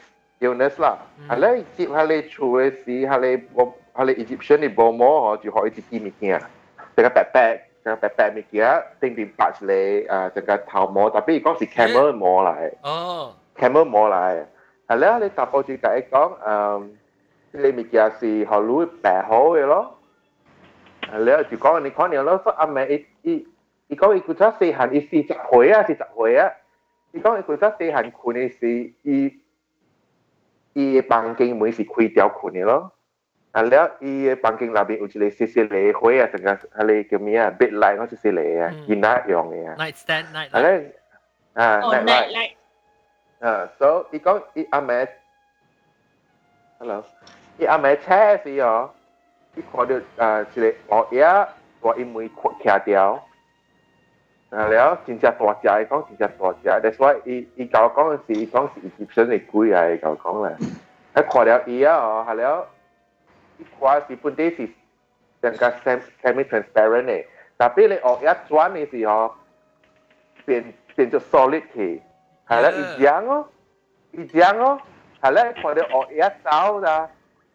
[0.42, 0.98] illness 啦。
[1.30, 6.40] 系咧接下你做嘅时，下你毛下你 Egyptian 嘅毛毛，就可以自己物件，
[6.96, 7.62] 成个白白。
[7.84, 12.72] 成个白白物件，定定拔出嚟，诶成个头毛，特别讲是 camel 毛嚟。
[12.82, 14.44] 哦， camel 摸嚟，
[14.88, 16.88] 系咧你答我住解讲，诶，
[17.52, 20.00] 你咪件是学女白好嘅咯，
[21.14, 23.48] 系咧就讲你讲你咯，所以阿妹伊伊
[23.90, 26.52] 伊讲伊佢出细汉伊四十岁啊，四十岁啊，
[27.13, 28.69] 伊讲伊负责细汉困诶是，
[29.03, 29.41] 伊
[30.75, 32.93] 伊诶房间门是开条困诶咯。
[33.53, 39.77] 啊了，伊诶房间内边有一个细细蕾花啊，成个迄个叫咩啊？bed light 嗰只细蕾啊，伊那用诶啊。
[39.77, 40.57] night stand night light。
[40.57, 40.95] 啊咧，
[41.55, 42.55] 啊 night light。
[43.41, 45.09] 啊，so 伊讲伊阿妹
[46.79, 47.05] ，hello，
[47.59, 48.91] 伊阿妹车时哦，
[49.57, 51.49] 伊看到啊一个乌鸦，
[51.81, 53.21] 我因为徛掉。
[54.52, 60.56] 啊了真正大只，伊讲真正大只，that's why 伊伊甲我讲嘅是，伊讲是伊接身嘅鬼啊，伊甲我讲啦，
[61.16, 62.68] 一看了伊啊哦，系了，
[63.58, 64.70] 伊看是本地是
[65.42, 65.68] 成个
[66.24, 67.26] semi transparent 嘅，
[67.58, 69.34] 但系你学嘢转嘅时候，
[70.46, 72.02] 变变咗 solid 去。
[72.48, 73.48] 系啦，一样哦，
[74.12, 74.80] 一样哦，
[75.22, 77.10] 系咧，佢哋学一手咋，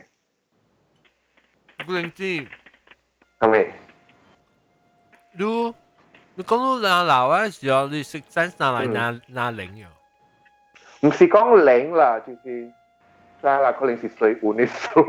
[1.88, 2.48] Buen ti.
[3.40, 3.74] Kame.
[5.38, 5.74] Lu,
[6.38, 9.82] lu kong lu la lao ấy giờ lu sức sẵn sàng lại na na lĩnh
[9.82, 9.92] rồi.
[11.02, 12.52] Không si kong lĩnh là, chỉ si.
[13.42, 15.02] Ra là có lệnh si sui uni su.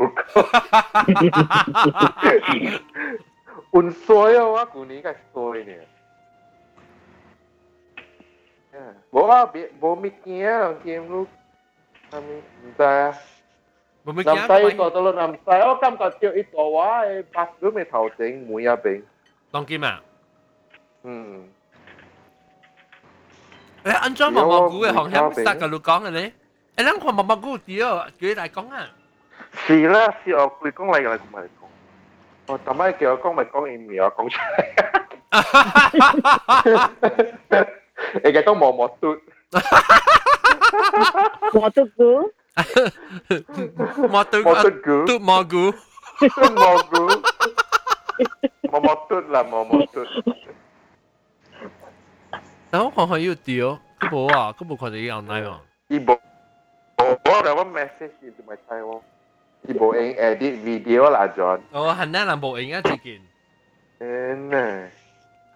[3.71, 5.77] Un soi quá cú ní cái soi này.
[8.73, 8.93] Yeah.
[9.11, 9.27] Bố
[9.79, 11.25] bố miknya lang kim lu.
[12.11, 12.41] Kami
[12.77, 13.13] ta.
[14.03, 14.33] Bố miknya.
[14.33, 17.21] Nam tay ko to lu nam tay o kam ka tio i to wa e
[17.33, 18.75] bas lu me tao ching mu ya
[19.67, 20.01] kim à?
[21.03, 21.49] Hmm.
[23.83, 26.31] Ê, anh cho mọc mọc cũ hồng hẻm sắc cả lu con rồi đấy.
[26.75, 28.89] Ê, lắm khoảng mọc mọc cũ tí ơ, cứ lại con à.
[29.67, 31.69] Sì là, sì ở quỳ con lại là cũng mày con.
[32.47, 34.73] Ờ, tầm ai kêu con mày con em mì ở con chạy
[37.92, 38.32] 讲嚟嘅，唔系讲。
[38.32, 38.32] 我特咪叫我讲咪讲，唔系我讲出嚟。
[38.32, 39.16] 你嘅都冇冇嘟。
[41.52, 42.00] 冇嘟菇。
[44.08, 44.88] 冇嘟冇嘟菇。
[45.06, 45.72] 嘟蘑菇。
[46.18, 46.94] 嘟蘑菇。
[48.68, 49.96] 冇冇嘟啦，冇冇嘟。
[52.70, 55.60] 但我看看要掉，佢冇啊，佢冇看到要奶啊。
[55.88, 56.18] 伊冇。
[56.98, 57.04] 我
[57.42, 59.00] 哋个 message 就咪睇喎，
[59.62, 61.60] 伊冇影 edit video 啦，John。
[61.72, 63.20] 哦，系呢，人冇影啊，自件。
[64.00, 64.88] 诶呢？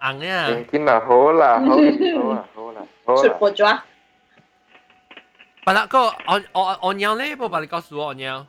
[0.01, 0.49] 硬啊！
[0.49, 3.21] 影见啦，好啦，好，好啦，好啦，好啦。
[3.21, 3.79] 直播咗。
[5.65, 8.45] 把那个我我我娘咧，不把你告诉我娘。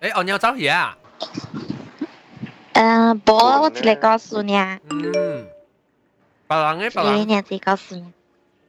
[0.00, 0.96] 诶，我娘走去啊？
[2.72, 4.78] 嗯，不，我只嚟告诉你啊。
[4.88, 5.46] 嗯。
[6.46, 7.14] 白人嘅白人。
[7.16, 8.12] 你你自己告诉你。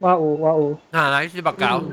[0.00, 0.78] 我有我有。
[0.90, 1.84] 啊，来是白狗。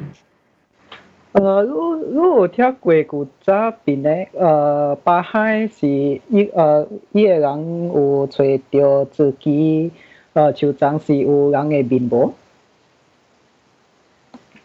[1.34, 3.54] 呃，我我有听过古早
[3.86, 9.92] 边咧，呃，巴海是伊呃伊个人有找到自己
[10.34, 12.34] 呃手掌是有人嘅面无？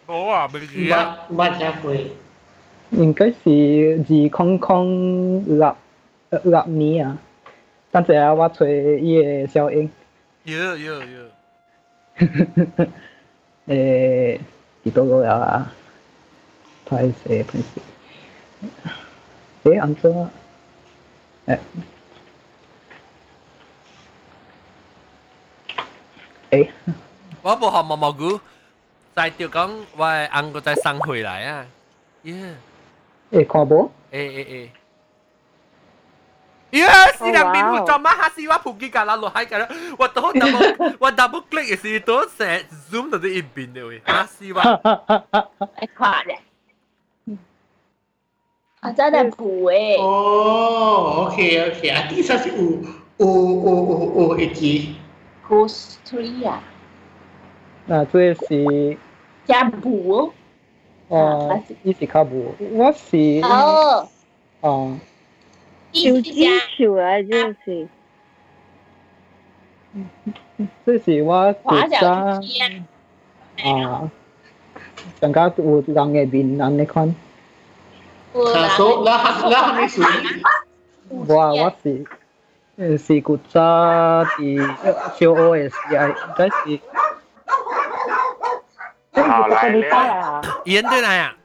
[0.07, 1.19] 冇啊，未知啊。
[1.28, 1.94] 我我听过。
[2.90, 5.77] 应该是二空空六
[6.44, 7.19] 六年啊，
[7.90, 9.90] 等阵啊，我找伊个小英。
[10.44, 11.07] 有有有。
[13.66, 14.39] 诶，
[14.85, 15.73] 几多个啊？
[16.89, 17.84] Paris et Principe.
[19.65, 20.30] Et entre...
[26.49, 26.64] Ê
[27.43, 28.38] Quá bộ hòm mà mò gú
[29.14, 31.65] Tại tiểu con Và ăn của tại sang hồi lại à
[32.23, 32.55] Yeah
[33.31, 34.69] Ê con bố Ê ê ê
[36.72, 37.88] Yes, oh, là mình wow.
[37.88, 39.65] cho má hát gì quá phụ kỳ cả là lỗ hai cả đó.
[39.97, 44.01] Và tôi double, và double click thì tôi sẽ zoom tới in pin rồi.
[44.05, 44.80] Hát gì quá.
[45.97, 46.38] Quá đấy.
[48.81, 48.93] 太快咧！
[48.93, 50.01] 啊，真系补诶！
[50.03, 52.57] 哦，OK OK，啊，第三是有
[53.19, 53.65] 有有
[54.16, 54.89] 有有一支
[55.49, 56.62] Ghost Tree 啊！
[57.89, 58.97] 嗱，这是
[59.47, 60.31] 加补
[61.09, 64.09] 哦，伊是较无，我是哦
[64.61, 64.99] 哦。
[65.93, 67.28] 手机球啊，就
[67.65, 67.89] 是。
[70.86, 72.40] 这是我国家
[73.62, 74.11] 啊，
[75.20, 77.15] 上加有人嘅面人你看。
[78.53, 80.41] kaso lahat lahat ng
[81.26, 82.05] what Wawati.
[82.77, 84.61] Si Kutsa, si
[85.18, 85.95] COS, si
[86.38, 86.77] guys, si...
[89.18, 90.41] Hảo lại đi à?
[90.64, 91.35] Yến thế này à?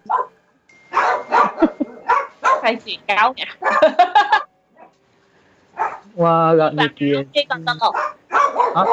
[2.63, 3.45] Phải chỉ cáo nhỉ?
[6.17, 7.29] Wow, gặp nhiều chuyện.
[7.35, 7.93] Chơi còn tao cậu.
[8.75, 8.85] Hả?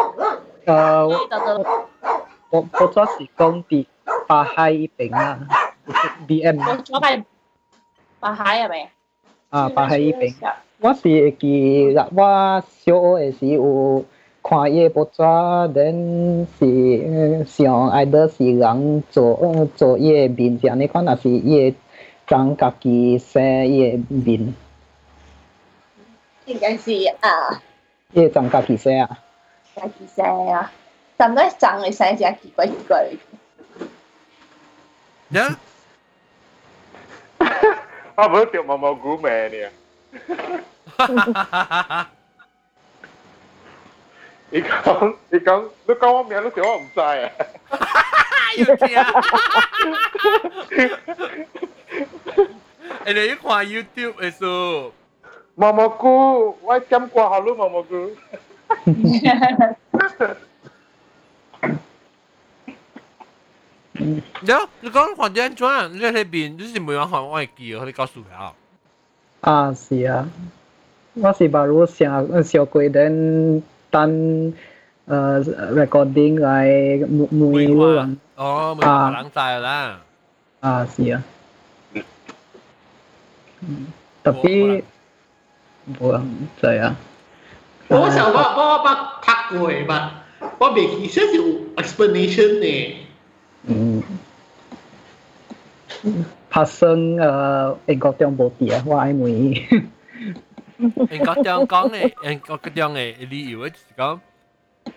[0.66, 1.08] Ờ...
[2.52, 3.86] Tôi chỉ công ty
[4.28, 5.38] bà hai bệnh à.
[6.28, 6.60] BM.
[6.66, 7.22] Tôi cho bài
[8.21, 8.91] 巴海系咪？
[9.51, 10.35] 啊，巴海嗰边。
[10.81, 14.05] 我是会记啦，我小学时有
[14.43, 21.77] 看伊个报纸，then 是想爱得是人做做伊个面相，你看若是伊个
[22.27, 24.55] 长家己写伊个面。
[26.47, 27.63] 应该是啊。
[28.13, 29.19] 伊个长家己写啊。
[29.77, 30.71] 家己写啊，
[31.17, 33.07] 但系长嘅写只奇怪奇怪。
[35.31, 35.59] 呀？
[38.19, 39.69] 我唔好掉毛毛菇名呢。
[44.51, 47.31] 你讲你讲你讲我名，你叫我唔知啊！
[48.57, 48.89] 要听。
[53.05, 54.93] 诶，你看 YouTube 嘅数。
[55.57, 58.11] 毛毛菇，我点过好咯，毛毛菇。
[64.45, 65.89] 喏，你讲环境怎样？
[65.89, 66.57] 你喺边？
[66.59, 68.53] 你是每晚学我会记，我你告诉佢。
[69.41, 70.29] 啊，是啊，
[71.15, 74.53] 我是把路上小鬼等等
[75.07, 76.65] 呃 recording 来
[77.07, 80.01] 每每路人哦，每个人知啦。
[80.61, 81.23] 啊，是啊。
[83.61, 83.87] 嗯，
[84.25, 84.83] tapi
[86.01, 86.97] 冇人知啊。
[87.89, 88.89] 我想我我我
[89.23, 90.11] 读过嘅嘛，
[90.59, 91.43] 我未记实有
[91.77, 92.97] explanation 呢。
[93.67, 93.88] 嗯。
[96.51, 99.85] 发生诶英国中无啲啊，我爱问。
[100.79, 104.19] 英国中讲嘅，英国中嘅理由就是讲，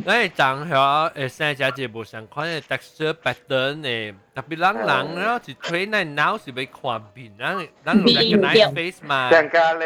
[0.05, 9.30] 咱长学诶生只只无相款嘅 texture pattern 诶，特别人人然后是推咱脑是要看面，咱咱 recognize face 嘛。
[9.30, 9.84] 像家你，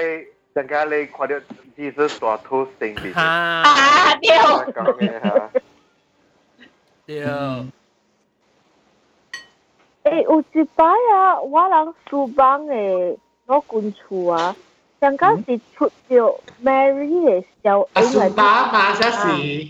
[0.55, 1.35] 像家你看到
[1.75, 3.13] 只是大 toasting 嘅。
[3.19, 3.63] 啊，
[4.21, 4.29] 对。
[4.31, 5.49] 讲嘅吓。
[7.05, 7.23] 对。
[10.05, 14.55] 诶，有一摆啊，我人书房诶，我近厝啊，
[14.99, 19.69] 上嗰时出咗 Mary 嘅小阿苏巴嘛，这是。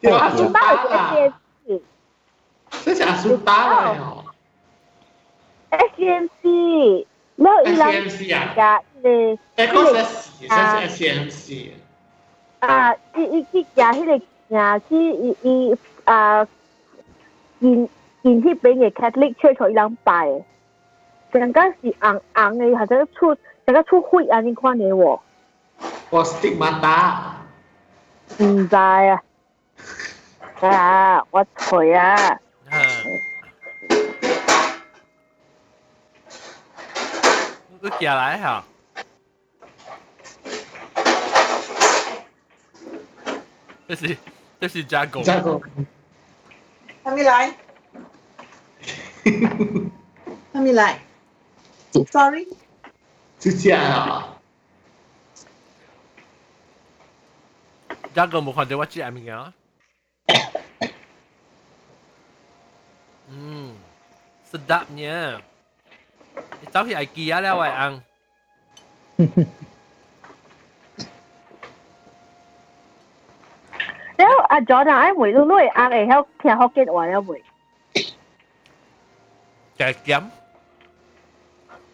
[0.00, 1.14] 对阿苏巴啦。
[2.84, 4.24] 这是阿苏巴啦哦。
[5.70, 7.06] SMC，
[7.36, 8.52] 然后伊人 SMC 啊。
[8.54, 9.08] 加迄个。
[9.08, 11.70] 诶，嗰是这是 SMC。
[12.60, 16.46] 啊，伊伊去加迄个行去伊伊啊，
[17.60, 17.88] 见。
[18.23, 20.29] 进去俾个 Catholic Church 一两百，
[21.31, 23.35] 整个是红红的，好像出
[23.65, 24.41] 整个出灰啊！
[24.41, 25.21] 你看的我，
[26.11, 27.37] 我 stick 大，
[28.37, 29.21] 唔知啊，
[30.61, 32.39] 啊，我腿啊。
[37.83, 38.65] 你下来哈、啊。
[43.87, 44.17] 这是
[44.59, 45.23] 这是加工。
[45.23, 45.59] 加工。
[47.03, 47.51] 还没来。
[50.53, 50.99] 他们来
[52.11, 52.47] ，sorry，
[53.39, 54.37] 是这样啊。
[58.13, 59.53] 一個冇看到我知係咩啊？
[63.29, 63.75] 嗯
[64.51, 65.39] ，sedapnya。
[66.63, 68.01] Itu si IKEA lah wai ang.
[74.17, 77.21] Nếu à Jordan ai mùi lúc lúc ăn ấy theo theo học kết hoàn ấy
[77.21, 77.41] mùi.
[79.81, 80.23] 就係咁。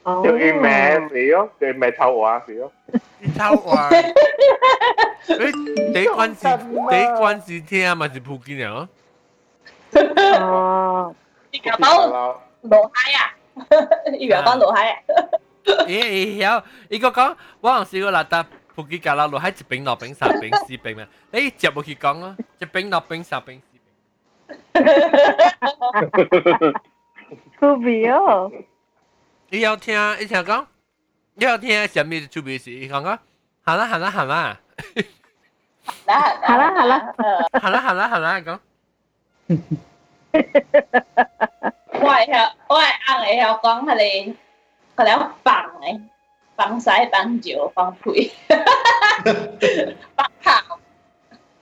[0.04, 2.72] 條魚命死咯，條命臭我死咯。
[3.38, 3.90] 臭我？
[5.28, 5.46] 你
[5.94, 8.90] 你嗰陣時，你嗰陣時聽咪是福建人咯。
[10.40, 11.16] 哦，
[11.52, 13.20] 你搞到老嗨啊！
[14.12, 15.00] 你搞到老嗨啊！
[15.88, 18.46] 咦，有你個講，我嗰陣時個邋遢。
[18.76, 21.08] 福建架啦，落喺一餅、兩餅、三餅、四餅啊！
[21.32, 23.60] 你接冇去講咯，一餅、兩餅、三餅、
[24.74, 26.74] 四餅。
[27.59, 28.51] 出名哦！
[29.51, 30.67] 你要听，你听讲，
[31.35, 32.71] 你要听什么出名事？
[32.71, 33.19] 你讲讲，
[33.65, 34.59] 好啦好啦好啦，
[36.47, 37.15] 好啦好啦，
[37.61, 38.59] 好啦好啦好啦讲。
[39.49, 39.57] 我
[42.09, 44.35] 系晓，我系硬系晓讲佢哋，
[44.97, 46.01] 佢哋放嘅，
[46.57, 48.31] 放晒放酒放腿，
[50.17, 50.79] 放炮，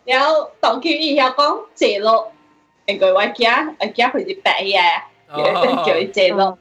[0.05, 2.33] 然后当佢伊晓讲谢落，
[2.87, 4.81] 应该我惊，我惊佢哋白嘢。
[5.29, 6.59] 叫佢借落，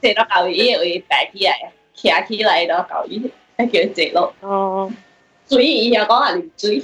[0.00, 4.32] 借落旧椅会摆起来，徛起来咯旧椅，叫佢借落。
[4.40, 4.92] 哦。
[5.48, 6.80] 水伊又讲系连水。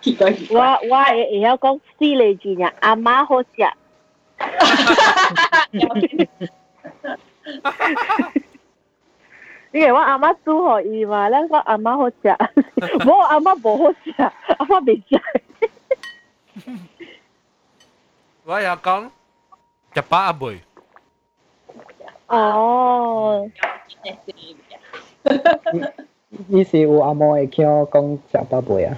[0.00, 0.58] 奇怪奇怪。
[0.60, 3.48] 我我会会晓讲四类字呀，阿妈好食。
[9.70, 12.16] 因为我阿妈煮互伊嘛，咱我阿妈好食，
[13.06, 14.10] 我阿妈无好食，
[14.58, 15.20] 阿妈未食。
[18.44, 19.10] 我又讲。
[19.94, 20.60] 食饱阿妹。
[22.28, 23.50] 哦。
[26.48, 28.96] 伊是有阿嬷会叫讲食饱妹啊？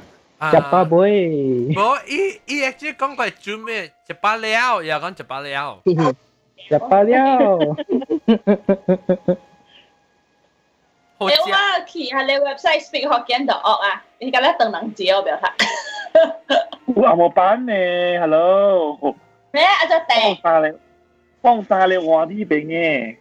[0.51, 1.75] 食饱妹。
[1.75, 3.93] 无，伊伊会即讲过做咩？
[4.07, 5.81] 食饱了，又讲食饱了。
[6.69, 7.77] 食饱了。
[11.23, 11.31] 你我
[11.87, 14.03] 去下你 website speak Hokkien 就恶啊！
[14.19, 15.55] 你今日等人接我表达。
[16.87, 17.73] 我冇班呢，
[18.19, 18.97] hello。
[19.55, 19.63] 咩？
[19.65, 20.41] 阿只地。
[20.43, 20.79] 放晒你，
[21.43, 23.17] 放晒你话呢边嘅。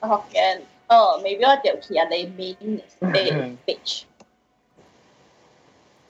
[0.00, 2.82] 福建，哦，maybe 我条去啊，你 main
[3.66, 4.02] page。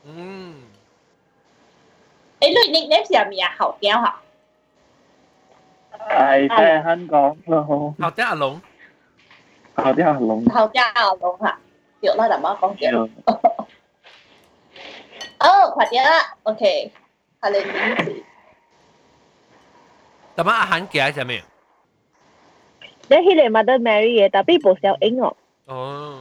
[0.04, 0.62] 嗯。
[2.40, 2.54] 诶，你
[2.88, 3.54] nickname 系咩啊？
[3.58, 4.16] 后雕吓。
[6.10, 7.94] 系在香港咯。
[8.00, 8.60] 后雕阿龙。
[9.74, 10.44] 后雕阿龙。
[10.46, 11.58] 后雕阿龙吓，
[12.00, 13.10] 对啦，就冇讲嘅。
[15.40, 16.92] 哦，快啲啦，OK，
[17.40, 18.24] 系你名字。
[20.34, 21.42] 但系阿韩记系咩？
[23.10, 25.36] 你迄个 Mother Mary 嘅，但系无小英哦。
[25.66, 26.20] 哦。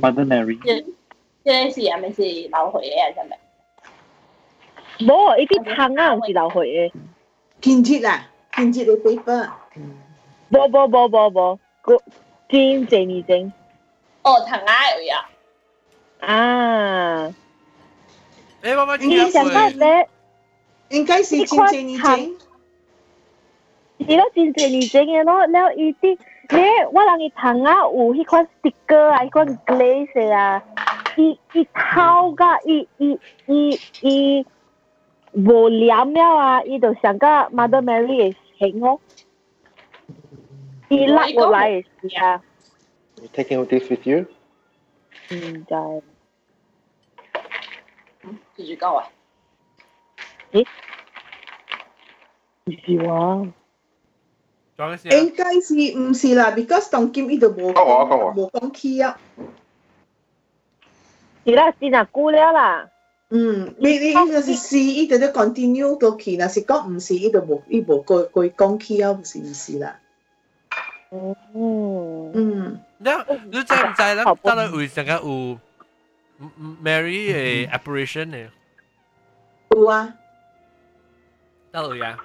[0.00, 0.58] Mother Mary。
[1.44, 3.38] 即系是系咪是流血嘅系咪？
[5.00, 6.92] 冇，呢啲汤啊唔是流血嘅。
[7.60, 9.50] 建设啊，建设嘅 paper。
[10.50, 11.96] 冇冇冇冇冇，个
[12.48, 13.52] 坚正而正。
[14.22, 15.30] 哦，藤鸭嚟啊！
[16.20, 17.34] 啊！
[18.62, 19.44] 诶，妈妈你想
[24.07, 26.17] 네가 진짜 이쟁이로 내가 이디
[26.49, 30.63] 내 와랑이 당아 우히 콘 스티커 아이 콘 글레이스야
[31.17, 34.43] 이이 타오가 이이이이
[35.33, 38.97] 볼리아미아와 이도 상가 마더 메리 행어
[40.89, 41.83] 이 라고 라이
[42.17, 42.41] 야
[43.21, 44.25] You taking this with you?
[45.31, 45.77] 음, 자.
[48.57, 49.07] 이제 가와.
[50.55, 50.63] 예?
[52.65, 53.60] 이지와.
[55.10, 56.50] 应该是唔是啦？
[56.50, 59.18] because 当今伊就无无讲起啊。
[61.46, 62.88] 是啦，是若久了啦。
[63.30, 69.98] 嗯，你你伊就是是，伊就咧 continue 到去，若是讲唔是，伊就无伊无过过讲起啊，唔是唔是啦。
[71.10, 71.34] 嗯
[72.34, 72.80] 嗯。
[72.98, 73.10] 你
[73.50, 74.24] 你知唔知咧？
[74.42, 75.58] 得咧会成日有
[76.82, 78.48] Mary 嘅 apparition 嘅。
[79.70, 80.14] 有啊。
[81.72, 82.18] 得有呀。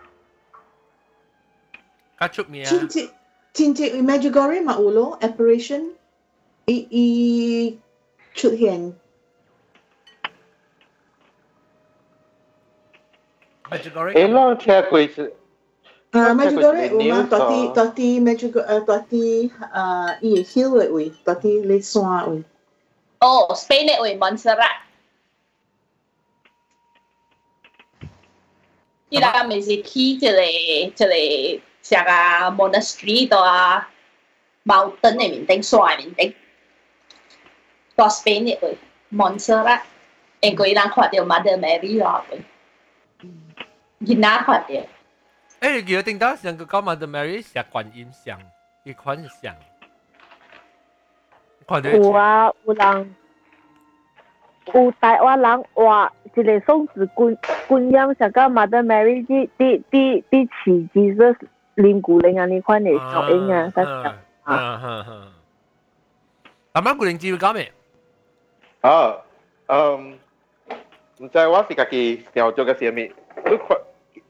[2.19, 2.65] Ka chup niya.
[2.65, 3.11] Chinche,
[3.53, 5.93] chinche i Medjugorje maulo operation
[6.67, 7.79] i i
[8.35, 8.95] chut hien.
[13.71, 14.17] Medjugorje.
[14.17, 15.11] Elo tia kui
[16.15, 22.45] Uh, Medjugorje uma toti toti Medjugorje toti uh, i hill ui toti le soa ui.
[23.21, 24.81] Oh, Spain ui Montserrat.
[29.11, 33.90] Ira me zeki tele tele 像啊 monastery 度啊，
[34.66, 36.34] mountain 嘅面顶，山嘅面顶，
[37.96, 38.78] 到 Spain 嘅位
[39.12, 39.82] Montserrat，
[40.40, 42.24] 因为人看到 Mother Mary 咯，
[44.02, 45.68] 囡仔看到。
[45.68, 48.40] 诶，记得顶到上个讲 Mother Mary 是观音像，
[48.84, 49.56] 一款像。
[51.68, 53.16] 看到有啊，有人
[54.74, 57.38] 有台湾人画一个送子观
[57.68, 61.36] 观音，像个 Mother Mary 啲啲啲啲词Jesus。
[61.76, 65.28] 练古灵啊，呢款嚟效应啊，得啊啊！
[66.74, 67.72] 阿妈古灵知会讲咩？
[68.82, 69.18] 啊，
[69.68, 70.18] 嗯，
[71.20, 72.96] 唔知我是家己调做嘅啥物，
[73.50, 73.78] 你看，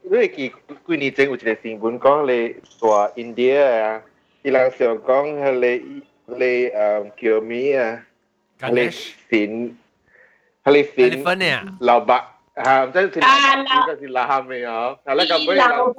[0.02, 0.52] 你会记
[0.86, 2.48] 几年前有一个新闻讲你
[2.80, 4.02] 大 India 啊，
[4.42, 5.50] 伊人想讲迄个
[6.36, 8.02] 你诶叫咩啊？
[8.70, 9.76] 你神，
[10.64, 11.24] 你神
[11.80, 12.20] 老伯
[12.56, 13.20] 吓，唔知是应
[13.86, 14.96] 该是拉咩啊？
[15.04, 15.94] 系啦，咁样。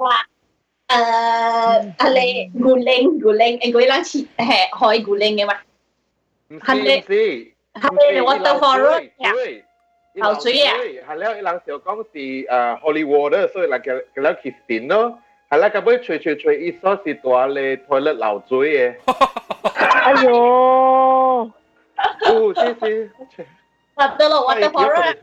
[0.91, 5.63] Uh, ale guling guling and gulang chi he hoi guling e ma.
[6.61, 7.35] Hắn lệ lê
[8.11, 9.33] lệ waterfall road nha.
[10.21, 10.77] Hào suy à.
[11.07, 14.87] Hắn lệ lang tiểu công si uh holy water so là cái cái là Christine
[14.87, 15.11] no.
[15.51, 18.77] Hắn lệ cái bữa chơi chơi chơi ít so si tua lệ toilet lao suy
[18.77, 18.93] e.
[20.03, 21.51] Ayo.
[22.19, 22.87] Ừ, sí sí.
[23.95, 25.15] Thật đó là waterfall road.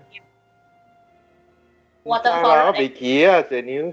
[2.05, 2.73] Waterfall.
[2.79, 3.93] Bị kia, sẽ news.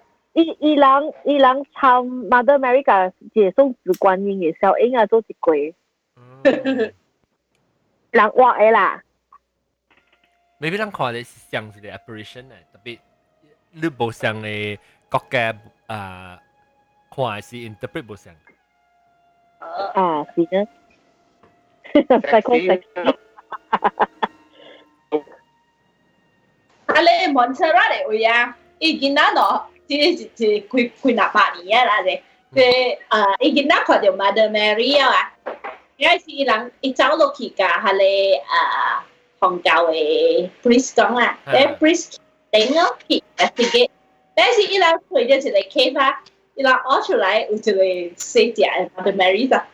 [0.34, 5.74] 伊伊人伊人抄 Mother Mary 个解送子观音嘅小英啊，做一鬼，
[6.44, 6.94] 人
[8.12, 9.02] 画嘅啦。
[10.60, 12.98] maybe 人看嘅是像一个 apparition 咧，特别
[13.70, 14.78] 你无像嘅
[15.10, 16.38] 国家啊，
[17.10, 18.34] 看是 interpret 无像。
[19.58, 20.68] 啊，是呢。
[22.20, 22.74] 再讲再。
[26.86, 28.56] 啊，你 Montserrat 嚟位啊？
[28.78, 29.62] 伊见到喏。
[29.90, 30.66] 即是是几
[31.02, 32.20] 几廿八年啊啦啫，
[32.54, 35.32] 佢啊已经嗱看到 Mother Mary 啊，
[35.96, 39.04] 因为是伊人伊走落去㗎，系你啊
[39.40, 42.16] 宗教嘅 priest 讲啊，诶 priest
[42.50, 43.90] 顶咗去 investigate，
[44.34, 46.22] 但是伊人推咗一个 case 啊，
[46.54, 47.70] 伊人攞出来有一个
[48.16, 49.66] 细只嘅 Mother Mary 咋，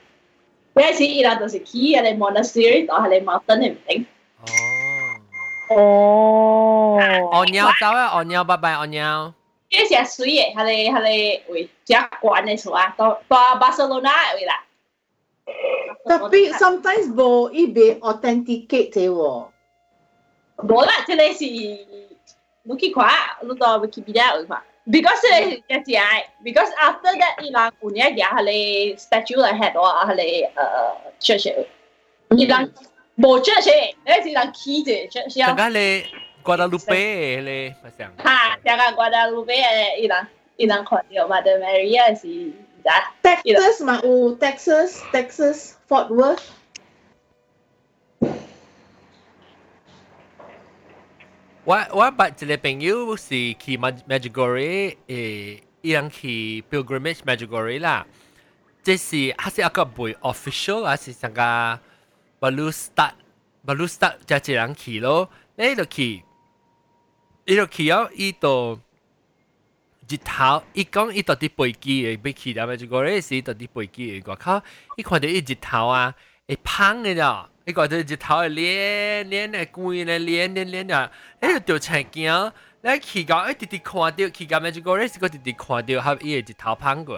[0.74, 4.04] 因为是伊人就是去喺你 monastery 度系你 mountain 嘅顶。
[5.70, 6.98] 哦。
[7.32, 8.06] 哦鸟走啊！
[8.14, 8.86] 哦鸟拜拜哦
[9.70, 9.78] 鸟。
[9.82, 14.64] 伊是水诶，迄个迄个位遮悬诶厝啊，到到巴塞罗那诶位啦。
[16.04, 19.46] Tapi sometimes bo ibe authenticate 嘅喎。
[20.58, 23.08] 无啦，即个是你去看，
[23.42, 24.62] 你到 Wikipedia 去看。
[24.84, 25.28] Because 即
[25.68, 30.06] 个是系，because after that 伊人有影掠迄个 statue 嚟 head 我迄
[30.54, 31.66] 个呃 church，
[32.36, 32.74] 伊人
[33.16, 36.04] 无 church，诶是人起嘅 church 阵间你
[36.42, 38.12] 瓜达鲁贝你咪想。
[38.16, 40.26] 哈，成个瓜达鲁贝诶，伊人
[40.56, 43.12] 伊人看到嘛，The Maria 是咋？
[43.22, 46.40] Texas 嘛有 Texas Texas Fort Worth。
[51.64, 58.04] 我我捌一个朋友是去 Medjugorje 诶，伊人去 pilgrimage Medjugorje 啦。
[58.82, 61.40] 这是还是一个袂 official，还是上个
[62.40, 63.12] baru start
[63.64, 65.30] baru start 就一人去咯。
[65.54, 66.24] 你就去，
[67.47, 68.77] 伊就去啊伊到
[70.09, 72.75] 日头，伊讲伊到伫飞机诶，要去了嘛？
[72.75, 74.61] 就个咧是到伫飞机诶，我靠！
[74.97, 76.13] 伊看着伊日头啊，
[76.45, 81.09] 会胖诶了，伊看着日头会连脸诶，贵咧脸连脸诶，
[81.41, 82.51] 伊就着惊惊。
[82.81, 87.17] 来去到伊直直看着，去到嘛就个咧是直直看着，有伊诶日头胖过。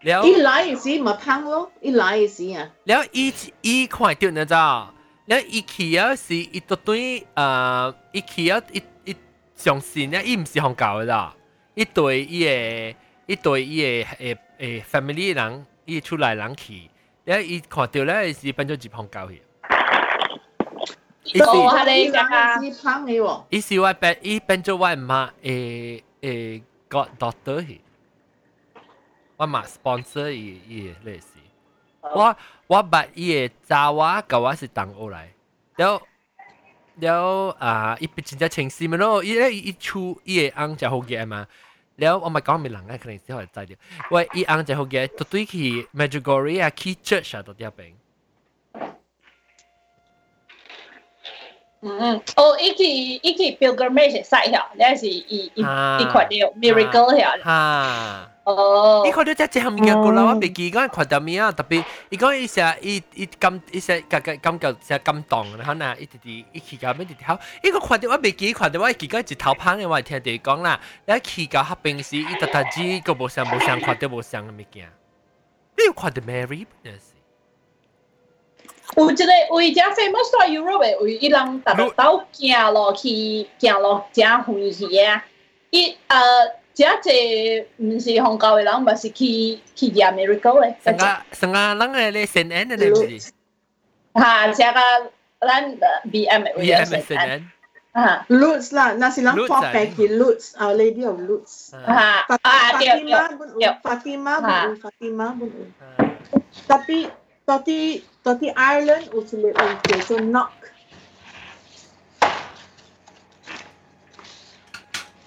[0.00, 2.70] 了，伊来诶时嘛胖咯，伊来诶时啊。
[2.84, 3.30] 了，伊
[3.60, 7.94] 伊看着那只，了伊去要是伊都对啊。
[8.11, 9.15] 伊去啊伊伊
[9.55, 11.35] 相信咧，伊唔是香港嘅啦，
[11.75, 12.95] 伊对伊嘅
[13.25, 16.89] 伊对伊嘅诶诶 family 人，伊出来人去。
[17.25, 19.41] 你伊看到咧是变咗一旁教去。
[21.23, 21.85] 伊是系
[22.61, 23.43] 你是胖嘅喎。
[23.49, 27.81] 伊是我变，伊变咗我妈诶诶 god daughter 去。
[29.35, 31.27] 我妈 sponsor 伊伊类似。
[32.01, 32.35] 我
[32.67, 34.95] 我捌伊嘅查话，甲我是同
[37.00, 37.26] แล้ว
[37.62, 41.40] อ่าอีเป็นจริงจะเชิงซีมันเนาะอีเออีชูอีเออังจะหกเกมมา
[42.00, 43.78] แล้วเอามาก้องมีหลังก็คือสิ่งที่เราใจเดียว
[44.12, 47.92] ว่าอีอังจะหกเกตัวตุ้ยคือ Medjugorje คีเชิร์ชอะตัวเดียวเป็น
[51.81, 57.37] 嗯，哦，伊去伊去 pilgrimage site 吓，你是伊伊伊看到 miracle 吓。
[57.43, 58.31] 吓。
[58.45, 59.03] 哦。
[59.05, 61.51] 伊看到只只物件过啦，我未记讲看到咩啊？
[61.51, 74.89] 特别伊讲伊成伊伊感伊成感感感觉成感动，然后呢，伊直直伊去到咩直直好，伊个看到我未记看到我记讲一头胖嘅，我听到讲啦，你去到黑冰时，伊特特只个无相无相看到无相嘅物件，
[75.77, 77.10] 你有看到 Mary 本是？
[78.95, 79.23] 有一个
[79.53, 85.21] 有一只 famous 在 Europe 嘅，有伊人逐日都行落去，行落正远去嘅。
[85.71, 86.17] 伊呃，
[86.73, 90.75] 只只唔是香港嘅人，咪是去去食 miracle 嘅。
[90.83, 93.33] 成个成个人嘅咧圣安嘅咧唔是？
[94.15, 94.79] 吓，成个
[95.47, 95.71] 咱
[96.11, 97.51] BM 嘅 BM 嘅圣安。
[97.93, 101.71] 啊，Lutz 啦，那是人放白嘅 Lutz，Our Lady of Lutz。
[101.71, 101.77] 吓，
[102.41, 103.13] 啊，对对对，
[103.83, 106.07] Fatima pun有，Fatima pun有。
[106.67, 107.09] Tapi
[107.45, 110.49] Toti Toti Ireland 有一个有叫做 Knock。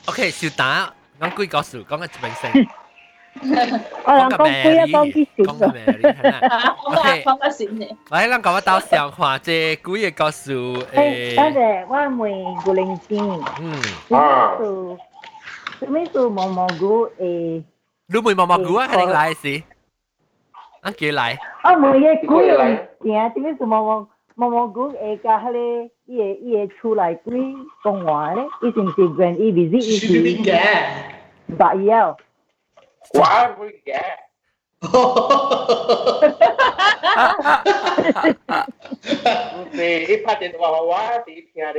[0.07, 2.69] OK，小打讲几个数，讲个明星。
[4.05, 6.03] 我谂讲几一讲啲讲个咩嚟？
[6.77, 7.97] 讲个讲个先嘅。
[8.11, 10.53] 喂，咱讲我到上话即几个数
[10.93, 11.37] 诶。
[11.37, 13.45] 多谢，我问古灵精。
[13.61, 14.19] 嗯。
[14.19, 14.57] 啊。
[14.59, 14.99] 数，
[15.87, 17.62] 咩数毛毛菇诶？
[18.09, 18.89] 你问毛毛菇啊？
[18.89, 19.62] 系你来是？
[20.85, 21.39] 啊，叫来。
[21.65, 25.20] 我问嘅古灵精，咩数毛毛毛毛菇诶？
[25.23, 27.31] 加迄个伊个伊个出来几
[27.85, 28.45] 讲话咧？
[28.62, 30.53] 伊是唔是 grand 伊 visit 伊是？
[31.57, 32.16] 八幺。
[33.19, 34.01] 哇，唔会嘅。
[39.57, 39.78] 唔是，
[40.12, 41.73] 一拍电话我我是听到。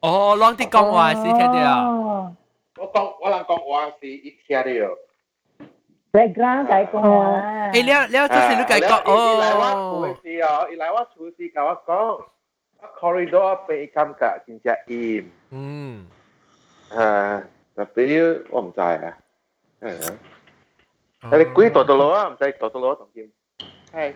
[0.00, 2.32] 哦，啷啲讲话是听到。
[2.78, 4.64] 我讲我人讲话是一听到。
[6.12, 7.70] background 解讲啊。
[7.72, 9.38] 诶，了了，就是你解讲哦。
[9.40, 12.24] 来我厝时哦，伊来我厝时甲我讲，
[12.80, 15.24] 我 corridor 被感觉真正阴。
[15.50, 16.06] 嗯。
[16.90, 17.42] 啊，
[17.74, 19.16] 特别我唔知啊。
[19.80, 20.18] 系啊。
[21.38, 22.28] 你几度到咯啊？
[22.28, 23.30] 唔使度到咯，同见。
[23.92, 24.12] 系。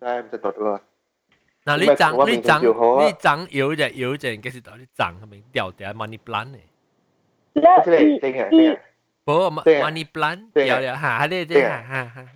[0.00, 0.80] 系唔使度到咯。
[1.64, 6.58] 嗱，你长你长你长有只有只，其实到你长系咪掉掉 money plan 嘅？
[7.54, 7.60] 即
[7.90, 8.76] 系定啊定啊。
[9.24, 12.26] 不，money plan 掉掉吓，呢啲吓吓吓。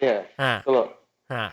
[0.00, 0.62] 系啊。
[0.66, 0.88] 咯。
[1.28, 1.52] 吓。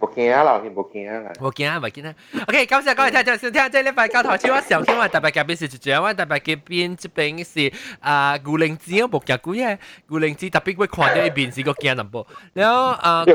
[0.00, 1.32] 冇惊啦，冇惊啦。
[1.40, 2.14] 冇惊啊，冇惊啊。
[2.48, 12.26] OK，感谢各位听众收听，即系呢块交头先我上天话特别嘉宾是主持人，我特别嘉宾这边是啊古灵子，我冇见过嘅古灵子特别会看到一边是个惊人噃。
[12.54, 13.34] 然后啊个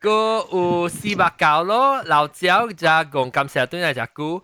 [0.00, 4.42] 个有四百九咯，老椒就讲感谢对嚟只股，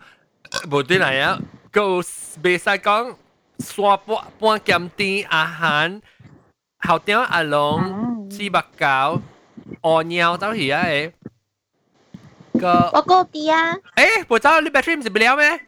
[0.71, 1.39] 冇对嚟啊，
[1.73, 1.97] 个
[2.45, 3.17] 未使讲。
[3.59, 6.01] 刷半半咸甜阿涵，
[6.79, 9.21] 后顶阿龙四目狗，
[9.83, 11.13] 鹅鸟走去啊诶。
[12.61, 15.61] 个我个啲啊，诶，部走你 battery 唔是不了咩？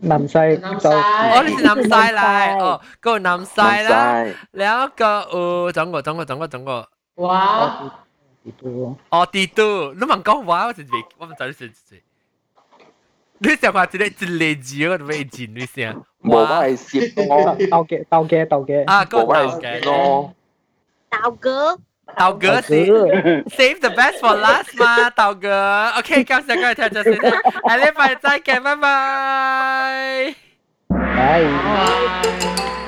[0.00, 5.34] 南西就哦，你是南西嚟，哦，个南西啦，แล้วก็เอ
[5.64, 7.80] อ整个整个整个整个，哇！
[9.08, 12.02] 哦，地都，你问讲话，我是未，我唔知你是是。
[13.40, 14.26] 你成话一个一个
[14.62, 16.02] 字，我都未见你声。
[16.22, 18.84] 冇我系摄我，斗嘅斗嘅斗嘅。
[18.86, 20.32] 啊，个我斗嘅系咯。
[21.10, 21.78] 豆哥，
[22.16, 25.92] 豆哥是 save the best for last 嘛，豆哥。
[25.98, 30.34] OK，感谢各位听众先，下礼拜再见，拜拜。
[30.88, 32.79] 拜。